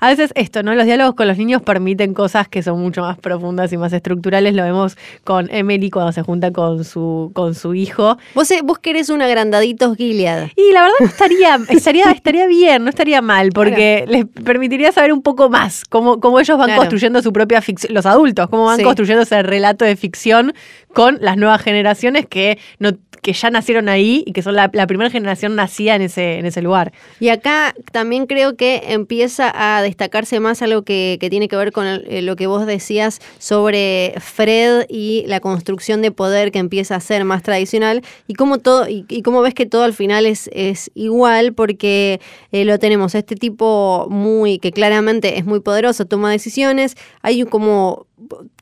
a 0.00 0.08
veces 0.08 0.32
esto, 0.34 0.62
¿no? 0.62 0.74
Los 0.74 0.84
diálogos 0.86 1.14
con 1.14 1.28
los 1.28 1.38
niños 1.38 1.62
permiten 1.62 2.14
cosas 2.14 2.48
que 2.48 2.62
son 2.62 2.80
mucho 2.80 3.02
más 3.02 3.18
profundas 3.18 3.72
y 3.72 3.76
más 3.76 3.92
estructurales. 3.92 4.54
Lo 4.54 4.62
vemos 4.62 4.96
con 5.24 5.48
Emily 5.50 5.90
cuando 5.90 6.12
se 6.12 6.22
junta 6.22 6.50
con 6.52 6.84
su, 6.84 7.30
con 7.34 7.54
su 7.54 7.74
hijo. 7.74 8.18
Vos, 8.34 8.50
eh, 8.50 8.60
vos 8.64 8.78
querés 8.78 9.08
un 9.10 9.22
agrandaditos 9.22 9.96
Gilead. 9.96 10.50
Y 10.56 10.72
la 10.72 10.82
verdad 10.82 10.94
no 11.00 11.06
estaría, 11.06 11.58
estaría, 11.68 12.10
estaría 12.10 12.46
bien, 12.46 12.84
no 12.84 12.90
estaría 12.90 13.22
mal, 13.22 13.50
porque 13.52 14.04
les 14.08 14.24
permitiría 14.26 14.92
saber 14.92 15.12
un 15.12 15.22
poco 15.22 15.48
más 15.48 15.84
cómo, 15.88 16.20
cómo 16.20 16.40
ellos 16.40 16.56
van 16.58 16.66
Claro. 16.66 16.80
construyendo 16.82 17.22
su 17.22 17.32
propia 17.32 17.60
ficción, 17.62 17.94
los 17.94 18.06
adultos, 18.06 18.48
cómo 18.48 18.64
van 18.64 18.78
Sí. 18.78 18.84
construyendo 18.84 19.22
ese 19.22 19.42
relato 19.42 19.84
de 19.84 19.96
ficción 19.96 20.54
con 20.94 21.18
las 21.20 21.36
nuevas 21.36 21.60
generaciones 21.62 22.26
que 22.26 22.58
no 22.78 22.92
que 23.22 23.32
ya 23.32 23.50
nacieron 23.50 23.88
ahí 23.88 24.24
y 24.26 24.32
que 24.32 24.42
son 24.42 24.56
la, 24.56 24.68
primera 24.68 25.08
generación 25.08 25.54
nacida 25.54 25.94
en 25.94 26.02
ese, 26.02 26.38
en 26.38 26.44
ese 26.44 26.60
lugar. 26.60 26.92
Y 27.20 27.28
acá 27.28 27.72
también 27.92 28.26
creo 28.26 28.56
que 28.56 28.82
empieza 28.88 29.52
a 29.54 29.80
destacarse 29.80 30.40
más 30.40 30.60
algo 30.60 30.82
que, 30.82 31.18
que 31.20 31.30
tiene 31.30 31.46
que 31.46 31.56
ver 31.56 31.70
con 31.70 31.86
eh, 31.86 32.20
lo 32.20 32.34
que 32.34 32.48
vos 32.48 32.66
decías 32.66 33.20
sobre 33.38 34.14
Fred 34.18 34.86
y 34.88 35.22
la 35.28 35.38
construcción 35.38 36.02
de 36.02 36.10
poder 36.10 36.50
que 36.50 36.58
empieza 36.58 36.96
a 36.96 37.00
ser 37.00 37.24
más 37.24 37.44
tradicional 37.44 38.02
y 38.26 38.34
cómo 38.34 38.58
todo 38.58 38.88
y, 38.88 39.22
cómo 39.22 39.40
ves 39.40 39.54
que 39.54 39.66
todo 39.66 39.84
al 39.84 39.94
final 39.94 40.26
es, 40.26 40.50
es 40.52 40.90
igual 40.94 41.52
porque 41.54 42.20
eh, 42.50 42.64
lo 42.64 42.80
tenemos 42.80 43.14
este 43.14 43.36
tipo 43.36 44.08
muy 44.10 44.58
que 44.58 44.72
claramente 44.72 45.38
es 45.38 45.44
muy 45.44 45.60
poderoso, 45.60 46.06
toma 46.06 46.32
decisiones, 46.32 46.96
hay 47.22 47.44
como 47.44 48.06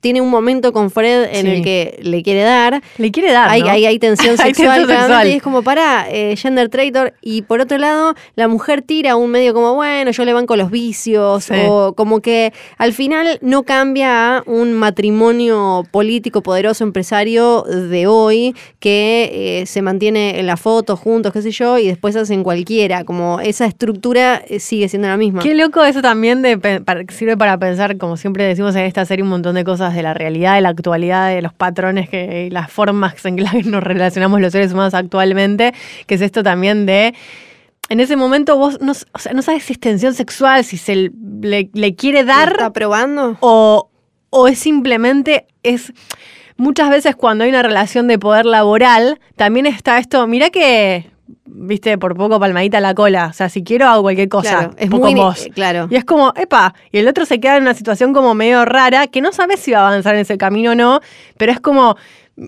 tiene 0.00 0.20
un 0.20 0.30
momento 0.30 0.72
con 0.72 0.90
Fred 0.90 1.28
en 1.32 1.46
Sí. 1.46 1.50
el 1.52 1.62
que 1.62 1.98
le 2.02 2.22
quiere 2.22 2.42
dar 2.42 2.82
Le 2.98 3.10
quiere 3.10 3.32
dar. 3.32 3.48
hay, 3.50 3.62
¿no? 3.62 3.68
hay, 3.70 3.86
hay 3.86 3.98
tensión 3.98 4.36
Hay 4.40 4.54
sexual, 4.54 4.86
sexual. 4.86 5.28
y 5.28 5.32
es 5.32 5.42
como 5.42 5.62
para 5.62 6.06
gender 6.36 6.68
traitor. 6.68 7.14
Y 7.20 7.42
por 7.42 7.60
otro 7.60 7.78
lado, 7.78 8.14
la 8.36 8.48
mujer 8.48 8.82
tira 8.82 9.16
un 9.16 9.30
medio 9.30 9.52
como, 9.54 9.74
bueno, 9.74 10.10
yo 10.10 10.24
le 10.24 10.32
banco 10.32 10.56
los 10.56 10.70
vicios, 10.70 11.44
Sí. 11.44 11.54
o 11.68 11.94
como 11.94 12.20
que 12.20 12.52
al 12.78 12.92
final 12.92 13.38
no 13.42 13.62
cambia 13.64 14.38
a 14.38 14.42
un 14.46 14.72
matrimonio 14.74 15.84
político 15.90 16.42
poderoso 16.42 16.84
empresario 16.84 17.62
de 17.64 18.06
hoy 18.06 18.54
que 18.78 19.60
eh, 19.62 19.66
se 19.66 19.82
mantiene 19.82 20.38
en 20.40 20.46
la 20.46 20.56
foto 20.56 20.96
juntos, 20.96 21.32
qué 21.32 21.42
sé 21.42 21.50
yo, 21.50 21.78
y 21.78 21.86
después 21.88 22.16
hacen 22.16 22.42
cualquiera. 22.42 23.04
Como 23.04 23.40
esa 23.40 23.66
estructura 23.66 24.42
eh, 24.48 24.60
sigue 24.60 24.88
siendo 24.88 25.08
la 25.08 25.16
misma. 25.16 25.42
Qué 25.42 25.54
loco 25.54 25.84
eso 25.84 26.00
también 26.00 26.42
de, 26.42 26.56
pe- 26.58 26.80
para- 26.80 27.04
sirve 27.10 27.36
para 27.36 27.58
pensar, 27.58 27.96
como 27.98 28.16
siempre 28.16 28.44
decimos 28.44 28.74
en 28.76 28.84
esta 28.84 29.04
serie, 29.04 29.22
un 29.22 29.30
montón 29.30 29.49
de 29.54 29.64
cosas 29.64 29.94
de 29.94 30.02
la 30.02 30.14
realidad, 30.14 30.54
de 30.56 30.60
la 30.62 30.68
actualidad, 30.70 31.28
de 31.28 31.42
los 31.42 31.52
patrones 31.52 32.08
que, 32.08 32.46
y 32.46 32.50
las 32.50 32.70
formas 32.70 33.24
en 33.24 33.36
que 33.36 33.44
nos 33.64 33.82
relacionamos 33.82 34.40
los 34.40 34.52
seres 34.52 34.72
humanos 34.72 34.94
actualmente, 34.94 35.72
que 36.06 36.14
es 36.16 36.20
esto 36.20 36.42
también 36.42 36.86
de... 36.86 37.14
En 37.88 37.98
ese 37.98 38.14
momento 38.14 38.56
vos 38.56 38.80
no, 38.80 38.92
s- 38.92 39.04
o 39.12 39.18
sea, 39.18 39.32
no 39.32 39.42
sabes 39.42 39.64
si 39.64 39.72
es 39.72 39.80
tensión 39.80 40.14
sexual, 40.14 40.62
si 40.64 40.76
se 40.76 41.10
le, 41.40 41.70
le 41.74 41.94
quiere 41.96 42.20
¿Lo 42.22 42.28
dar 42.28 42.52
¿Está 42.52 42.72
probando? 42.72 43.36
o, 43.40 43.90
o 44.30 44.46
es 44.46 44.60
simplemente, 44.60 45.46
es 45.64 45.92
muchas 46.56 46.88
veces 46.88 47.16
cuando 47.16 47.42
hay 47.42 47.50
una 47.50 47.62
relación 47.64 48.06
de 48.06 48.16
poder 48.16 48.46
laboral, 48.46 49.18
también 49.34 49.66
está 49.66 49.98
esto, 49.98 50.24
mira 50.28 50.50
que, 50.50 51.09
viste, 51.46 51.96
por 51.98 52.16
poco 52.16 52.38
palmadita 52.40 52.80
la 52.80 52.94
cola, 52.94 53.28
o 53.30 53.32
sea, 53.32 53.48
si 53.48 53.62
quiero 53.62 53.86
hago 53.88 54.02
cualquier 54.02 54.28
cosa, 54.28 54.58
Claro, 54.58 54.74
es 54.78 54.90
poco 54.90 55.06
muy 55.06 55.14
vos. 55.14 55.48
claro. 55.54 55.88
Y 55.90 55.96
es 55.96 56.04
como, 56.04 56.32
epa, 56.36 56.74
y 56.92 56.98
el 56.98 57.08
otro 57.08 57.24
se 57.26 57.40
queda 57.40 57.56
en 57.56 57.62
una 57.62 57.74
situación 57.74 58.12
como 58.12 58.34
medio 58.34 58.64
rara, 58.64 59.06
que 59.06 59.20
no 59.20 59.32
sabes 59.32 59.60
si 59.60 59.72
va 59.72 59.80
a 59.80 59.88
avanzar 59.88 60.14
en 60.14 60.20
ese 60.22 60.38
camino 60.38 60.72
o 60.72 60.74
no, 60.74 61.00
pero 61.36 61.52
es 61.52 61.60
como, 61.60 61.96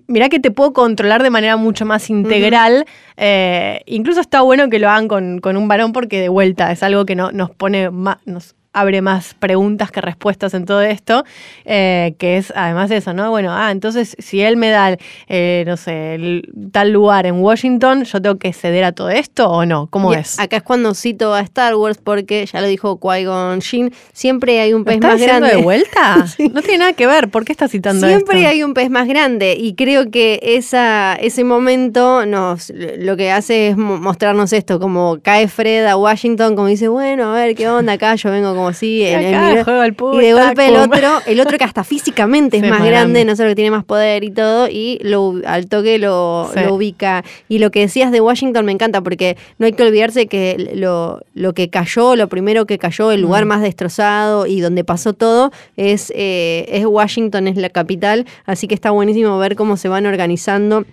mirá 0.06 0.28
que 0.28 0.40
te 0.40 0.50
puedo 0.50 0.72
controlar 0.72 1.22
de 1.22 1.30
manera 1.30 1.56
mucho 1.56 1.84
más 1.84 2.08
integral. 2.10 2.86
eh, 3.16 3.82
incluso 3.86 4.20
está 4.20 4.40
bueno 4.42 4.68
que 4.70 4.78
lo 4.78 4.88
hagan 4.88 5.08
con, 5.08 5.40
con 5.40 5.56
un 5.56 5.68
varón 5.68 5.92
porque 5.92 6.20
de 6.20 6.28
vuelta 6.28 6.72
es 6.72 6.82
algo 6.82 7.04
que 7.04 7.14
no, 7.14 7.30
nos 7.32 7.50
pone 7.50 7.90
más, 7.90 8.16
nos 8.24 8.54
abre 8.72 9.02
más 9.02 9.34
preguntas 9.34 9.90
que 9.90 10.00
respuestas 10.00 10.54
en 10.54 10.64
todo 10.64 10.80
esto, 10.82 11.24
eh, 11.64 12.14
que 12.18 12.38
es 12.38 12.52
además 12.56 12.90
eso, 12.90 13.12
¿no? 13.12 13.30
Bueno, 13.30 13.52
ah, 13.52 13.70
entonces 13.70 14.16
si 14.18 14.40
él 14.40 14.56
me 14.56 14.70
da, 14.70 14.96
eh, 15.28 15.64
no 15.66 15.76
sé, 15.76 16.14
el- 16.14 16.48
tal 16.72 16.90
lugar 16.90 17.26
en 17.26 17.34
Washington, 17.40 18.04
¿yo 18.04 18.22
tengo 18.22 18.38
que 18.38 18.52
ceder 18.52 18.84
a 18.84 18.92
todo 18.92 19.10
esto 19.10 19.50
o 19.50 19.66
no? 19.66 19.88
¿Cómo 19.88 20.12
Y 20.12 20.16
es? 20.16 20.38
Acá 20.38 20.56
es 20.58 20.62
cuando 20.62 20.94
cito 20.94 21.34
a 21.34 21.40
Star 21.40 21.74
Wars 21.74 21.98
porque 22.02 22.46
ya 22.46 22.60
lo 22.60 22.66
dijo 22.66 22.98
Qui-Gon 22.98 23.60
Jinn, 23.62 23.92
siempre 24.12 24.60
hay 24.60 24.72
un 24.72 24.80
¿Lo 24.80 24.84
pez 24.86 25.00
más 25.00 25.20
grande. 25.20 25.50
de 25.50 25.56
vuelta? 25.56 26.24
No 26.52 26.62
tiene 26.62 26.78
nada 26.78 26.92
que 26.94 27.06
ver. 27.06 27.28
¿Por 27.28 27.44
qué 27.44 27.52
está 27.52 27.68
citando 27.68 28.06
Siempre 28.06 28.38
esto? 28.38 28.48
hay 28.50 28.62
un 28.62 28.74
pez 28.74 28.90
más 28.90 29.06
grande 29.06 29.54
y 29.58 29.74
creo 29.74 30.10
que 30.10 30.40
esa, 30.42 31.14
ese 31.16 31.44
momento 31.44 32.26
nos 32.26 32.70
lo 32.98 33.16
que 33.16 33.30
hace 33.30 33.68
es 33.68 33.76
mo- 33.76 33.98
mostrarnos 33.98 34.52
esto, 34.52 34.80
como 34.80 35.18
cae 35.22 35.46
Fred 35.48 35.86
a 35.86 35.96
Washington, 35.96 36.56
como 36.56 36.68
dice, 36.68 36.88
bueno, 36.88 37.32
a 37.32 37.36
ver 37.36 37.54
qué 37.54 37.68
onda 37.68 37.92
acá, 37.94 38.14
yo 38.14 38.30
vengo 38.30 38.54
como 38.62 38.68
así, 38.70 39.02
en- 39.02 39.20
en 39.22 39.34
Acá 39.34 39.54
mi- 39.54 39.62
juego 39.64 39.80
al 39.80 39.94
pool, 39.94 40.22
y 40.22 40.26
de 40.26 40.32
golpe 40.32 40.68
el 40.68 40.76
otro, 40.76 41.18
el 41.26 41.40
otro 41.40 41.58
que 41.58 41.64
hasta 41.64 41.84
físicamente 41.84 42.56
es 42.58 42.62
Sí, 42.62 42.68
más 42.70 42.78
más 42.80 42.88
grande, 42.88 43.20
grande. 43.20 43.24
no 43.24 43.36
solo 43.36 43.48
que 43.50 43.54
tiene 43.56 43.70
más 43.70 43.84
poder 43.84 44.24
y 44.24 44.30
todo, 44.30 44.68
y 44.68 44.98
lo, 45.02 45.34
al 45.46 45.66
toque 45.68 45.98
lo, 45.98 46.50
Sí. 46.54 46.60
lo 46.60 46.74
ubica. 46.74 47.24
Y 47.48 47.58
lo 47.58 47.70
que 47.70 47.80
decías 47.80 48.12
de 48.12 48.20
Washington 48.20 48.64
me 48.64 48.72
encanta, 48.72 49.00
porque 49.02 49.36
no 49.58 49.66
hay 49.66 49.72
que 49.72 49.82
olvidarse 49.82 50.26
que 50.26 50.70
lo, 50.74 51.20
lo 51.34 51.52
que 51.54 51.68
cayó, 51.70 52.16
lo 52.16 52.28
primero 52.28 52.66
que 52.66 52.78
cayó, 52.78 53.12
el 53.12 53.20
lugar 53.20 53.44
Mm. 53.44 53.48
más 53.48 53.62
destrozado 53.62 54.46
y 54.46 54.60
donde 54.60 54.84
pasó 54.84 55.12
todo, 55.12 55.50
es, 55.76 56.12
eh, 56.14 56.66
es 56.68 56.86
Washington, 56.86 57.48
es 57.48 57.56
la 57.56 57.68
capital, 57.70 58.26
así 58.46 58.68
que 58.68 58.74
está 58.74 58.90
buenísimo 58.90 59.38
ver 59.38 59.56
cómo 59.56 59.76
se 59.76 59.88
van 59.88 60.06
organizando. 60.06 60.84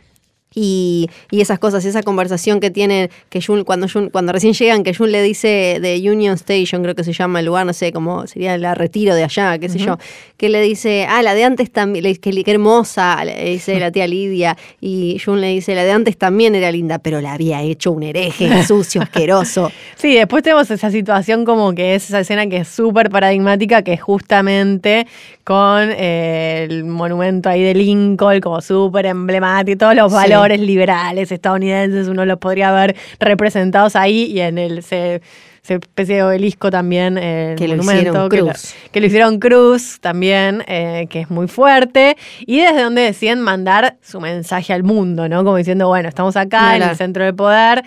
Y, 0.55 1.09
y 1.29 1.41
esas 1.41 1.59
cosas, 1.59 1.85
esa 1.85 2.01
conversación 2.01 2.59
que 2.59 2.71
tienen, 2.71 3.09
que 3.29 3.39
Jun, 3.41 3.63
cuando, 3.63 3.87
Jun- 3.87 4.09
cuando 4.11 4.31
recién 4.31 4.53
llegan, 4.53 4.83
que 4.83 4.95
Jun 4.95 5.11
le 5.11 5.21
dice 5.21 5.77
de 5.79 6.01
Union 6.09 6.33
Station, 6.35 6.81
creo 6.81 6.95
que 6.95 7.03
se 7.03 7.13
llama 7.13 7.39
el 7.39 7.45
lugar, 7.45 7.67
no 7.67 7.73
sé, 7.73 7.91
cómo 7.91 8.25
sería 8.25 8.57
la 8.57 8.73
retiro 8.73 9.13
de 9.13 9.23
allá, 9.23 9.59
qué 9.59 9.69
sé 9.69 9.77
yo, 9.77 9.97
que 10.37 10.49
le 10.49 10.61
dice, 10.61 11.05
ah, 11.07 11.21
la 11.21 11.35
de 11.35 11.43
antes 11.43 11.71
también, 11.71 12.03
qué, 12.19 12.43
qué 12.43 12.51
hermosa, 12.51 13.23
le 13.25 13.43
dice 13.51 13.79
la 13.79 13.91
tía 13.91 14.07
Lidia, 14.07 14.57
y 14.81 15.21
Jun 15.23 15.39
le 15.39 15.49
dice, 15.49 15.75
la 15.75 15.83
de 15.83 15.91
antes 15.91 16.17
también 16.17 16.55
era 16.55 16.71
linda, 16.71 16.97
pero 16.97 17.21
la 17.21 17.33
había 17.33 17.61
hecho 17.61 17.91
un 17.91 18.01
hereje 18.03 18.63
sucio, 18.63 19.01
asqueroso. 19.03 19.71
Sí, 19.97 20.15
después 20.15 20.41
tenemos 20.43 20.71
esa 20.71 20.89
situación 20.91 21.43
como 21.45 21.75
que 21.75 21.93
es 21.95 22.05
esa 22.05 22.21
escena 22.21 22.47
que 22.47 22.57
es 22.57 22.67
súper 22.69 23.09
paradigmática, 23.09 23.81
que 23.83 23.93
es 23.93 24.01
justamente 24.01 25.05
con 25.43 25.89
eh, 25.91 26.67
el 26.69 26.85
monumento 26.85 27.49
ahí 27.49 27.61
de 27.63 27.73
Lincoln, 27.73 28.39
como 28.39 28.61
súper 28.61 29.07
emblemático, 29.07 29.77
todos 29.77 29.95
los 29.95 30.11
Sí. 30.11 30.17
Valores 30.41 30.59
liberales 30.61 31.31
estadounidenses, 31.31 32.07
uno 32.07 32.25
los 32.25 32.37
podría 32.39 32.71
ver 32.71 32.95
representados 33.19 33.95
ahí 33.95 34.23
y 34.25 34.39
en 34.41 34.57
el 34.57 34.79
ese, 34.79 35.21
esa 35.63 35.73
especie 35.75 36.15
de 36.15 36.23
obelisco 36.23 36.71
también, 36.71 37.17
eh, 37.17 37.51
el 37.51 37.55
Que 37.57 37.67
lo 37.67 37.75
monumento, 37.77 38.01
hicieron 38.09 38.29
que 38.29 38.37
lo- 38.37 38.45
cruz. 38.47 38.73
que 38.91 38.99
lo 39.01 39.05
hicieron 39.07 39.39
cruz 39.39 39.99
también, 40.01 40.63
eh, 40.67 41.05
que 41.09 41.21
es 41.21 41.29
muy 41.29 41.47
fuerte, 41.47 42.17
y 42.39 42.59
desde 42.61 42.81
donde 42.81 43.01
deciden 43.01 43.39
mandar 43.41 43.97
su 44.01 44.19
mensaje 44.21 44.73
al 44.73 44.83
mundo, 44.83 45.27
¿no? 45.29 45.43
Como 45.43 45.57
diciendo, 45.57 45.87
bueno, 45.87 46.09
estamos 46.09 46.35
acá 46.37 46.75
en 46.75 46.83
el 46.83 46.95
centro 46.95 47.23
del 47.25 47.35
poder. 47.35 47.83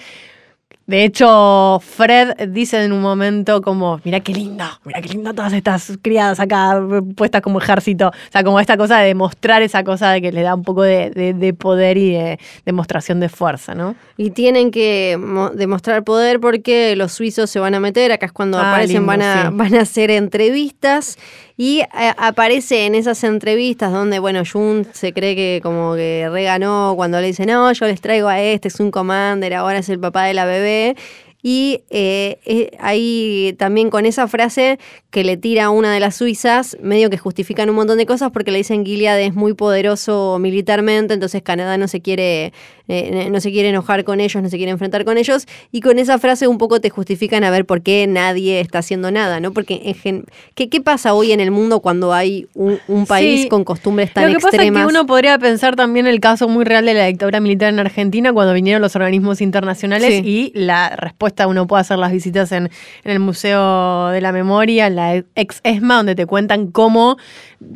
De 0.87 1.05
hecho, 1.05 1.80
Fred 1.80 2.49
dice 2.49 2.83
en 2.85 2.93
un 2.93 3.01
momento 3.01 3.62
como, 3.62 4.01
mira 4.05 4.18
qué 4.20 4.33
lindo, 4.35 4.64
mira 4.85 5.01
qué 5.01 5.11
lindo 5.11 5.33
todas 5.33 5.53
estas 5.53 5.93
criadas 6.03 6.41
acá 6.41 6.83
puestas 7.16 7.41
como 7.41 7.61
ejército. 7.61 8.09
O 8.09 8.33
sea, 8.33 8.43
como 8.43 8.59
esta 8.59 8.76
cosa 8.76 8.99
de 8.99 9.07
demostrar 9.07 9.62
esa 9.62 9.85
cosa 9.85 10.11
de 10.11 10.20
que 10.20 10.33
le 10.33 10.43
da 10.43 10.55
un 10.55 10.64
poco 10.64 10.83
de, 10.83 11.11
de- 11.11 11.35
de 11.35 11.55
poder 11.55 11.97
y 11.99 12.11
de 12.12 12.39
demostración 12.66 13.20
de 13.20 13.28
fuerza, 13.28 13.74
¿no? 13.74 13.95
Y 14.16 14.30
tienen 14.30 14.70
que 14.72 15.16
mo- 15.20 15.51
demostrar 15.51 16.03
poder 16.05 16.41
porque 16.41 16.97
los 16.97 17.12
suizos 17.12 17.49
se 17.49 17.61
van 17.61 17.74
a 17.74 17.80
meter, 17.80 18.11
acá 18.12 18.26
es 18.26 18.33
cuando 18.33 18.59
Ah, 18.59 18.70
aparecen, 18.72 18.97
lindo, 18.97 19.07
van, 19.07 19.22
a, 19.22 19.43
sí. 19.51 19.55
van 19.57 19.74
a 19.76 19.80
hacer 19.83 20.11
entrevistas 20.11 21.16
y 21.62 21.78
eh, 21.78 21.86
aparece 22.16 22.86
en 22.86 22.96
esas 22.96 23.22
entrevistas 23.22 23.92
donde, 23.92 24.18
bueno, 24.18 24.42
Jun 24.44 24.84
se 24.90 25.12
cree 25.12 25.36
que 25.36 25.60
como 25.62 25.94
que 25.94 26.28
reganó 26.28 26.94
cuando 26.96 27.20
le 27.20 27.28
dice, 27.28 27.46
no, 27.46 27.70
yo 27.70 27.86
les 27.86 28.00
traigo 28.00 28.26
a 28.26 28.40
este, 28.40 28.66
es 28.66 28.80
un 28.80 28.90
commander, 28.90 29.54
ahora 29.54 29.78
es 29.78 29.88
el 29.88 30.00
papá 30.00 30.24
de 30.24 30.34
la 30.34 30.44
bebé. 30.44 30.96
Y 31.43 31.82
eh, 31.90 32.38
eh, 32.45 32.70
ahí 32.78 33.55
también 33.59 33.90
con 33.90 34.07
esa 34.07 34.28
frase 34.28 34.78
que 35.11 35.24
le 35.24 35.36
tira 35.36 35.64
a 35.64 35.70
una 35.70 35.93
de 35.93 35.99
las 36.01 36.14
suizas, 36.16 36.76
medio 36.80 37.11
que 37.11 37.18
justifican 37.18 37.68
un 37.68 37.74
montón 37.76 37.99
de 37.99 38.07
cosas 38.07 38.30
porque 38.30 38.53
le 38.53 38.59
dicen 38.59 38.84
Gilead 38.86 39.20
es 39.20 39.34
muy 39.34 39.53
poderoso 39.55 40.38
militarmente, 40.40 41.14
entonces 41.14 41.43
Canadá 41.43 41.76
no 41.78 41.88
se 41.88 42.01
quiere, 42.01 42.53
eh, 42.88 43.28
no 43.30 43.40
se 43.40 43.51
quiere 43.51 43.70
enojar 43.70 44.05
con 44.05 44.20
ellos, 44.20 44.40
no 44.43 44.49
se 44.49 44.57
quiere 44.57 44.70
enfrentar 44.70 45.05
con 45.05 45.18
ellos. 45.18 45.47
Y 45.72 45.80
con 45.80 45.99
esa 45.99 46.18
frase 46.18 46.47
un 46.47 46.59
poco 46.59 46.80
te 46.80 46.90
justifican 46.90 47.43
a 47.45 47.51
ver 47.51 47.64
por 47.66 47.82
qué 47.82 48.07
nadie 48.07 48.61
está 48.61 48.78
haciendo 48.78 49.11
nada, 49.11 49.40
¿no? 49.40 49.53
Porque 49.53 49.80
en 49.84 49.95
gen- 49.95 50.24
¿qué, 50.55 50.68
qué 50.68 50.80
pasa 50.80 51.12
hoy 51.12 51.32
en 51.32 51.40
el 51.40 51.51
mundo 51.51 51.80
cuando 51.80 52.12
hay 52.12 52.47
un, 52.55 52.78
un 52.88 53.05
país 53.07 53.43
Sí. 53.43 53.49
con 53.49 53.64
costumbres 53.64 54.12
tan 54.12 54.24
Lo 54.24 54.30
que 54.30 54.34
pasa 54.36 54.49
es 54.49 54.55
extremas? 54.55 54.82
que 54.84 54.88
uno 54.90 55.07
podría 55.07 55.38
pensar 55.38 55.74
también 55.76 56.07
el 56.07 56.20
caso 56.20 56.49
muy 56.49 56.64
real 56.64 56.84
de 56.86 56.95
la 56.95 57.07
dictadura 57.07 57.40
militar 57.40 57.72
en 57.72 57.80
Argentina 57.80 58.32
cuando 58.32 58.55
vinieron 58.55 58.80
los 58.80 58.95
organismos 58.95 59.40
internacionales 59.40 60.22
Sí. 60.22 60.53
y 60.55 60.59
la 60.59 60.90
respuesta 60.97 61.32
uno 61.47 61.66
puede 61.66 61.80
hacer 61.80 61.99
las 61.99 62.12
visitas 62.12 62.53
en, 62.53 62.64
en 63.05 63.11
el 63.11 63.18
Museo 63.20 64.09
de 64.09 64.20
la 64.20 64.33
Memoria, 64.33 64.87
en 64.87 64.97
la 64.97 65.14
ex 65.35 65.61
ESMA, 65.64 65.97
donde 65.97 66.14
te 66.14 66.26
cuentan 66.26 66.68
cómo 66.68 67.16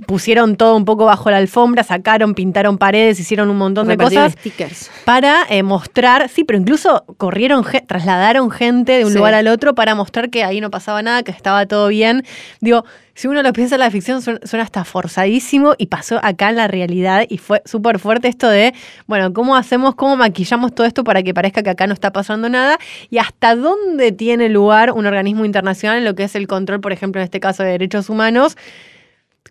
pusieron 0.06 0.56
todo 0.56 0.76
un 0.76 0.84
poco 0.84 1.04
bajo 1.06 1.30
la 1.30 1.36
alfombra, 1.38 1.82
sacaron, 1.84 2.34
pintaron 2.34 2.78
paredes, 2.78 3.20
hicieron 3.20 3.48
un 3.50 3.56
montón 3.58 3.88
de 3.88 3.96
cosas 3.96 4.32
stickers. 4.32 4.90
para 5.04 5.44
eh, 5.48 5.62
mostrar, 5.62 6.28
sí, 6.28 6.44
pero 6.44 6.58
incluso 6.58 7.04
corrieron, 7.16 7.64
trasladaron 7.86 8.50
gente 8.50 8.92
de 8.92 9.04
un 9.04 9.12
Sí. 9.12 9.18
lugar 9.18 9.34
al 9.34 9.48
otro 9.48 9.74
para 9.74 9.94
mostrar 9.94 10.30
que 10.30 10.44
ahí 10.44 10.60
no 10.60 10.70
pasaba 10.70 11.02
nada, 11.02 11.22
que 11.22 11.30
estaba 11.30 11.66
todo 11.66 11.88
bien. 11.88 12.24
Digo, 12.60 12.84
si 13.16 13.28
uno 13.28 13.42
lo 13.42 13.52
piensa 13.54 13.76
en 13.76 13.80
la 13.80 13.90
ficción, 13.90 14.20
suena 14.20 14.62
hasta 14.62 14.84
forzadísimo 14.84 15.74
y 15.78 15.86
pasó 15.86 16.20
acá 16.22 16.50
en 16.50 16.56
la 16.56 16.68
realidad 16.68 17.24
y 17.26 17.38
fue 17.38 17.62
súper 17.64 17.98
fuerte 17.98 18.28
esto 18.28 18.46
de, 18.46 18.74
bueno, 19.06 19.32
¿cómo 19.32 19.56
hacemos, 19.56 19.94
cómo 19.94 20.16
maquillamos 20.16 20.74
todo 20.74 20.86
esto 20.86 21.02
para 21.02 21.22
que 21.22 21.32
parezca 21.32 21.62
que 21.62 21.70
acá 21.70 21.86
no 21.86 21.94
está 21.94 22.12
pasando 22.12 22.50
nada? 22.50 22.78
Y 23.08 23.16
hasta 23.16 23.56
dónde 23.56 24.12
tiene 24.12 24.50
lugar 24.50 24.92
un 24.92 25.06
organismo 25.06 25.46
internacional 25.46 25.96
en 25.96 26.04
lo 26.04 26.14
que 26.14 26.24
es 26.24 26.34
el 26.34 26.46
control, 26.46 26.82
por 26.82 26.92
ejemplo, 26.92 27.22
en 27.22 27.24
este 27.24 27.40
caso 27.40 27.62
de 27.62 27.70
derechos 27.70 28.10
humanos, 28.10 28.58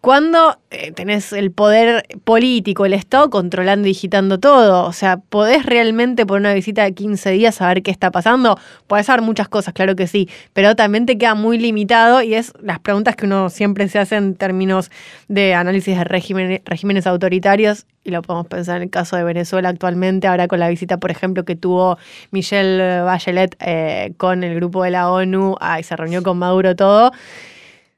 cuando 0.01 0.57
eh, 0.71 0.91
tenés 0.91 1.33
el 1.33 1.51
poder 1.51 2.05
político, 2.23 2.85
el 2.85 2.93
Estado 2.93 3.29
controlando 3.29 3.87
y 3.87 3.91
digitando 3.91 4.39
todo, 4.39 4.85
o 4.85 4.93
sea, 4.93 5.17
¿podés 5.17 5.65
realmente 5.65 6.25
por 6.25 6.39
una 6.39 6.53
visita 6.53 6.83
de 6.83 6.93
15 6.93 7.31
días 7.31 7.55
saber 7.55 7.83
qué 7.83 7.91
está 7.91 8.11
pasando? 8.11 8.59
Podés 8.87 9.07
saber 9.07 9.21
muchas 9.21 9.47
cosas, 9.47 9.73
claro 9.73 9.95
que 9.95 10.07
sí, 10.07 10.29
pero 10.53 10.75
también 10.75 11.05
te 11.05 11.17
queda 11.17 11.35
muy 11.35 11.57
limitado 11.57 12.21
y 12.21 12.33
es 12.33 12.53
las 12.61 12.79
preguntas 12.79 13.15
que 13.15 13.25
uno 13.25 13.49
siempre 13.49 13.87
se 13.87 13.99
hace 13.99 14.15
en 14.15 14.35
términos 14.35 14.91
de 15.27 15.53
análisis 15.53 15.97
de 15.97 16.03
regímenes 16.03 17.07
autoritarios 17.07 17.85
y 18.03 18.11
lo 18.11 18.21
podemos 18.21 18.47
pensar 18.47 18.77
en 18.77 18.83
el 18.83 18.89
caso 18.89 19.15
de 19.15 19.23
Venezuela 19.23 19.69
actualmente, 19.69 20.27
ahora 20.27 20.47
con 20.47 20.59
la 20.59 20.69
visita, 20.69 20.97
por 20.97 21.09
ejemplo, 21.09 21.43
que 21.43 21.55
tuvo 21.55 21.97
Michelle 22.31 23.01
Bachelet 23.01 23.55
eh, 23.59 24.13
con 24.17 24.43
el 24.43 24.55
grupo 24.55 24.83
de 24.83 24.91
la 24.91 25.09
ONU, 25.09 25.55
ah, 25.59 25.79
y 25.79 25.83
se 25.83 25.95
reunió 25.95 26.21
con 26.21 26.37
Maduro 26.37 26.75
todo 26.75 27.11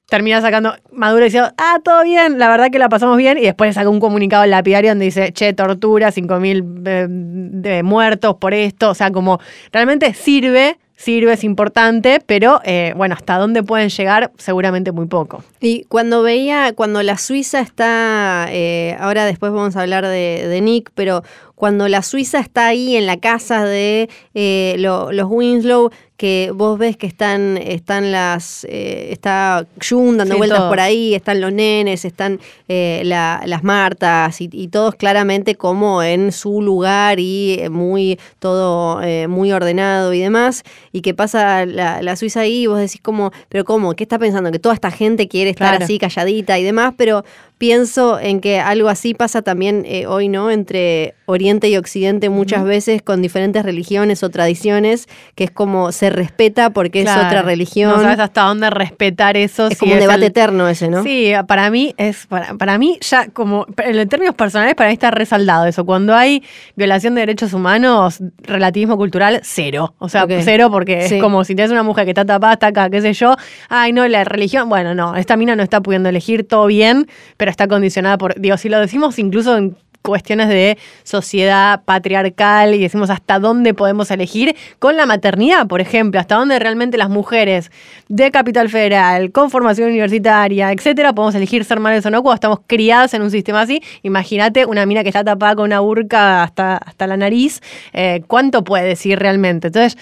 termina 0.10 0.42
sacando 0.42 0.74
Maduro 0.92 1.26
diciendo, 1.26 1.52
ah, 1.58 1.80
todo 1.84 2.04
bien, 2.04 2.40
la 2.40 2.50
verdad 2.50 2.72
que 2.72 2.80
la 2.80 2.90
pasamos 2.90 3.18
bien, 3.18 3.38
y 3.38 3.42
después 3.42 3.76
saca 3.76 3.90
un 3.90 4.00
comunicado 4.00 4.46
lapidario 4.46 4.92
donde 4.92 5.06
dice, 5.06 5.32
che, 5.34 5.54
tortura, 5.54 6.12
5.000 6.12 7.64
eh, 7.66 7.84
muertos 7.84 8.36
por 8.38 8.54
esto, 8.54 8.92
o 8.92 8.96
sea, 8.96 9.12
como 9.12 9.40
realmente 9.72 10.14
sirve, 10.14 10.78
sirve, 10.96 11.34
es 11.34 11.44
importante, 11.44 12.22
pero 12.26 12.60
eh, 12.64 12.94
bueno, 12.96 13.16
hasta 13.16 13.38
dónde 13.38 13.64
pueden 13.64 13.90
llegar, 13.90 14.32
seguramente 14.38 14.92
muy 14.92 15.06
poco. 15.08 15.44
Y 15.60 15.84
cuando 15.90 16.24
veía, 16.24 16.74
cuando 16.74 17.04
la 17.04 17.18
Suiza 17.18 17.60
está, 17.60 18.48
eh, 18.50 18.96
ahora 19.00 19.26
después 19.26 19.52
vamos 19.52 19.76
a 19.76 19.82
hablar 19.82 20.08
de, 20.08 20.60
Nick, 20.62 20.90
pero 20.96 21.24
cuando 21.54 21.88
la 21.88 22.02
Suiza 22.02 22.40
está 22.40 22.68
ahí 22.68 22.96
en 22.96 23.06
la 23.06 23.18
casa 23.18 23.64
de 23.66 24.10
eh, 24.34 24.76
lo- 24.80 25.12
los 25.12 25.28
Winslow, 25.30 25.92
que 26.18 26.52
vos 26.54 26.80
ves 26.80 26.98
que 26.98 27.06
están, 27.06 27.58
están 27.58 28.12
las, 28.12 28.66
eh, 28.70 29.10
está 29.12 29.68
Jun 29.88 30.18
dando 30.18 30.34
Sí, 30.34 30.38
vueltas 30.40 30.58
todos. 30.58 30.70
por 30.72 30.80
ahí, 30.80 31.14
están 31.14 31.40
los 31.42 31.54
nenes, 31.54 32.06
están 32.06 32.40
eh, 32.68 33.04
la- 33.06 33.44
las 33.46 33.64
Martas 33.64 34.42
y, 34.42 34.50
y 34.52 34.68
todos 34.70 34.96
claramente 34.96 35.54
como 35.56 36.02
en 36.02 36.32
su 36.32 36.62
lugar 36.64 37.20
y 37.20 37.58
eh, 37.60 37.70
muy 37.70 38.20
todo 38.40 39.00
eh, 39.04 39.28
muy 39.28 39.52
ordenado 39.52 40.12
y 40.14 40.20
demás, 40.20 40.64
y 40.92 41.02
que 41.02 41.14
pasa 41.14 41.66
la, 41.68 42.02
la 42.02 42.16
Suiza 42.16 42.40
ahí 42.42 42.64
y 42.64 42.68
vos 42.68 42.80
decís 42.80 43.00
como, 43.02 43.32
pero 43.48 43.64
cómo, 43.64 43.94
¿qué 43.94 44.04
está 44.04 44.18
pensando? 44.18 44.52
Que 44.52 44.58
toda 44.60 44.74
esta 44.74 44.90
gente 44.90 45.28
quiere 45.28 45.52
estar 45.52 45.70
Claro. 45.70 45.86
así 45.86 46.00
calladita 46.00 46.58
y 46.58 46.64
demás, 46.64 46.96
pero 46.98 47.24
pienso 47.58 48.20
en 48.20 48.40
que 48.40 48.60
algo 48.60 48.90
así 48.90 49.14
pasa 49.14 49.42
también 49.42 49.84
eh, 49.88 50.06
hoy, 50.08 50.30
¿no? 50.30 50.52
Entre 50.52 51.16
Oriente 51.26 51.68
y 51.70 51.76
Occidente 51.78 52.30
muchas 52.30 52.64
veces 52.64 53.02
con 53.02 53.22
diferentes 53.22 53.64
religiones 53.64 54.24
o 54.24 54.30
tradiciones, 54.30 55.08
que 55.36 55.46
es 55.46 55.52
como 55.52 55.92
se 55.92 56.10
respeta 56.10 56.70
porque 56.70 57.02
es 57.02 57.10
otra 57.10 57.42
religión. 57.42 57.92
No 57.92 58.02
sabes 58.02 58.20
hasta 58.20 58.44
dónde 58.44 58.70
respetar 58.70 59.36
eso. 59.38 59.68
es 59.68 59.74
si 59.74 59.80
como 59.80 59.94
un 59.94 60.00
debate 60.00 60.20
el- 60.20 60.24
eterno 60.32 60.68
ese, 60.70 60.88
¿no? 60.90 61.04
Sí, 61.04 61.32
para 61.48 61.70
mí 61.70 61.94
es 61.98 62.28
para, 62.28 62.54
para 62.54 62.78
mí 62.78 62.98
ya 63.02 63.28
como 63.30 63.66
en 63.84 64.08
términos 64.08 64.36
personales 64.36 64.76
para 64.76 64.90
mí 64.90 64.94
está 64.94 65.12
resaldado 65.12 65.66
eso. 65.66 65.86
Cuando 65.86 66.16
hay 66.16 66.44
violación 66.76 67.16
de 67.16 67.22
derechos 67.22 67.54
humanos, 67.54 68.20
relativismo 68.44 68.98
cultural 68.98 69.42
cero, 69.44 69.96
o 69.98 70.10
sea 70.10 70.26
cero 70.42 70.70
porque 70.72 71.08
Sí. 71.08 71.16
es 71.16 71.22
como 71.22 71.44
si 71.44 71.56
tienes 71.56 71.72
una 71.72 71.84
mujer 71.84 72.06
que 72.06 72.12
está 72.12 72.24
tapada, 72.26 72.54
está 72.54 72.68
acá, 72.68 72.90
qué 72.90 73.02
sé 73.02 73.14
yo. 73.14 73.36
Ay 73.70 73.92
no, 73.94 74.08
la 74.08 74.24
religión, 74.24 74.70
bueno 74.70 74.94
no, 74.96 75.16
esta 75.16 75.36
mina 75.36 75.56
no 75.56 75.64
está 75.64 75.82
pudiendo 75.82 76.08
elegir 76.10 76.48
todo 76.48 76.68
bien, 76.68 77.08
pero 77.36 77.47
está 77.52 77.68
condicionada 77.68 78.18
por, 78.18 78.40
digo, 78.40 78.58
si 78.58 78.70
lo 78.70 78.80
decimos 78.80 79.20
incluso 79.20 79.58
en 79.58 79.76
cuestiones 80.08 80.48
de 80.48 80.78
sociedad 81.04 81.84
patriarcal 81.84 82.74
y 82.74 82.80
decimos 82.80 83.10
hasta 83.10 83.40
dónde 83.40 83.74
podemos 83.74 84.10
elegir 84.10 84.56
con 84.80 84.96
la 84.96 85.06
maternidad, 85.06 85.68
por 85.68 85.82
ejemplo, 85.82 86.20
hasta 86.20 86.36
dónde 86.36 86.58
realmente 86.60 86.98
las 86.98 87.10
mujeres 87.10 87.72
de 88.08 88.32
Capital 88.32 88.70
Federal, 88.70 89.32
con 89.34 89.52
formación 89.52 89.90
universitaria, 89.90 90.72
etcétera, 90.72 91.14
podemos 91.14 91.36
elegir 91.36 91.66
ser 91.66 91.82
madres 91.82 92.06
o 92.06 92.10
no 92.10 92.24
cuando 92.24 92.36
estamos 92.36 92.60
criadas 92.68 93.14
en 93.14 93.22
un 93.22 93.32
sistema 93.32 93.62
así. 93.62 93.82
Imagínate 94.02 94.66
una 94.66 94.86
mina 94.86 95.04
que 95.04 95.10
está 95.10 95.26
tapada 95.26 95.56
con 95.56 95.66
una 95.66 95.82
burca 95.82 96.44
hasta, 96.44 96.78
hasta 96.78 97.06
la 97.06 97.18
nariz, 97.18 97.62
eh, 97.92 98.24
¿cuánto 98.28 98.64
puede 98.64 98.86
decir 98.86 99.20
realmente? 99.20 99.68
Entonces, 99.68 99.98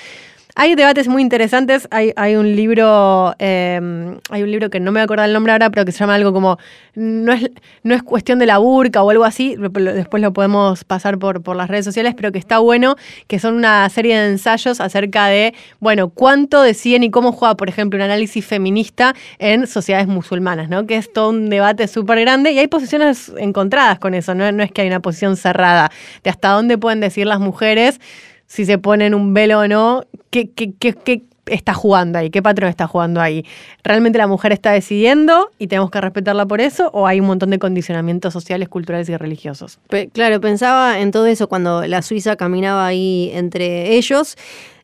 hay 0.58 0.76
debates 0.76 1.10
muy 1.10 1.22
interesantes. 1.22 1.88
Hay, 1.92 2.36
un 2.38 2.56
libro, 2.56 3.36
eh, 3.40 4.18
hay 4.30 4.44
un 4.44 4.50
libro 4.50 4.70
que 4.70 4.80
no 4.80 4.92
me 4.92 5.00
voy 5.00 5.02
a 5.02 5.04
acordar 5.04 5.28
el 5.28 5.34
nombre 5.34 5.52
ahora, 5.52 5.70
pero 5.70 5.84
que 5.86 5.92
se 5.92 6.00
llama 6.00 6.16
algo 6.16 6.32
como 6.32 6.58
no 6.96 7.34
es, 7.34 7.52
no 7.84 7.94
es 7.94 8.02
cuestión 8.02 8.40
de 8.40 8.46
la 8.46 8.58
burca 8.58 9.04
o 9.04 9.10
algo 9.10 9.26
así. 9.26 9.58
Después 9.58 10.24
lo 10.24 10.32
podemos 10.32 10.86
pasar 10.86 11.20
por, 11.20 11.44
por 11.44 11.58
las 11.58 11.70
redes 11.70 11.84
sociales, 11.84 12.14
pero 12.16 12.32
que 12.32 12.40
está 12.40 12.60
bueno, 12.60 12.96
que 13.28 13.38
son 13.38 13.56
una 13.56 13.88
serie 13.90 14.18
de 14.18 14.30
ensayos 14.30 14.80
acerca 14.80 15.28
de, 15.28 15.54
bueno, 15.82 16.08
cuánto 16.08 16.62
deciden 16.62 17.04
y 17.04 17.12
cómo 17.12 17.34
juega, 17.34 17.56
por 17.58 17.68
ejemplo, 17.68 17.98
un 17.98 18.04
análisis 18.04 18.46
feminista 18.46 19.14
en 19.40 19.68
sociedades 19.68 20.08
musulmanas, 20.08 20.70
¿no? 20.70 20.88
Que 20.88 20.96
es 20.96 21.12
todo 21.12 21.32
un 21.32 21.50
debate 21.50 21.90
súper 21.90 22.22
grande 22.22 22.54
y 22.54 22.60
hay 22.60 22.68
posiciones 22.68 23.34
encontradas 23.38 24.00
con 24.00 24.14
eso, 24.14 24.34
¿no? 24.34 24.50
No 24.54 24.64
es 24.64 24.72
que 24.72 24.84
hay 24.84 24.88
una 24.88 25.02
posición 25.02 25.36
cerrada 25.36 25.92
de 26.24 26.30
hasta 26.30 26.50
dónde 26.52 26.78
pueden 26.78 27.02
decir 27.02 27.28
las 27.28 27.42
mujeres 27.42 28.00
si 28.48 28.66
se 28.66 28.78
ponen 28.78 29.14
un 29.14 29.34
velo 29.34 29.60
o 29.60 29.68
no, 29.68 30.04
¿qué, 30.30 30.50
qué, 30.50 30.74
qué, 30.74 31.24
está 31.46 31.74
jugando 31.74 32.20
ahí? 32.20 32.30
¿Qué 32.30 32.42
patrón 32.42 32.70
está 32.70 32.88
jugando 32.88 33.22
ahí? 33.22 33.46
¿Realmente 33.84 34.18
la 34.18 34.28
mujer 34.28 34.52
está 34.52 34.72
decidiendo 34.72 35.52
y 35.60 35.68
tenemos 35.68 35.92
que 35.92 36.02
respetarla 36.02 36.46
por 36.46 36.62
eso? 36.62 36.90
¿O 36.94 37.08
hay 37.08 37.20
un 37.20 37.28
montón 37.28 37.52
de 37.52 37.60
condicionamientos 37.60 38.34
sociales, 38.34 38.70
culturales 38.70 39.10
y 39.10 39.18
religiosos? 39.18 39.80
Claro, 40.14 40.42
pensaba 40.42 41.00
en 41.00 41.12
todo 41.12 41.28
eso 41.28 41.48
cuando 41.48 41.86
la 41.86 42.02
Suiza 42.02 42.36
caminaba 42.36 42.86
ahí 42.86 43.32
entre 43.34 43.96
ellos. 43.96 44.38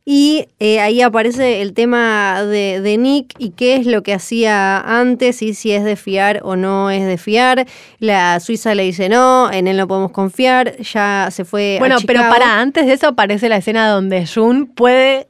Y 0.03 0.47
eh, 0.59 0.79
ahí 0.79 1.01
aparece 1.01 1.61
el 1.61 1.73
tema 1.73 2.41
de, 2.43 2.81
de 2.81 2.97
Nick 2.97 3.35
y 3.37 3.51
qué 3.51 3.75
es 3.75 3.85
lo 3.85 4.01
que 4.01 4.15
hacía 4.15 4.79
antes 4.79 5.43
y 5.43 5.53
si 5.53 5.71
es 5.71 5.83
de 5.83 5.95
fiar 5.95 6.39
o 6.43 6.55
no 6.55 6.89
es 6.89 7.05
de 7.05 7.19
fiar. 7.19 7.67
La 7.99 8.39
Suiza 8.39 8.73
le 8.73 8.81
dice 8.83 9.09
no, 9.09 9.51
en 9.51 9.67
él 9.67 9.77
no 9.77 9.87
podemos 9.87 10.11
confiar, 10.11 10.75
ya 10.79 11.29
se 11.31 11.45
fue. 11.45 11.75
a 11.75 11.79
Bueno, 11.79 11.97
pero 12.07 12.21
Chicago. 12.21 12.33
para 12.35 12.59
antes 12.59 12.87
de 12.87 12.93
eso 12.93 13.09
aparece 13.09 13.47
la 13.47 13.57
escena 13.57 13.87
donde 13.89 14.25
Jun 14.25 14.65
puede 14.67 15.27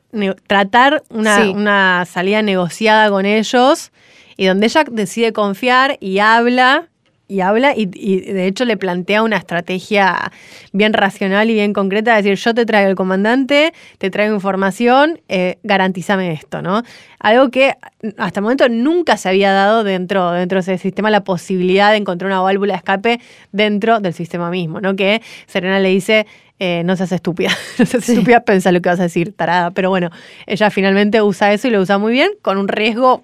tratar 0.48 1.04
una, 1.10 1.44
Sí. 1.44 1.50
una 1.50 2.06
salida 2.06 2.42
negociada 2.42 3.10
con 3.10 3.26
ellos 3.26 3.92
y 4.38 4.46
donde 4.46 4.68
ella 4.68 4.86
decide 4.90 5.34
confiar 5.34 5.98
y 6.00 6.20
habla 6.20 6.88
y 7.32 7.40
habla 7.40 7.74
y, 7.76 7.90
y 7.94 8.20
de 8.20 8.46
hecho 8.46 8.66
le 8.66 8.76
plantea 8.76 9.24
una 9.24 9.38
estrategia 9.38 10.32
bien 10.74 10.92
racional 10.92 11.50
y 11.50 11.54
bien 11.54 11.72
concreta, 11.72 12.12
de 12.12 12.24
decir, 12.24 12.36
yo 12.36 12.54
te 12.54 12.66
traigo 12.66 12.90
el 12.90 12.98
comandante, 12.98 13.74
te 14.00 14.10
traigo 14.10 14.36
información, 14.36 15.22
eh, 15.30 15.58
garantízame 15.64 16.34
esto, 16.34 16.62
¿no? 16.62 16.84
Algo 17.20 17.50
que 17.50 17.76
hasta 18.18 18.42
el 18.42 18.44
momento 18.44 18.68
nunca 18.68 19.16
se 19.16 19.30
había 19.30 19.54
dado 19.54 19.86
dentro, 19.86 20.32
dentro 20.32 20.58
de 20.58 20.74
ese 20.74 20.78
sistema, 20.78 21.10
la 21.10 21.24
posibilidad 21.24 21.92
de 21.92 21.98
encontrar 21.98 22.30
una 22.30 22.42
válvula 22.42 22.74
de 22.74 22.78
escape 22.78 23.22
dentro 23.54 24.02
del 24.02 24.14
sistema 24.14 24.50
mismo, 24.50 24.82
¿no? 24.82 24.98
Que 24.98 25.22
Serena 25.48 25.80
le 25.80 25.88
dice, 25.88 26.28
eh, 26.60 26.84
no 26.84 26.98
seas 26.98 27.14
estúpida, 27.14 27.52
no 27.80 27.86
seas 27.86 28.10
estúpida, 28.10 28.42
pensa 28.42 28.74
lo 28.74 28.82
que 28.82 28.90
vas 28.90 29.00
a 29.00 29.04
decir, 29.04 29.34
tarada. 29.34 29.72
Pero 29.72 29.90
bueno, 29.90 30.10
ella 30.48 30.70
finalmente 30.70 31.22
usa 31.22 31.54
eso 31.54 31.70
y 31.70 31.72
lo 31.72 31.80
usa 31.80 31.98
muy 31.98 32.12
bien, 32.12 32.32
con 32.42 32.58
un 32.58 32.68
riesgo 32.68 33.24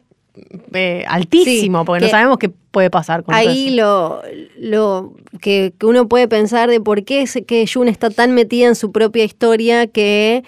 eh, 0.73 1.03
altísimo, 1.07 1.79
Sí, 1.81 1.85
porque 1.85 1.99
que 2.01 2.05
no 2.05 2.11
sabemos 2.11 2.37
qué 2.37 2.49
puede 2.49 2.89
pasar 2.89 3.23
con 3.23 3.33
todo 3.33 3.39
Ahí 3.39 3.67
eso. 3.67 3.75
lo, 3.77 4.21
lo 4.57 5.13
que, 5.41 5.73
que 5.77 5.85
uno 5.85 6.07
puede 6.07 6.27
pensar 6.27 6.69
de 6.69 6.79
por 6.79 7.03
qué 7.03 7.21
es 7.21 7.39
que 7.47 7.65
Jun 7.71 7.87
está 7.87 8.09
tan 8.09 8.33
metida 8.33 8.67
en 8.67 8.75
su 8.75 8.91
propia 8.91 9.23
historia 9.23 9.87
que 9.87 10.43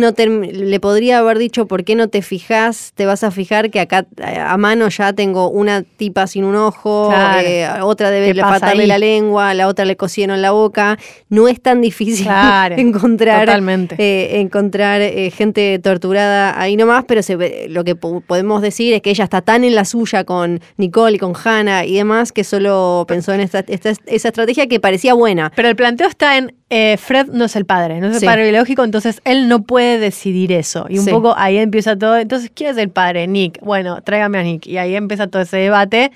no 0.00 0.12
term- 0.14 0.50
le 0.50 0.80
podría 0.80 1.18
haber 1.18 1.38
dicho 1.38 1.66
por 1.66 1.84
qué 1.84 1.94
no 1.94 2.08
te 2.08 2.22
fijas, 2.22 2.92
te 2.94 3.06
vas 3.06 3.22
a 3.24 3.30
fijar 3.30 3.70
que 3.70 3.80
acá 3.80 4.06
eh, 4.18 4.38
a 4.38 4.56
mano 4.56 4.88
ya 4.88 5.12
tengo 5.12 5.48
una 5.50 5.82
tipa 5.82 6.26
sin 6.26 6.44
un 6.44 6.56
ojo, 6.56 7.08
Claro. 7.10 7.46
eh, 7.46 7.68
otra 7.82 8.10
debe 8.10 8.26
¿Qué 8.28 8.34
le 8.34 8.42
pasa 8.42 8.52
faltarle 8.60 8.82
ahí? 8.84 8.88
la 8.88 8.98
lengua, 8.98 9.54
la 9.54 9.68
otra 9.68 9.84
le 9.84 9.96
cosieron 9.96 10.42
la 10.42 10.50
boca. 10.50 10.98
No 11.28 11.48
es 11.48 11.60
tan 11.60 11.80
difícil 11.80 12.24
Claro, 12.26 12.74
encontrar, 12.78 13.46
totalmente. 13.46 13.96
eh, 13.98 14.40
encontrar 14.40 15.00
eh, 15.00 15.30
gente 15.30 15.78
torturada 15.78 16.60
ahí 16.60 16.76
nomás, 16.76 17.04
pero 17.06 17.22
se 17.22 17.68
lo 17.68 17.84
que 17.84 17.94
po- 17.96 18.20
podemos 18.20 18.62
decir 18.62 18.94
es 18.94 19.02
que 19.02 19.10
ella 19.10 19.24
está 19.24 19.42
tan 19.42 19.64
en 19.64 19.74
la 19.74 19.84
suya 19.84 20.24
con 20.24 20.60
Nicole 20.76 21.16
y 21.16 21.18
con 21.18 21.32
Hannah 21.44 21.84
y 21.84 21.94
demás 21.96 22.32
que 22.32 22.44
solo 22.44 23.04
pensó 23.06 23.32
en 23.32 23.40
esta, 23.40 23.60
esta- 23.68 23.90
esa 24.06 24.28
estrategia 24.28 24.66
que 24.66 24.80
parecía 24.80 25.14
buena. 25.14 25.52
Pero 25.54 25.68
el 25.68 25.76
planteo 25.76 26.08
está 26.08 26.36
en 26.38 26.54
eh, 26.70 26.96
Fred 26.96 27.28
no 27.28 27.44
es 27.44 27.54
el 27.54 27.66
padre, 27.66 28.00
no 28.00 28.08
es 28.08 28.14
el 28.14 28.20
Sí. 28.20 28.26
padre 28.26 28.50
biológico, 28.50 28.82
entonces 28.82 29.20
él 29.24 29.48
no 29.48 29.62
puede 29.62 29.83
puede 29.84 29.98
decidir 29.98 30.52
eso. 30.52 30.86
Y 30.88 30.98
un 30.98 31.04
Sí. 31.04 31.10
poco 31.10 31.34
ahí 31.36 31.58
empieza 31.58 31.96
todo. 31.96 32.16
Entonces, 32.18 32.50
¿quién 32.54 32.70
es 32.70 32.76
el 32.78 32.88
padre? 32.90 33.26
Nick. 33.26 33.60
Bueno, 33.60 34.00
tráigame 34.02 34.38
a 34.38 34.42
Nick. 34.42 34.66
Y 34.66 34.78
ahí 34.78 34.94
empieza 34.96 35.26
todo 35.26 35.42
ese 35.42 35.58
debate. 35.58 36.10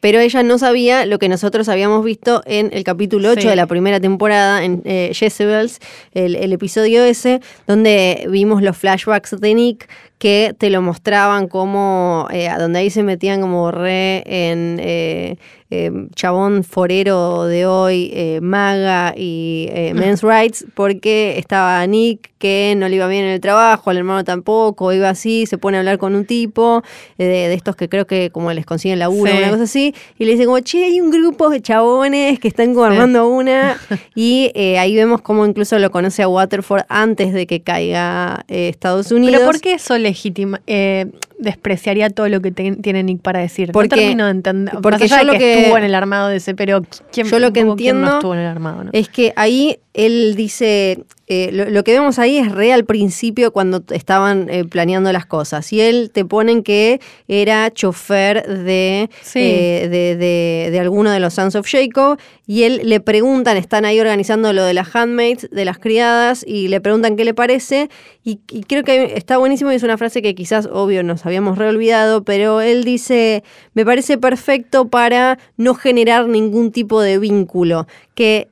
Pero 0.00 0.20
ella 0.20 0.42
no 0.42 0.58
sabía 0.58 1.06
lo 1.06 1.18
que 1.18 1.28
nosotros 1.28 1.68
habíamos 1.68 2.04
visto 2.04 2.42
en 2.44 2.68
el 2.72 2.84
capítulo 2.84 3.30
8 3.30 3.40
Sí. 3.40 3.48
de 3.48 3.56
la 3.56 3.66
primera 3.66 3.98
temporada, 3.98 4.62
en 4.62 4.82
eh, 4.84 5.10
Jezebels, 5.14 5.80
el, 6.12 6.36
el 6.36 6.52
episodio 6.52 7.02
ese, 7.02 7.40
donde 7.66 8.26
vimos 8.30 8.62
los 8.62 8.76
flashbacks 8.76 9.40
de 9.40 9.54
Nick 9.54 9.88
que 10.18 10.54
te 10.56 10.70
lo 10.70 10.80
mostraban 10.82 11.46
como, 11.48 12.26
eh, 12.30 12.48
a 12.48 12.58
donde 12.58 12.78
ahí 12.78 12.90
se 12.90 13.02
metían 13.02 13.40
como 13.42 13.70
re 13.70 14.22
en 14.26 14.78
eh, 14.80 15.36
eh, 15.70 15.90
chabón 16.14 16.62
forero 16.64 17.44
de 17.44 17.66
hoy, 17.66 18.10
eh, 18.14 18.38
maga 18.40 19.12
y 19.16 19.68
men's 19.94 20.22
rights, 20.22 20.64
porque 20.74 21.36
estaba 21.38 21.86
Nick 21.86 22.30
que 22.38 22.74
no 22.76 22.86
le 22.88 22.96
iba 22.96 23.06
bien 23.08 23.24
en 23.24 23.30
el 23.32 23.40
trabajo, 23.40 23.88
al 23.90 23.96
hermano 23.96 24.22
tampoco, 24.22 24.92
iba 24.92 25.08
así, 25.08 25.46
se 25.46 25.56
pone 25.58 25.78
a 25.78 25.80
hablar 25.80 25.96
con 25.98 26.14
un 26.14 26.24
tipo 26.26 26.82
de, 27.18 27.24
de 27.24 27.54
estos 27.54 27.76
que 27.76 27.88
creo 27.88 28.06
que 28.06 28.30
como 28.30 28.52
les 28.52 28.64
consiguen 28.66 28.98
laburo, 28.98 29.30
Sí. 29.32 29.38
una 29.38 29.50
cosa 29.50 29.62
así, 29.64 29.94
y 30.18 30.24
le 30.26 30.32
dice 30.32 30.44
como, 30.44 30.60
che, 30.60 30.84
hay 30.84 31.00
un 31.00 31.10
grupo 31.10 31.48
de 31.48 31.60
chabones 31.62 32.38
que 32.38 32.46
están 32.48 32.74
como 32.74 32.86
Sí. 32.86 32.92
armando 32.92 33.26
una, 33.28 33.78
y 34.14 34.52
ahí 34.78 34.94
vemos 34.94 35.22
cómo 35.22 35.44
incluso 35.46 35.78
lo 35.78 35.90
conoce 35.90 36.22
a 36.22 36.28
Waterford 36.28 36.82
antes 36.88 37.32
de 37.32 37.46
que 37.46 37.62
caiga 37.62 38.44
Estados 38.48 39.10
Unidos. 39.12 39.36
Pero 39.40 39.50
¿por 39.50 39.60
qué 39.60 39.72
eso 39.74 39.96
legitima, 40.06 40.60
eh, 40.66 41.06
despreciaría 41.38 42.10
todo 42.10 42.28
lo 42.28 42.40
que 42.40 42.50
te- 42.50 42.76
tiene 42.76 43.02
Nick 43.02 43.20
para 43.20 43.40
decir? 43.40 43.72
Porque- 43.72 43.88
no 43.96 44.00
termino 44.00 44.24
de 44.24 44.30
entender. 44.30 44.74
porque 44.82 45.06
yo 45.08 45.16
de 45.16 45.24
lo 45.24 45.32
que, 45.32 45.38
que- 45.38 45.60
estuvo 45.60 45.78
en 45.78 45.84
el 45.84 45.94
armado 45.94 46.28
de 46.28 46.36
ese, 46.36 46.54
pero 46.54 46.82
¿quién, 47.12 47.26
Yo 47.26 47.38
lo 47.38 47.48
que 47.48 47.60
quién 47.60 47.66
no 47.66 47.72
entiendo 47.72 48.14
estuvo 48.14 48.34
en 48.34 48.40
el 48.40 48.46
armado? 48.46 48.84
¿no? 48.84 48.90
Es 48.92 49.08
que 49.08 49.32
ahí 49.36 49.78
él 49.94 50.34
dice, 50.36 51.04
eh, 51.28 51.50
lo, 51.52 51.64
lo 51.70 51.82
que 51.84 51.92
vemos 51.92 52.18
ahí 52.18 52.38
es 52.38 52.52
re 52.52 52.72
al 52.72 52.84
principio 52.84 53.52
cuando 53.52 53.82
estaban 53.90 54.48
eh, 54.48 54.64
planeando 54.64 55.12
las 55.12 55.26
cosas. 55.26 55.72
Y 55.72 55.80
él 55.80 56.10
te 56.12 56.24
ponen 56.24 56.62
que 56.62 57.00
era 57.26 57.70
chofer 57.72 58.46
de, 58.46 59.10
Sí. 59.22 59.40
eh, 59.42 59.88
de, 59.90 60.16
de- 60.16 60.68
de 60.70 60.80
alguno 60.80 61.10
de 61.10 61.18
los 61.20 61.34
Sons 61.34 61.56
of 61.56 61.66
Jacob. 61.68 62.18
Y 62.46 62.62
él 62.62 62.82
le 62.84 63.00
preguntan, 63.00 63.56
están 63.56 63.84
ahí 63.84 63.98
organizando 63.98 64.52
lo 64.52 64.62
de 64.64 64.72
las 64.74 64.94
handmaids, 64.94 65.48
de 65.50 65.64
las 65.64 65.78
criadas, 65.78 66.44
y 66.46 66.68
le 66.68 66.80
preguntan 66.80 67.16
qué 67.16 67.24
le 67.24 67.34
parece. 67.34 67.90
Y, 68.22 68.38
y 68.50 68.62
creo 68.62 68.84
que 68.84 69.14
está 69.16 69.36
buenísimo 69.38 69.72
y 69.72 69.74
es 69.74 69.82
una 69.82 69.98
frase 69.98 70.22
que 70.22 70.34
quizás, 70.36 70.68
obvio, 70.72 71.02
nos 71.02 71.26
habíamos 71.26 71.58
reolvidado, 71.58 72.22
pero 72.24 72.60
él 72.60 72.84
dice, 72.84 73.42
me 73.74 73.84
parece 73.84 74.16
perfecto 74.16 74.88
para 74.88 75.38
no 75.56 75.74
generar 75.74 76.28
ningún 76.28 76.70
tipo 76.70 77.00
de 77.00 77.18
vínculo. 77.18 77.88
Que 78.14 78.48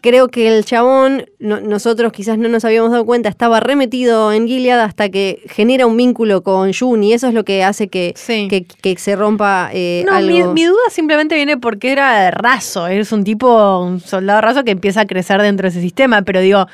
creo 0.00 0.28
que 0.28 0.48
el 0.56 0.64
chabón, 0.64 1.26
no- 1.38 1.60
nosotros 1.60 2.12
quizás 2.12 2.38
no 2.38 2.48
nos 2.48 2.64
habíamos 2.64 2.90
dado 2.92 3.04
cuenta, 3.04 3.28
estaba 3.28 3.60
remetido 3.60 4.32
en 4.32 4.46
Gilead 4.46 4.80
hasta 4.80 5.08
que 5.08 5.42
genera 5.48 5.86
un 5.86 5.96
vínculo 5.96 6.42
con 6.42 6.72
June 6.72 7.06
y 7.06 7.12
eso 7.12 7.28
es 7.28 7.34
lo 7.34 7.44
que 7.44 7.64
hace 7.64 7.88
que, 7.88 8.12
Sí. 8.16 8.48
que, 8.48 8.64
que 8.64 8.96
se 8.98 9.16
rompa 9.16 9.70
eh, 9.72 10.04
No, 10.06 10.20
mi, 10.20 10.42
mi 10.44 10.64
duda 10.64 10.80
simplemente 10.90 11.34
viene 11.34 11.56
porque 11.56 11.92
era 11.92 12.30
raso. 12.30 12.86
Eres 12.86 13.12
un 13.12 13.24
tipo, 13.24 13.78
un 13.80 14.00
soldado 14.00 14.40
raso 14.40 14.64
que 14.64 14.70
empieza 14.72 15.02
a 15.02 15.06
crecer 15.06 15.40
dentro 15.42 15.64
de 15.64 15.68
ese 15.70 15.80
sistema. 15.80 16.22
Pero 16.22 16.40
digo, 16.40 16.66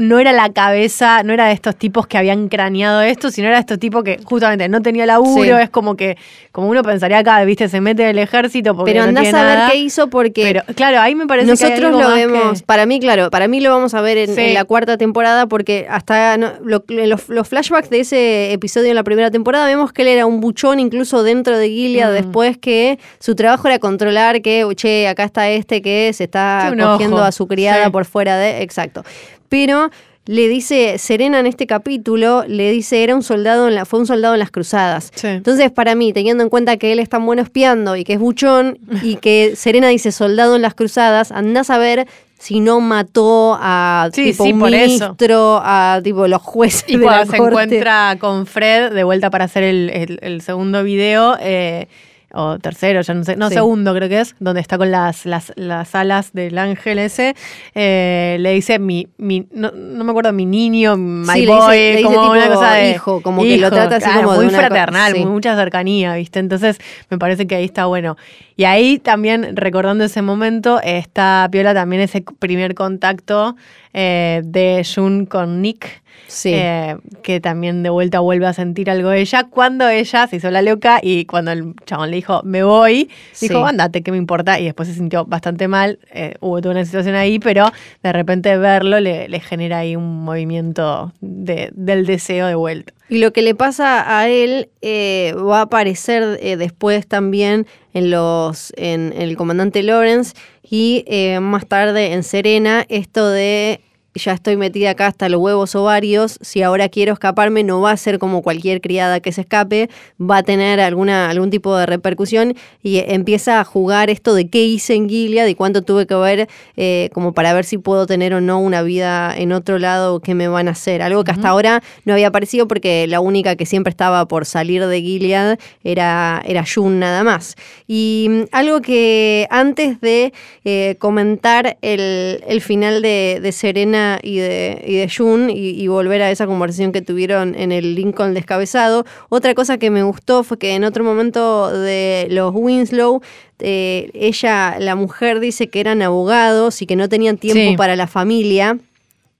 no 0.00 0.18
era 0.18 0.32
la 0.32 0.50
cabeza, 0.52 1.22
no 1.22 1.32
era 1.32 1.46
de 1.46 1.52
estos 1.52 1.76
tipos 1.76 2.06
que 2.06 2.16
habían 2.16 2.48
craneado 2.48 3.02
esto, 3.02 3.30
sino 3.30 3.48
era 3.48 3.56
de 3.56 3.60
estos 3.60 3.78
tipos 3.78 4.02
que 4.02 4.18
justamente 4.24 4.68
no 4.68 4.80
tenía 4.80 5.04
laburo. 5.06 5.42
Sí. 5.56 5.62
Es 5.62 5.70
como 5.70 5.96
que, 5.96 6.16
como 6.50 6.68
uno 6.68 6.82
pensaría 6.82 7.18
acá, 7.18 7.42
viste, 7.44 7.68
se 7.68 7.80
mete 7.80 8.04
en 8.04 8.08
el 8.10 8.18
ejército 8.18 8.74
porque 8.74 8.92
Pero 8.92 9.02
no 9.04 9.08
andás 9.10 9.24
tiene 9.24 9.38
a 9.38 9.44
ver 9.44 9.54
nada. 9.58 9.70
qué 9.70 9.76
hizo 9.78 10.08
porque 10.08 10.42
Pero 10.44 10.62
claro, 10.74 11.00
ahí 11.00 11.14
me 11.14 11.26
parece 11.26 11.46
que 11.56 11.64
hay 11.64 11.70
nosotros 11.80 12.00
lo 12.00 12.14
vemos, 12.14 12.60
que- 12.60 12.66
para 12.66 12.86
mí, 12.86 13.00
claro, 13.00 13.28
para 13.30 13.48
mí 13.48 13.60
lo 13.60 13.70
vamos 13.70 13.92
a 13.94 14.00
ver 14.00 14.16
en, 14.18 14.34
Sí. 14.34 14.40
en 14.40 14.54
la 14.54 14.64
cuarta 14.64 14.96
temporada 14.96 15.46
porque 15.46 15.86
hasta 15.90 16.36
no- 16.38 16.52
lo- 16.64 16.84
los, 16.88 17.28
los 17.28 17.48
flashbacks 17.48 17.90
de 17.90 18.00
ese 18.00 18.52
episodio 18.52 18.88
en 18.90 18.94
la 18.96 19.04
primera 19.04 19.30
temporada 19.30 19.66
vemos 19.66 19.92
que 19.92 20.02
él 20.02 20.08
era 20.08 20.26
un 20.26 20.40
buchón 20.40 20.80
incluso 20.80 21.22
dentro 21.22 21.58
de 21.58 21.68
Gilead 21.68 22.10
Mm. 22.10 22.14
después 22.14 22.56
que 22.56 22.98
su 23.18 23.34
trabajo 23.34 23.68
era 23.68 23.78
controlar 23.78 24.40
que, 24.42 24.66
che, 24.76 25.06
acá 25.08 25.24
está 25.24 25.50
este 25.50 25.82
que 25.82 26.10
se 26.14 26.24
está 26.24 26.72
cogiendo 26.78 27.16
ojo. 27.16 27.24
a 27.24 27.32
su 27.32 27.46
criada 27.46 27.84
Sí. 27.86 27.90
por 27.90 28.04
fuera 28.04 28.36
de... 28.38 28.62
Exacto. 28.62 29.04
Pero... 29.52 29.90
Le 30.24 30.46
dice, 30.46 30.98
Serena 30.98 31.40
en 31.40 31.46
este 31.46 31.66
capítulo, 31.66 32.44
le 32.46 32.70
dice, 32.70 33.02
era 33.02 33.16
un 33.16 33.24
soldado 33.24 33.66
en 33.66 33.74
la, 33.74 33.84
fue 33.84 33.98
un 33.98 34.06
soldado 34.06 34.34
en 34.34 34.38
las 34.38 34.52
cruzadas. 34.52 35.10
Sí. 35.16 35.26
Entonces, 35.26 35.72
para 35.72 35.96
mí, 35.96 36.12
teniendo 36.12 36.44
en 36.44 36.48
cuenta 36.48 36.76
que 36.76 36.92
él 36.92 37.00
es 37.00 37.08
tan 37.08 37.26
bueno 37.26 37.42
espiando 37.42 37.96
y 37.96 38.04
que 38.04 38.12
es 38.12 38.18
buchón 38.20 38.78
y 39.02 39.16
que 39.20 39.54
Serena 39.56 39.88
dice 39.88 40.12
soldado 40.12 40.54
en 40.54 40.62
las 40.62 40.74
cruzadas, 40.74 41.32
andás 41.32 41.70
a 41.70 41.78
ver 41.78 42.06
si 42.38 42.60
no 42.60 42.78
mató 42.80 43.58
a 43.60 44.10
Sí, 44.12 44.26
tipo 44.26 44.44
sí, 44.44 44.52
un 44.52 44.60
ministro, 44.62 45.60
a 45.60 46.00
tipo 46.04 46.28
los 46.28 46.40
jueces 46.40 46.84
Y 46.86 46.98
de 46.98 47.02
cuando 47.02 47.24
la 47.24 47.30
se 47.32 47.36
corte. 47.38 47.52
encuentra 47.64 48.16
con 48.20 48.46
Fred 48.46 48.92
de 48.92 49.02
vuelta 49.02 49.28
para 49.28 49.46
hacer 49.46 49.64
el, 49.64 49.90
el- 49.90 50.18
el 50.22 50.40
segundo 50.40 50.84
video, 50.84 51.36
eh, 51.40 51.88
o 52.34 52.58
tercero, 52.58 53.00
ya 53.02 53.14
no 53.14 53.24
sé, 53.24 53.36
no, 53.36 53.48
Sí. 53.48 53.54
segundo 53.54 53.94
creo 53.94 54.08
que 54.08 54.20
es, 54.20 54.34
donde 54.40 54.60
está 54.60 54.78
con 54.78 54.90
las, 54.90 55.26
las, 55.26 55.52
las 55.56 55.94
alas 55.94 56.32
del 56.32 56.56
ángel 56.58 56.98
ese, 56.98 57.34
eh, 57.74 58.36
le 58.40 58.52
dice 58.52 58.78
mi, 58.78 59.08
mi 59.18 59.46
no, 59.52 59.70
no 59.72 60.04
me 60.04 60.10
acuerdo, 60.10 60.32
mi 60.32 60.46
niño, 60.46 60.96
my 60.96 61.34
Sí, 61.34 61.40
le 61.46 61.52
boy, 61.52 61.60
dice- 61.60 61.90
le 61.92 61.96
dice 61.98 62.14
como 62.14 62.30
una 62.30 62.48
cosa 62.48 62.72
de 62.74 62.90
hijo, 62.90 63.20
como 63.22 63.42
que 63.42 63.58
lo 63.58 63.70
trata 63.70 63.96
así 63.96 64.04
claro, 64.06 64.20
como 64.28 64.32
de 64.32 64.36
muy 64.38 64.46
una 64.54 64.58
co- 64.58 64.66
fraternal, 64.66 65.12
sí. 65.14 65.24
mucha 65.26 65.56
cercanía, 65.56 66.14
¿viste? 66.14 66.38
Entonces 66.38 66.78
me 67.10 67.18
parece 67.18 67.46
que 67.46 67.54
ahí 67.54 67.64
está 67.64 67.86
bueno. 67.86 68.16
Y 68.56 68.64
ahí 68.64 68.98
también, 68.98 69.56
recordando 69.56 70.04
ese 70.04 70.22
momento, 70.22 70.80
está 70.82 71.48
Piola 71.50 71.74
también 71.74 72.02
ese 72.02 72.22
primer 72.38 72.74
contacto 72.74 73.56
eh, 73.94 74.42
de 74.44 74.86
Jun 74.94 75.26
con 75.26 75.60
Nick. 75.62 76.01
Sí. 76.26 76.52
Eh, 76.54 76.96
que 77.22 77.40
también 77.40 77.82
de 77.82 77.90
vuelta 77.90 78.20
vuelve 78.20 78.46
a 78.46 78.52
sentir 78.52 78.90
algo 78.90 79.10
de 79.10 79.20
ella 79.20 79.44
cuando 79.50 79.88
ella 79.88 80.26
se 80.26 80.36
hizo 80.36 80.50
la 80.50 80.62
loca 80.62 80.98
y 81.02 81.26
cuando 81.26 81.52
el 81.52 81.74
chabón 81.84 82.10
le 82.10 82.16
dijo 82.16 82.40
me 82.44 82.62
voy, 82.64 83.10
dijo 83.40 83.54
Sí. 83.54 83.68
andate, 83.68 84.02
¿qué 84.02 84.10
me 84.12 84.16
importa? 84.16 84.58
Y 84.58 84.64
después 84.64 84.88
se 84.88 84.94
sintió 84.94 85.24
bastante 85.26 85.68
mal, 85.68 85.98
eh, 86.12 86.34
hubo 86.40 86.60
toda 86.62 86.74
una 86.74 86.84
situación 86.84 87.14
ahí, 87.16 87.38
pero 87.38 87.70
de 88.02 88.12
repente 88.12 88.56
verlo 88.56 88.98
le, 89.00 89.28
le 89.28 89.40
genera 89.40 89.78
ahí 89.80 89.94
un 89.96 90.24
movimiento 90.24 91.12
de- 91.20 91.70
del 91.74 92.06
deseo 92.06 92.46
de 92.46 92.54
vuelta. 92.54 92.92
Y 93.08 93.18
lo 93.18 93.32
que 93.34 93.42
le 93.42 93.54
pasa 93.54 94.18
a 94.18 94.28
él 94.28 94.70
eh, 94.80 95.34
va 95.36 95.58
a 95.58 95.62
aparecer 95.62 96.38
eh, 96.40 96.56
después 96.56 97.06
también 97.06 97.66
en 97.92 98.10
los 98.10 98.72
en, 98.78 99.12
el 99.14 99.36
comandante 99.36 99.82
Lawrence 99.82 100.32
y 100.62 101.04
eh, 101.06 101.38
más 101.40 101.66
tarde 101.66 102.14
en 102.14 102.22
Serena 102.22 102.86
esto 102.88 103.28
de 103.28 103.82
ya 104.14 104.32
estoy 104.32 104.56
metida 104.56 104.90
acá 104.90 105.06
hasta 105.06 105.28
los 105.28 105.40
huevos 105.40 105.74
ovarios, 105.74 106.38
si 106.42 106.62
ahora 106.62 106.88
quiero 106.88 107.14
escaparme 107.14 107.62
no 107.64 107.80
va 107.80 107.92
a 107.92 107.96
ser 107.96 108.18
como 108.18 108.42
cualquier 108.42 108.80
criada 108.80 109.20
que 109.20 109.32
se 109.32 109.42
escape, 109.42 109.88
va 110.20 110.38
a 110.38 110.42
tener 110.42 110.80
alguna, 110.80 111.30
algún 111.30 111.50
tipo 111.50 111.76
de 111.76 111.86
repercusión 111.86 112.54
y 112.82 112.98
empieza 112.98 113.60
a 113.60 113.64
jugar 113.64 114.10
esto 114.10 114.34
de 114.34 114.48
qué 114.48 114.64
hice 114.64 114.94
en 114.94 115.08
Gilead 115.08 115.46
y 115.46 115.54
cuánto 115.54 115.82
tuve 115.82 116.06
que 116.06 116.14
ver 116.14 116.48
eh, 116.76 117.08
como 117.12 117.32
para 117.32 117.52
ver 117.54 117.64
si 117.64 117.78
puedo 117.78 118.06
tener 118.06 118.34
o 118.34 118.40
no 118.40 118.58
una 118.60 118.82
vida 118.82 119.34
en 119.36 119.52
otro 119.52 119.78
lado 119.78 120.20
que 120.20 120.34
me 120.34 120.48
van 120.48 120.68
a 120.68 120.72
hacer, 120.72 121.00
algo 121.00 121.24
que 121.24 121.30
hasta 121.30 121.48
ahora 121.48 121.82
no 122.04 122.12
había 122.12 122.28
aparecido 122.28 122.68
porque 122.68 123.06
la 123.06 123.20
única 123.20 123.56
que 123.56 123.66
siempre 123.66 123.90
estaba 123.90 124.26
por 124.26 124.44
salir 124.44 124.86
de 124.86 125.00
Gilead 125.00 125.58
era, 125.84 126.42
era 126.44 126.64
Jun 126.66 126.98
nada 126.98 127.24
más. 127.24 127.56
Y 127.86 128.26
mm, 128.28 128.42
algo 128.52 128.82
que 128.82 129.46
antes 129.50 130.00
de 130.00 130.32
eh, 130.64 130.96
comentar 130.98 131.78
el, 131.80 132.42
el 132.46 132.60
final 132.60 133.00
de, 133.00 133.40
de 133.42 133.52
Serena 133.52 134.01
y 134.22 134.38
de, 134.38 134.82
y 134.86 134.96
de 134.96 135.08
Jun 135.14 135.50
y, 135.50 135.70
y 135.70 135.88
volver 135.88 136.22
a 136.22 136.30
esa 136.30 136.46
conversación 136.46 136.92
que 136.92 137.02
tuvieron 137.02 137.54
en 137.54 137.72
el 137.72 137.94
Lincoln 137.94 138.34
descabezado, 138.34 139.04
otra 139.28 139.54
cosa 139.54 139.78
que 139.78 139.90
me 139.90 140.02
gustó 140.02 140.42
fue 140.44 140.58
que 140.58 140.74
en 140.74 140.84
otro 140.84 141.04
momento 141.04 141.70
de 141.70 142.26
los 142.30 142.52
Winslow, 142.54 143.20
eh, 143.60 144.10
ella, 144.14 144.76
la 144.78 144.94
mujer 144.96 145.40
dice 145.40 145.68
que 145.68 145.80
eran 145.80 146.02
abogados 146.02 146.82
y 146.82 146.86
que 146.86 146.96
no 146.96 147.08
tenían 147.08 147.36
tiempo 147.38 147.70
Sí. 147.70 147.76
para 147.76 147.96
la 147.96 148.06
familia. 148.06 148.78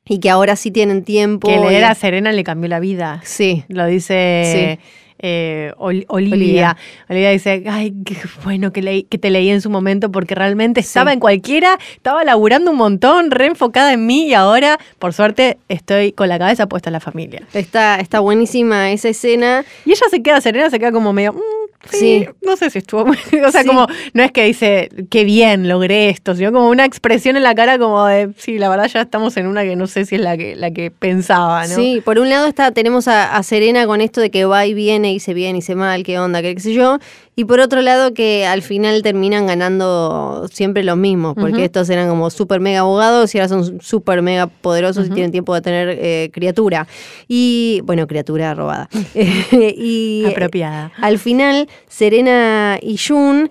Y 0.04 0.18
que 0.18 0.30
ahora 0.30 0.56
sí 0.56 0.72
tienen 0.72 1.04
tiempo. 1.04 1.46
Que 1.46 1.58
leer 1.58 1.84
a 1.84 1.94
Serena 1.94 2.32
le 2.32 2.42
cambió 2.42 2.68
la 2.68 2.80
vida. 2.80 3.20
Sí. 3.24 3.62
Lo 3.68 3.86
dice 3.86 4.80
eh, 5.22 5.72
Ol- 5.78 6.04
Olivia. 6.08 6.34
Olivia. 6.36 6.76
Olivia 7.08 7.30
dice, 7.30 7.62
ay, 7.70 7.94
qué 8.04 8.16
bueno 8.44 8.72
que, 8.72 8.82
leí, 8.82 9.04
que 9.04 9.18
te 9.18 9.30
leí 9.30 9.48
en 9.50 9.60
su 9.60 9.70
momento 9.70 10.10
porque 10.10 10.34
realmente 10.34 10.82
Sí. 10.82 10.88
estaba 10.88 11.12
en 11.12 11.20
cualquiera, 11.20 11.78
estaba 11.96 12.24
laburando 12.24 12.70
un 12.72 12.76
montón, 12.76 13.30
re 13.30 13.46
enfocada 13.46 13.92
en 13.92 14.04
mí 14.06 14.26
y 14.26 14.34
ahora, 14.34 14.78
por 14.98 15.12
suerte, 15.12 15.58
estoy 15.68 16.12
con 16.12 16.28
la 16.28 16.38
cabeza 16.38 16.66
puesta 16.68 16.90
en 16.90 16.94
la 16.94 17.00
familia. 17.00 17.42
Está, 17.54 18.00
está 18.00 18.20
buenísima 18.20 18.90
esa 18.92 19.08
escena. 19.08 19.64
Y 19.86 19.92
ella 19.92 20.06
se 20.10 20.22
queda, 20.22 20.40
Serena 20.40 20.68
se 20.70 20.78
queda 20.78 20.92
como 20.92 21.12
medio, 21.12 21.32
"Mm, 21.32 21.61
sí, 21.90 22.26
no 22.42 22.56
sé 22.56 22.70
si 22.70 22.78
estuvo 22.78 23.04
muy-". 23.06 23.16
O 23.46 23.50
sea, 23.50 23.62
Sí. 23.62 23.66
como, 23.68 23.86
no 24.14 24.22
es 24.22 24.32
que 24.32 24.44
dice, 24.44 24.88
qué 25.10 25.24
bien, 25.24 25.68
logré 25.68 26.08
esto, 26.08 26.34
sino 26.34 26.52
como 26.52 26.68
una 26.68 26.84
expresión 26.84 27.36
en 27.36 27.42
la 27.42 27.54
cara 27.54 27.78
como 27.78 28.04
de, 28.06 28.30
sí, 28.36 28.58
la 28.58 28.68
verdad 28.68 28.88
ya 28.92 29.00
estamos 29.02 29.36
en 29.36 29.46
una 29.46 29.62
que 29.62 29.76
no 29.76 29.86
sé 29.86 30.04
si 30.04 30.14
es 30.16 30.20
la 30.20 30.36
que, 30.36 30.56
la 30.56 30.70
que 30.70 30.90
pensaba, 30.90 31.66
¿no? 31.66 31.74
Sí, 31.74 32.00
por 32.04 32.18
un 32.18 32.28
lado 32.28 32.46
está, 32.46 32.70
tenemos 32.72 33.08
a, 33.08 33.34
a 33.36 33.42
Serena 33.42 33.86
con 33.86 34.00
esto 34.00 34.20
de 34.20 34.30
que 34.30 34.44
va 34.44 34.66
y 34.66 34.74
viene, 34.74 35.12
hice 35.12 35.34
bien, 35.34 35.56
hice 35.56 35.74
mal, 35.74 36.02
qué 36.04 36.18
onda, 36.18 36.40
qué, 36.42 36.54
qué 36.54 36.60
sé 36.60 36.72
yo. 36.74 36.98
Y 37.34 37.46
por 37.46 37.60
otro 37.60 37.80
lado, 37.80 38.12
que 38.12 38.44
al 38.44 38.60
final 38.60 39.02
terminan 39.02 39.46
ganando 39.46 40.46
siempre 40.52 40.84
los 40.84 40.98
mismos, 40.98 41.34
porque 41.34 41.64
estos 41.64 41.88
eran 41.88 42.08
como 42.10 42.28
super 42.28 42.60
mega 42.60 42.80
abogados 42.80 43.34
y 43.34 43.38
ahora 43.38 43.48
son 43.48 43.80
super 43.80 44.20
mega 44.20 44.48
poderosos 44.48 45.06
y 45.06 45.10
tienen 45.10 45.32
tiempo 45.32 45.54
de 45.54 45.62
tener 45.62 45.88
eh, 45.98 46.30
criatura. 46.30 46.86
Y, 47.28 47.80
bueno, 47.84 48.06
criatura 48.06 48.54
robada. 48.54 48.90
y 49.14 50.24
Apropiada. 50.26 50.92
al 51.00 51.18
final, 51.18 51.68
Serena 51.88 52.78
y 52.82 52.98
Jun 52.98 53.50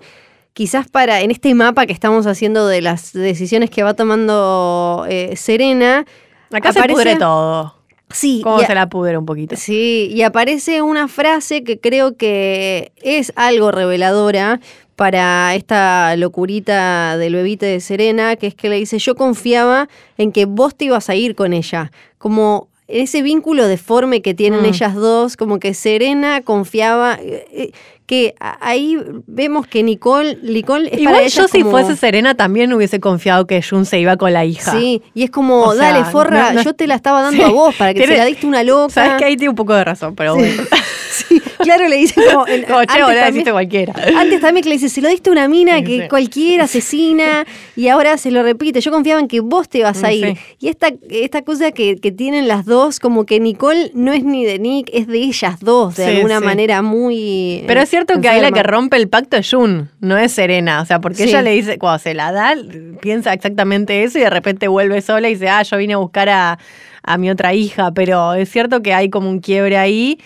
quizás 0.52 0.86
para 0.88 1.20
en 1.22 1.32
este 1.32 1.52
mapa 1.54 1.84
que 1.86 1.92
estamos 1.92 2.26
haciendo 2.26 2.68
de 2.68 2.82
las 2.82 3.12
decisiones 3.12 3.68
que 3.70 3.82
va 3.82 3.94
tomando 3.94 5.06
eh, 5.08 5.34
Serena. 5.36 6.04
Acá 6.52 6.72
se 6.72 6.78
aparece- 6.78 6.92
pudre 6.94 7.16
todo. 7.16 7.81
Sí, 8.12 8.40
¿Cómo 8.42 8.60
se 8.60 8.74
la 8.74 8.88
pudre 8.88 9.16
un 9.18 9.26
poquito? 9.26 9.56
Sí, 9.56 10.08
y 10.12 10.22
aparece 10.22 10.82
una 10.82 11.08
frase 11.08 11.64
que 11.64 11.78
creo 11.80 12.16
que 12.16 12.92
es 13.02 13.32
algo 13.36 13.70
reveladora 13.70 14.60
para 14.96 15.54
esta 15.54 16.14
locurita 16.16 17.16
del 17.16 17.34
bebite 17.34 17.66
de 17.66 17.80
Serena, 17.80 18.36
que 18.36 18.46
es 18.48 18.54
que 18.54 18.68
le 18.68 18.76
dice, 18.76 18.98
yo 18.98 19.14
confiaba 19.14 19.88
en 20.18 20.32
que 20.32 20.44
vos 20.44 20.74
te 20.74 20.84
ibas 20.86 21.08
a 21.08 21.14
ir 21.14 21.34
con 21.34 21.52
ella, 21.52 21.90
como 22.18 22.68
ese 22.88 23.22
vínculo 23.22 23.66
deforme 23.68 24.20
que 24.20 24.34
tienen 24.34 24.62
Mm. 24.62 24.66
ellas 24.66 24.94
dos, 24.94 25.36
como 25.36 25.58
que 25.58 25.72
Serena 25.72 26.42
confiaba, 26.42 27.18
eh, 27.20 27.46
eh, 27.52 27.72
que 28.12 28.34
ahí 28.60 28.98
vemos 29.26 29.66
que 29.66 29.82
Nicole, 29.82 30.36
Nicole 30.42 30.90
es 30.92 31.00
Igual 31.00 31.14
para 31.16 31.26
yo 31.28 31.48
si 31.48 31.60
como- 31.62 31.70
fuese 31.70 31.96
Serena 31.96 32.34
también 32.34 32.70
hubiese 32.74 33.00
confiado 33.00 33.46
que 33.46 33.62
Jun 33.62 33.86
se 33.86 33.98
iba 34.00 34.18
con 34.18 34.34
la 34.34 34.44
hija. 34.44 34.70
Sí, 34.72 35.00
y 35.14 35.22
es 35.22 35.30
como, 35.30 35.62
O 35.62 35.74
sea, 35.74 35.92
dale, 35.92 36.04
forra, 36.04 36.50
no- 36.52 36.58
no- 36.58 36.62
yo 36.62 36.74
te 36.74 36.86
la 36.86 36.94
estaba 36.96 37.22
dando 37.22 37.42
Sí. 37.42 37.48
a 37.50 37.52
vos 37.52 37.74
para 37.74 37.94
que 37.94 38.06
se 38.06 38.16
la 38.18 38.26
diste 38.26 38.46
una 38.46 38.62
loca. 38.64 38.92
Sabes 38.92 39.12
que 39.18 39.24
ahí 39.24 39.36
tiene 39.36 39.48
un 39.48 39.56
poco 39.56 39.72
de 39.74 39.84
razón, 39.84 40.14
pero 40.14 40.34
bueno. 40.34 40.62
Sí, 41.12 41.42
claro, 41.58 41.88
le 41.88 41.96
dice 41.98 42.14
como. 42.32 42.46
en- 42.48 42.62
Como, 42.66 42.78
antes, 42.78 42.96
también, 42.96 43.24
deciste 43.26 43.52
cualquiera. 43.52 43.92
antes 44.16 44.40
también 44.40 44.62
que 44.62 44.70
le 44.70 44.76
dice, 44.76 44.88
se 44.88 45.02
lo 45.02 45.10
diste 45.10 45.28
a 45.28 45.32
una 45.32 45.46
mina 45.46 45.76
Sí, 45.78 45.84
que 45.84 46.08
cualquiera 46.08 46.64
asesina 46.64 47.44
y 47.76 47.88
ahora 47.88 48.16
se 48.16 48.30
lo 48.30 48.42
repite. 48.42 48.80
Yo 48.80 48.90
confiaba 48.90 49.20
en 49.20 49.28
que 49.28 49.40
vos 49.40 49.68
te 49.68 49.78
ibas 49.78 50.02
a 50.04 50.08
Mm, 50.08 50.12
ir. 50.12 50.36
Y 50.58 50.68
esta, 50.68 50.88
esta 51.10 51.42
cosa 51.42 51.70
que, 51.72 51.96
que 51.96 52.12
tienen 52.12 52.48
las 52.48 52.64
dos, 52.64 52.98
como 52.98 53.26
que 53.26 53.40
Nicole 53.40 53.90
no 53.92 54.10
es 54.14 54.24
ni 54.24 54.46
de 54.46 54.58
Nick, 54.58 54.88
es 54.94 55.06
de 55.06 55.18
ellas 55.18 55.60
dos, 55.60 55.96
de 55.96 56.06
alguna 56.06 56.40
manera 56.40 56.80
muy. 56.80 57.62
Pero 57.66 57.82
es 57.82 57.90
cierto 57.90 58.01
que 58.20 58.28
ahí 58.28 58.40
la 58.40 58.50
que 58.52 58.62
rompe 58.62 58.96
el 58.96 59.08
pacto 59.08 59.36
es 59.36 59.50
Jun, 59.50 59.90
no 60.00 60.16
es 60.18 60.32
Serena. 60.32 60.80
O 60.82 60.86
sea, 60.86 61.00
porque 61.00 61.18
Sí. 61.24 61.30
ella 61.30 61.42
le 61.42 61.50
dice, 61.52 61.78
cuando 61.78 61.98
se 61.98 62.14
la 62.14 62.32
da, 62.32 62.54
piensa 63.00 63.32
exactamente 63.32 64.02
eso 64.04 64.18
y 64.18 64.22
de 64.22 64.30
repente 64.30 64.68
vuelve 64.68 65.00
sola 65.00 65.28
y 65.28 65.34
dice, 65.34 65.48
ah, 65.48 65.62
yo 65.62 65.76
vine 65.76 65.94
a 65.94 65.98
buscar 65.98 66.28
a, 66.28 66.58
a 67.02 67.18
mi 67.18 67.30
otra 67.30 67.54
hija. 67.54 67.92
Pero 67.92 68.34
es 68.34 68.48
cierto 68.50 68.82
que 68.82 68.94
hay 68.94 69.10
como 69.10 69.28
un 69.28 69.40
quiebre 69.40 69.76
ahí. 69.78 70.18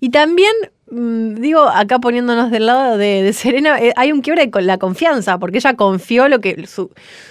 Y 0.00 0.10
también, 0.10 0.52
digo, 0.88 1.68
acá 1.68 1.98
poniéndonos 1.98 2.50
del 2.50 2.66
lado 2.66 2.96
de, 2.96 3.22
de 3.22 3.32
Serena, 3.32 3.78
eh, 3.80 3.92
hay 3.96 4.12
un 4.12 4.20
quiebre 4.20 4.50
con 4.50 4.66
la 4.66 4.78
confianza, 4.78 5.38
porque 5.38 5.58
ella 5.58 5.74
confió 5.74 6.28
lo 6.28 6.40
que 6.40 6.66
su, 6.66 6.90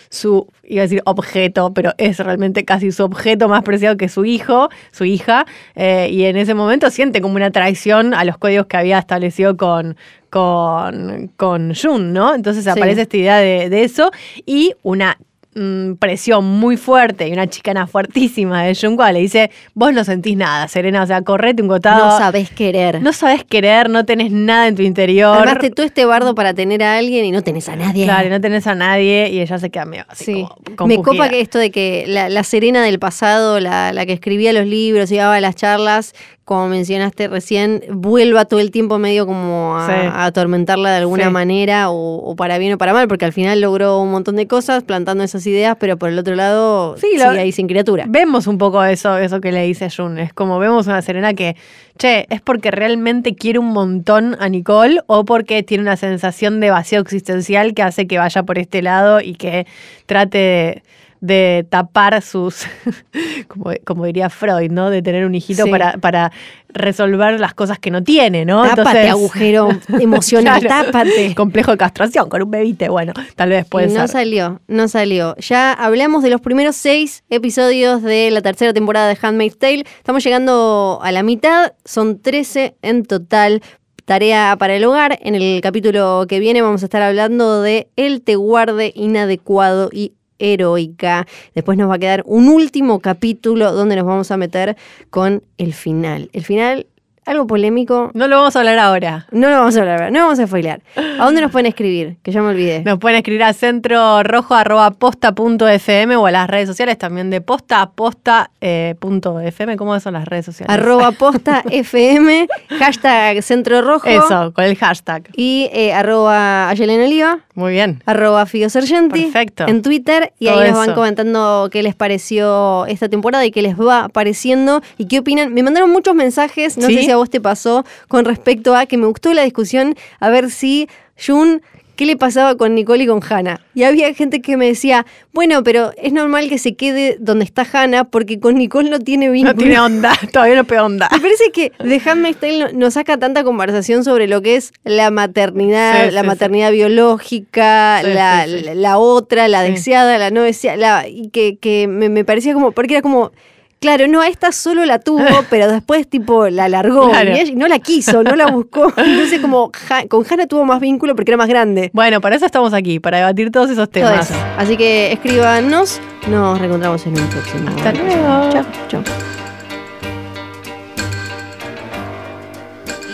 su, 0.10 0.48
iba 0.64 0.82
a 0.82 0.84
decir 0.84 1.02
objeto, 1.06 1.74
pero 1.74 1.94
es 1.98 2.20
realmente 2.20 2.66
casi 2.66 2.92
su 2.92 3.04
objeto 3.06 3.48
más 3.48 3.64
preciado 3.64 3.96
que 3.96 4.10
su 4.10 4.26
hijo, 4.26 4.70
su 4.92 5.06
hija, 5.06 5.46
eh, 5.76 6.10
y 6.12 6.26
en 6.26 6.36
ese 6.36 6.54
momento 6.54 6.90
siente 6.90 7.22
como 7.22 7.36
una 7.36 7.52
traición 7.52 8.14
a 8.14 8.26
los 8.26 8.38
códigos 8.38 8.66
que 8.66 8.76
había 8.78 9.00
establecido 9.00 9.56
con, 9.56 9.96
con, 10.30 11.32
con 11.38 11.74
Jun, 11.74 12.12
¿no? 12.14 12.36
Entonces 12.36 12.66
Sí. 12.66 12.70
aparece 12.70 13.04
esta 13.04 13.18
idea 13.18 13.38
de, 13.38 13.70
de 13.70 13.84
eso 13.86 14.12
y 14.46 14.74
una 14.84 15.18
mm, 15.56 15.94
presión 15.96 16.46
muy 16.46 16.78
fuerte 16.78 17.28
y 17.28 17.34
una 17.34 17.48
chicana 17.48 17.88
fuertísima 17.88 18.64
de 18.64 18.76
Jun 18.76 18.96
cuando 18.96 19.14
le 19.14 19.22
dice, 19.22 19.52
vos 19.74 19.94
no 19.94 20.04
sentís 20.04 20.36
nada, 20.38 20.68
Serena, 20.68 21.04
o 21.04 21.08
sea, 21.08 21.22
correte 21.22 21.62
un 21.62 21.68
cotado. 21.70 22.06
No 22.06 22.18
sabés 22.18 22.50
querer. 22.52 23.02
No 23.02 23.14
sabes 23.14 23.44
querer, 23.44 23.90
no 23.90 24.06
tenés 24.06 24.32
nada 24.32 24.68
en 24.68 24.76
tu 24.76 24.82
interior. 24.82 25.38
Armaste 25.38 25.70
todo 25.72 25.86
este 25.86 26.06
bardo 26.06 26.36
para 26.36 26.54
tener 26.54 26.84
a 26.84 26.98
alguien 26.98 27.26
y 27.26 27.32
no 27.32 27.42
tenés 27.42 27.68
a 27.70 27.76
nadie. 27.76 28.04
Claro, 28.06 28.28
y 28.28 28.30
no 28.30 28.42
tenés 28.42 28.68
a 28.68 28.76
nadie 28.76 29.30
y 29.30 29.40
ella 29.40 29.58
se 29.58 29.70
queda 29.70 29.86
medio 29.86 30.06
así 30.10 30.26
Sí, 30.26 30.46
como 30.76 30.88
me 30.88 31.02
copa 31.02 31.30
que 31.30 31.40
esto 31.42 31.58
de 31.58 31.72
que 31.72 32.06
la, 32.08 32.30
la 32.30 32.44
Serena 32.44 32.84
del 32.84 33.00
pasado, 33.00 33.60
la, 33.60 33.94
la 33.94 34.06
que 34.06 34.14
escribía 34.14 34.54
los 34.54 34.66
libros 34.68 35.12
y 35.12 35.18
daba 35.18 35.40
las 35.42 35.56
charlas, 35.56 36.14
como 36.44 36.68
mencionaste 36.68 37.28
recién, 37.28 37.84
vuelva 37.90 38.46
todo 38.46 38.60
el 38.60 38.70
tiempo 38.70 39.00
medio 39.00 39.26
como 39.26 39.78
a, 39.78 39.88
Sí. 39.88 39.94
a 39.94 40.26
atormentarla 40.26 40.92
de 40.92 40.98
alguna 40.98 41.26
Sí. 41.26 41.30
manera, 41.32 41.90
o, 41.90 42.18
o 42.18 42.36
para 42.36 42.60
bien 42.60 42.74
o 42.74 42.78
para 42.78 42.94
mal, 42.94 43.08
porque 43.08 43.26
al 43.26 43.34
final 43.34 43.62
logró 43.62 44.00
un 44.00 44.12
montón 44.12 44.36
de 44.36 44.46
cosas 44.48 44.84
plantando 44.84 45.24
esas 45.24 45.45
ideas, 45.48 45.78
pero 45.80 45.98
por 45.98 46.10
el 46.10 46.18
otro 46.20 46.36
lado 46.36 46.96
Sí, 46.98 47.08
sigue 47.14 47.24
lo- 47.24 47.30
ahí 47.32 47.52
sin 47.52 47.68
criatura. 47.68 48.06
Vemos 48.08 48.48
un 48.48 48.58
poco 48.58 48.84
eso, 48.84 49.18
eso 49.18 49.42
que 49.42 49.52
le 49.52 49.64
dice 49.64 49.90
Jun. 49.90 50.18
Es 50.20 50.34
como 50.34 50.60
vemos 50.60 50.88
una 50.88 51.02
Serena 51.02 51.34
que, 51.34 51.56
che, 51.98 52.26
es 52.30 52.42
porque 52.42 52.72
realmente 52.72 53.36
quiere 53.36 53.60
un 53.60 53.72
montón 53.74 54.36
a 54.40 54.50
Nicole 54.50 55.02
o 55.08 55.26
porque 55.26 55.64
tiene 55.64 55.82
una 55.84 55.98
sensación 55.98 56.60
de 56.60 56.70
vacío 56.72 57.00
existencial 57.00 57.74
que 57.74 57.82
hace 57.84 58.08
que 58.08 58.18
vaya 58.18 58.44
por 58.44 58.58
este 58.60 58.82
lado 58.82 59.22
y 59.22 59.36
que 59.36 59.66
trate 60.06 60.38
de, 60.38 60.84
de 61.26 61.66
tapar 61.70 62.22
sus, 62.22 62.66
como, 63.48 63.72
como 63.86 64.06
diría 64.06 64.30
Freud, 64.30 64.72
¿no? 64.72 64.90
De 64.90 65.02
tener 65.02 65.26
un 65.26 65.36
hijito 65.36 65.64
Sí. 65.66 65.70
para, 65.72 65.94
para 65.94 66.32
resolver 66.70 67.40
las 67.40 67.54
cosas 67.54 67.80
que 67.80 67.90
no 67.92 68.04
tiene, 68.04 68.46
¿no? 68.46 68.64
Tápate, 68.64 69.10
agujero 69.10 69.70
emocional, 70.00 70.60
Claro. 70.62 70.92
tápate. 70.92 71.34
Complejo 71.36 71.72
de 71.72 71.78
castración 71.78 72.30
con 72.30 72.42
un 72.44 72.52
bebite, 72.52 72.90
bueno, 72.90 73.14
tal 73.36 73.50
vez 73.50 73.66
puede 73.66 73.88
Y 73.90 73.94
no 73.94 74.02
ser. 74.02 74.10
salió, 74.10 74.62
no 74.68 74.88
salió. 74.88 75.36
Ya 75.38 75.72
hablamos 75.74 76.24
de 76.24 76.30
los 76.30 76.42
primeros 76.42 76.76
seis 76.76 77.24
episodios 77.30 78.02
de 78.04 78.30
la 78.32 78.42
tercera 78.42 78.74
temporada 78.74 79.08
de 79.08 79.18
Handmaid's 79.22 79.58
Tale. 79.58 79.86
Estamos 79.98 80.24
llegando 80.24 81.00
a 81.02 81.12
la 81.12 81.24
mitad, 81.24 81.74
son 81.86 82.22
13 82.22 82.76
en 82.82 83.06
total. 83.06 83.62
Tarea 84.06 84.56
para 84.60 84.76
el 84.76 84.84
hogar. 84.86 85.18
En 85.24 85.34
el 85.34 85.62
capítulo 85.62 86.26
que 86.30 86.40
viene 86.40 86.62
vamos 86.62 86.84
a 86.84 86.86
estar 86.86 87.02
hablando 87.02 87.64
de 87.64 87.90
El 87.96 88.22
te 88.22 88.36
guarde 88.36 88.92
inadecuado 88.94 89.90
y 89.92 90.14
heroica. 90.40 91.28
Después 91.54 91.78
nos 91.78 91.90
va 91.90 91.96
a 91.96 92.00
quedar 92.00 92.24
un 92.26 92.50
último 92.50 93.00
capítulo 93.00 93.72
donde 93.74 93.96
nos 93.96 94.06
vamos 94.06 94.32
a 94.32 94.38
meter 94.38 94.78
con 95.10 95.44
el 95.58 95.74
final. 95.74 96.30
El 96.34 96.44
final, 96.44 96.88
algo 97.26 97.48
polémico. 97.48 98.12
No 98.14 98.28
lo 98.28 98.38
vamos 98.38 98.56
a 98.56 98.60
hablar 98.60 98.78
ahora. 98.80 99.26
No 99.32 99.50
lo 99.50 99.56
vamos 99.58 99.76
a 99.78 99.80
hablar, 99.82 100.12
no 100.12 100.20
vamos 100.20 100.40
a 100.40 100.48
spoilear. 100.48 100.82
¿A 100.96 101.26
dónde 101.26 101.42
nos 101.42 101.52
pueden 101.52 101.66
escribir? 101.66 102.18
Que 102.24 102.32
ya 102.32 102.42
me 102.42 102.50
olvidé. 102.50 102.84
Nos 102.84 103.00
pueden 103.00 103.18
escribir 103.18 103.44
a 103.44 103.54
centro 103.54 104.24
rojo 104.24 104.54
arroba 104.56 104.92
posta 104.92 105.34
punto 105.34 105.68
fm 105.68 106.16
o 106.18 106.26
a 106.26 106.32
las 106.32 106.50
redes 106.50 106.68
sociales 106.68 106.98
también 106.98 107.30
de 107.30 107.42
posta 107.42 107.82
a 107.82 107.90
posta 107.92 108.52
eh, 108.62 108.96
punto 109.00 109.40
fm. 109.40 109.76
¿Cómo 109.78 110.00
son 110.00 110.14
las 110.14 110.26
redes 110.28 110.46
sociales? 110.46 110.74
arroba 110.74 111.12
posta 111.18 111.64
FM, 111.70 112.48
hashtag 112.80 113.42
centro 113.44 113.82
rojo. 113.82 114.08
Eso, 114.08 114.52
con 114.54 114.64
el 114.66 114.76
hashtag. 114.78 115.30
Y 115.36 115.70
eh, 115.74 115.94
arroba 115.94 116.70
Ayelena 116.70 117.06
Oliva, 117.06 117.40
Muy 117.56 117.74
bien. 117.74 118.02
arroba 118.06 118.46
Figo 118.46 118.70
Sargenti 118.70 119.24
Perfecto. 119.24 119.66
en 119.68 119.82
Twitter. 119.82 120.32
Y 120.40 120.46
Todo 120.48 120.60
ahí 120.60 120.70
nos 120.70 120.78
van 120.80 120.90
eso. 120.90 120.96
comentando 120.96 121.70
qué 121.72 121.82
les 121.84 121.96
pareció 121.96 122.86
esta 122.86 123.10
temporada 123.10 123.46
y 123.46 123.52
qué 123.52 123.62
les 123.62 123.80
va 123.80 124.10
pareciendo 124.10 124.82
y 124.98 125.06
qué 125.08 125.20
opinan. 125.20 125.54
Me 125.54 125.64
mandaron 125.64 125.90
muchos 125.92 126.14
mensajes, 126.16 126.78
no 126.78 126.88
¿Sí? 126.88 126.96
sé 126.96 127.04
si 127.04 127.12
a 127.16 127.18
vos 127.18 127.30
te 127.30 127.42
pasó, 127.42 127.86
con 128.08 128.26
respecto 128.26 128.76
a 128.76 128.86
que 128.86 128.98
me 128.98 129.08
gustó 129.08 129.34
la 129.34 129.44
discusión, 129.44 129.96
a 130.20 130.30
ver 130.30 130.52
si 130.52 130.88
Jun. 131.26 131.62
¿Qué 131.96 132.06
le 132.06 132.18
pasaba 132.18 132.56
con 132.58 132.76
Nicole 132.76 133.06
y 133.06 133.08
con 133.08 133.22
Hannah? 133.24 133.62
Y 133.74 133.84
había 133.84 134.14
gente 134.14 134.42
que 134.42 134.58
me 134.58 134.66
decía, 134.68 135.06
bueno, 135.32 135.64
pero 135.64 135.94
es 135.96 136.12
normal 136.12 136.50
que 136.50 136.58
se 136.58 136.76
quede 136.76 137.16
donde 137.22 137.46
está 137.46 137.66
Hannah 137.72 138.04
porque 138.04 138.38
con 138.38 138.56
Nicole 138.56 138.90
no 138.90 139.00
tiene 139.00 139.30
vínculo. 139.30 139.54
No 139.54 139.58
tiene 139.58 139.80
onda, 139.80 140.12
todavía 140.34 140.56
no 140.58 140.66
pega 140.66 140.84
onda. 140.84 141.08
Me 141.14 141.22
parece 141.22 141.52
que 141.54 141.72
The 141.82 142.02
Handmaid's 142.04 142.42
Tale 142.42 142.58
no- 142.60 142.72
nos 142.78 142.96
saca 142.96 143.16
tanta 143.18 143.46
conversación 143.46 144.04
sobre 144.04 144.28
lo 144.28 144.42
que 144.42 144.58
es 144.58 144.74
la 144.84 145.10
maternidad, 145.10 146.10
Sí, 146.10 146.12
la 146.14 146.20
sí, 146.24 146.28
maternidad 146.28 146.74
biológica, 146.74 148.04
la, 148.04 148.46
la- 148.46 148.76
la 148.76 148.98
otra, 148.98 149.48
la 149.48 149.62
deseada, 149.62 150.18
la 150.18 150.32
no 150.32 150.42
deseada, 150.42 150.76
la- 150.78 151.08
y 151.08 151.30
que, 151.30 151.58
que 151.58 151.88
me, 151.88 152.10
me 152.10 152.26
parecía 152.26 152.54
como, 152.54 152.72
porque 152.74 152.96
era 152.96 153.02
como, 153.02 153.32
claro, 153.80 154.08
no, 154.08 154.24
esta 154.24 154.52
solo 154.52 154.86
la 154.86 155.00
tuvo, 155.00 155.24
pero 155.50 155.68
después 155.72 156.08
tipo 156.10 156.48
la 156.50 156.68
largó, 156.70 157.10
Claro. 157.10 157.32
y 157.36 157.40
ella 157.40 157.54
no 157.56 157.68
la 157.68 157.80
quiso, 157.80 158.24
no 158.24 158.36
la 158.36 158.48
buscó. 158.48 158.88
Entonces 158.98 159.40
como 159.40 159.72
Ja- 159.88 160.08
con 160.08 160.26
Hannah 160.30 160.48
tuvo 160.48 160.66
más 160.66 160.80
vínculo 160.80 161.16
porque 161.16 161.32
era 161.32 161.38
más 161.38 161.48
grande. 161.50 161.92
Bueno, 161.94 162.20
para 162.22 162.36
eso 162.36 162.46
estamos 162.46 162.74
aquí, 162.74 163.00
para 163.00 163.18
debatir 163.18 163.52
todos 163.52 163.70
esos 163.70 163.90
Todo 163.90 164.10
temas. 164.10 164.30
eso. 164.32 164.40
Así 164.58 164.76
que 164.78 165.12
escríbanos, 165.14 166.00
nos 166.28 166.58
reencontramos 166.60 167.06
en 167.06 167.20
un 167.20 167.28
próximo. 167.30 167.70
Hasta 167.70 167.92
luego. 167.94 168.50
Chao, 168.52 168.66
chao. 168.88 169.04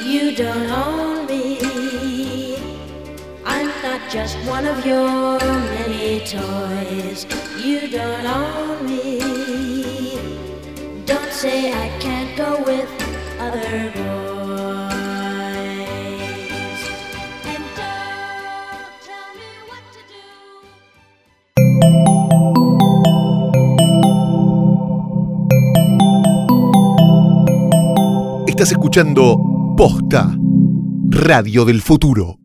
You 0.05 0.35
don't 0.35 0.69
own 0.71 1.25
me. 1.27 1.57
I'm 3.45 3.67
not 3.83 4.01
just 4.11 4.35
one 4.47 4.65
of 4.67 4.85
your 4.85 5.39
many 5.39 6.19
toys. 6.25 7.25
You 7.63 7.87
don't 7.89 8.25
own 8.25 8.85
me. 8.85 9.20
Say 11.41 11.73
I 11.73 11.89
can't 11.97 12.37
go 12.37 12.61
with 12.63 12.87
other 13.39 13.89
boys. 13.95 14.11
And 17.49 17.63
don't 17.75 19.01
tell 19.01 19.33
me 19.33 19.49
what 19.65 19.81
to 19.95 20.01
do. 20.05 20.21
Estás 28.45 28.71
escuchando 28.71 29.35
Posta, 29.75 30.37
Radio 31.09 31.65
del 31.65 31.81
Futuro. 31.81 32.40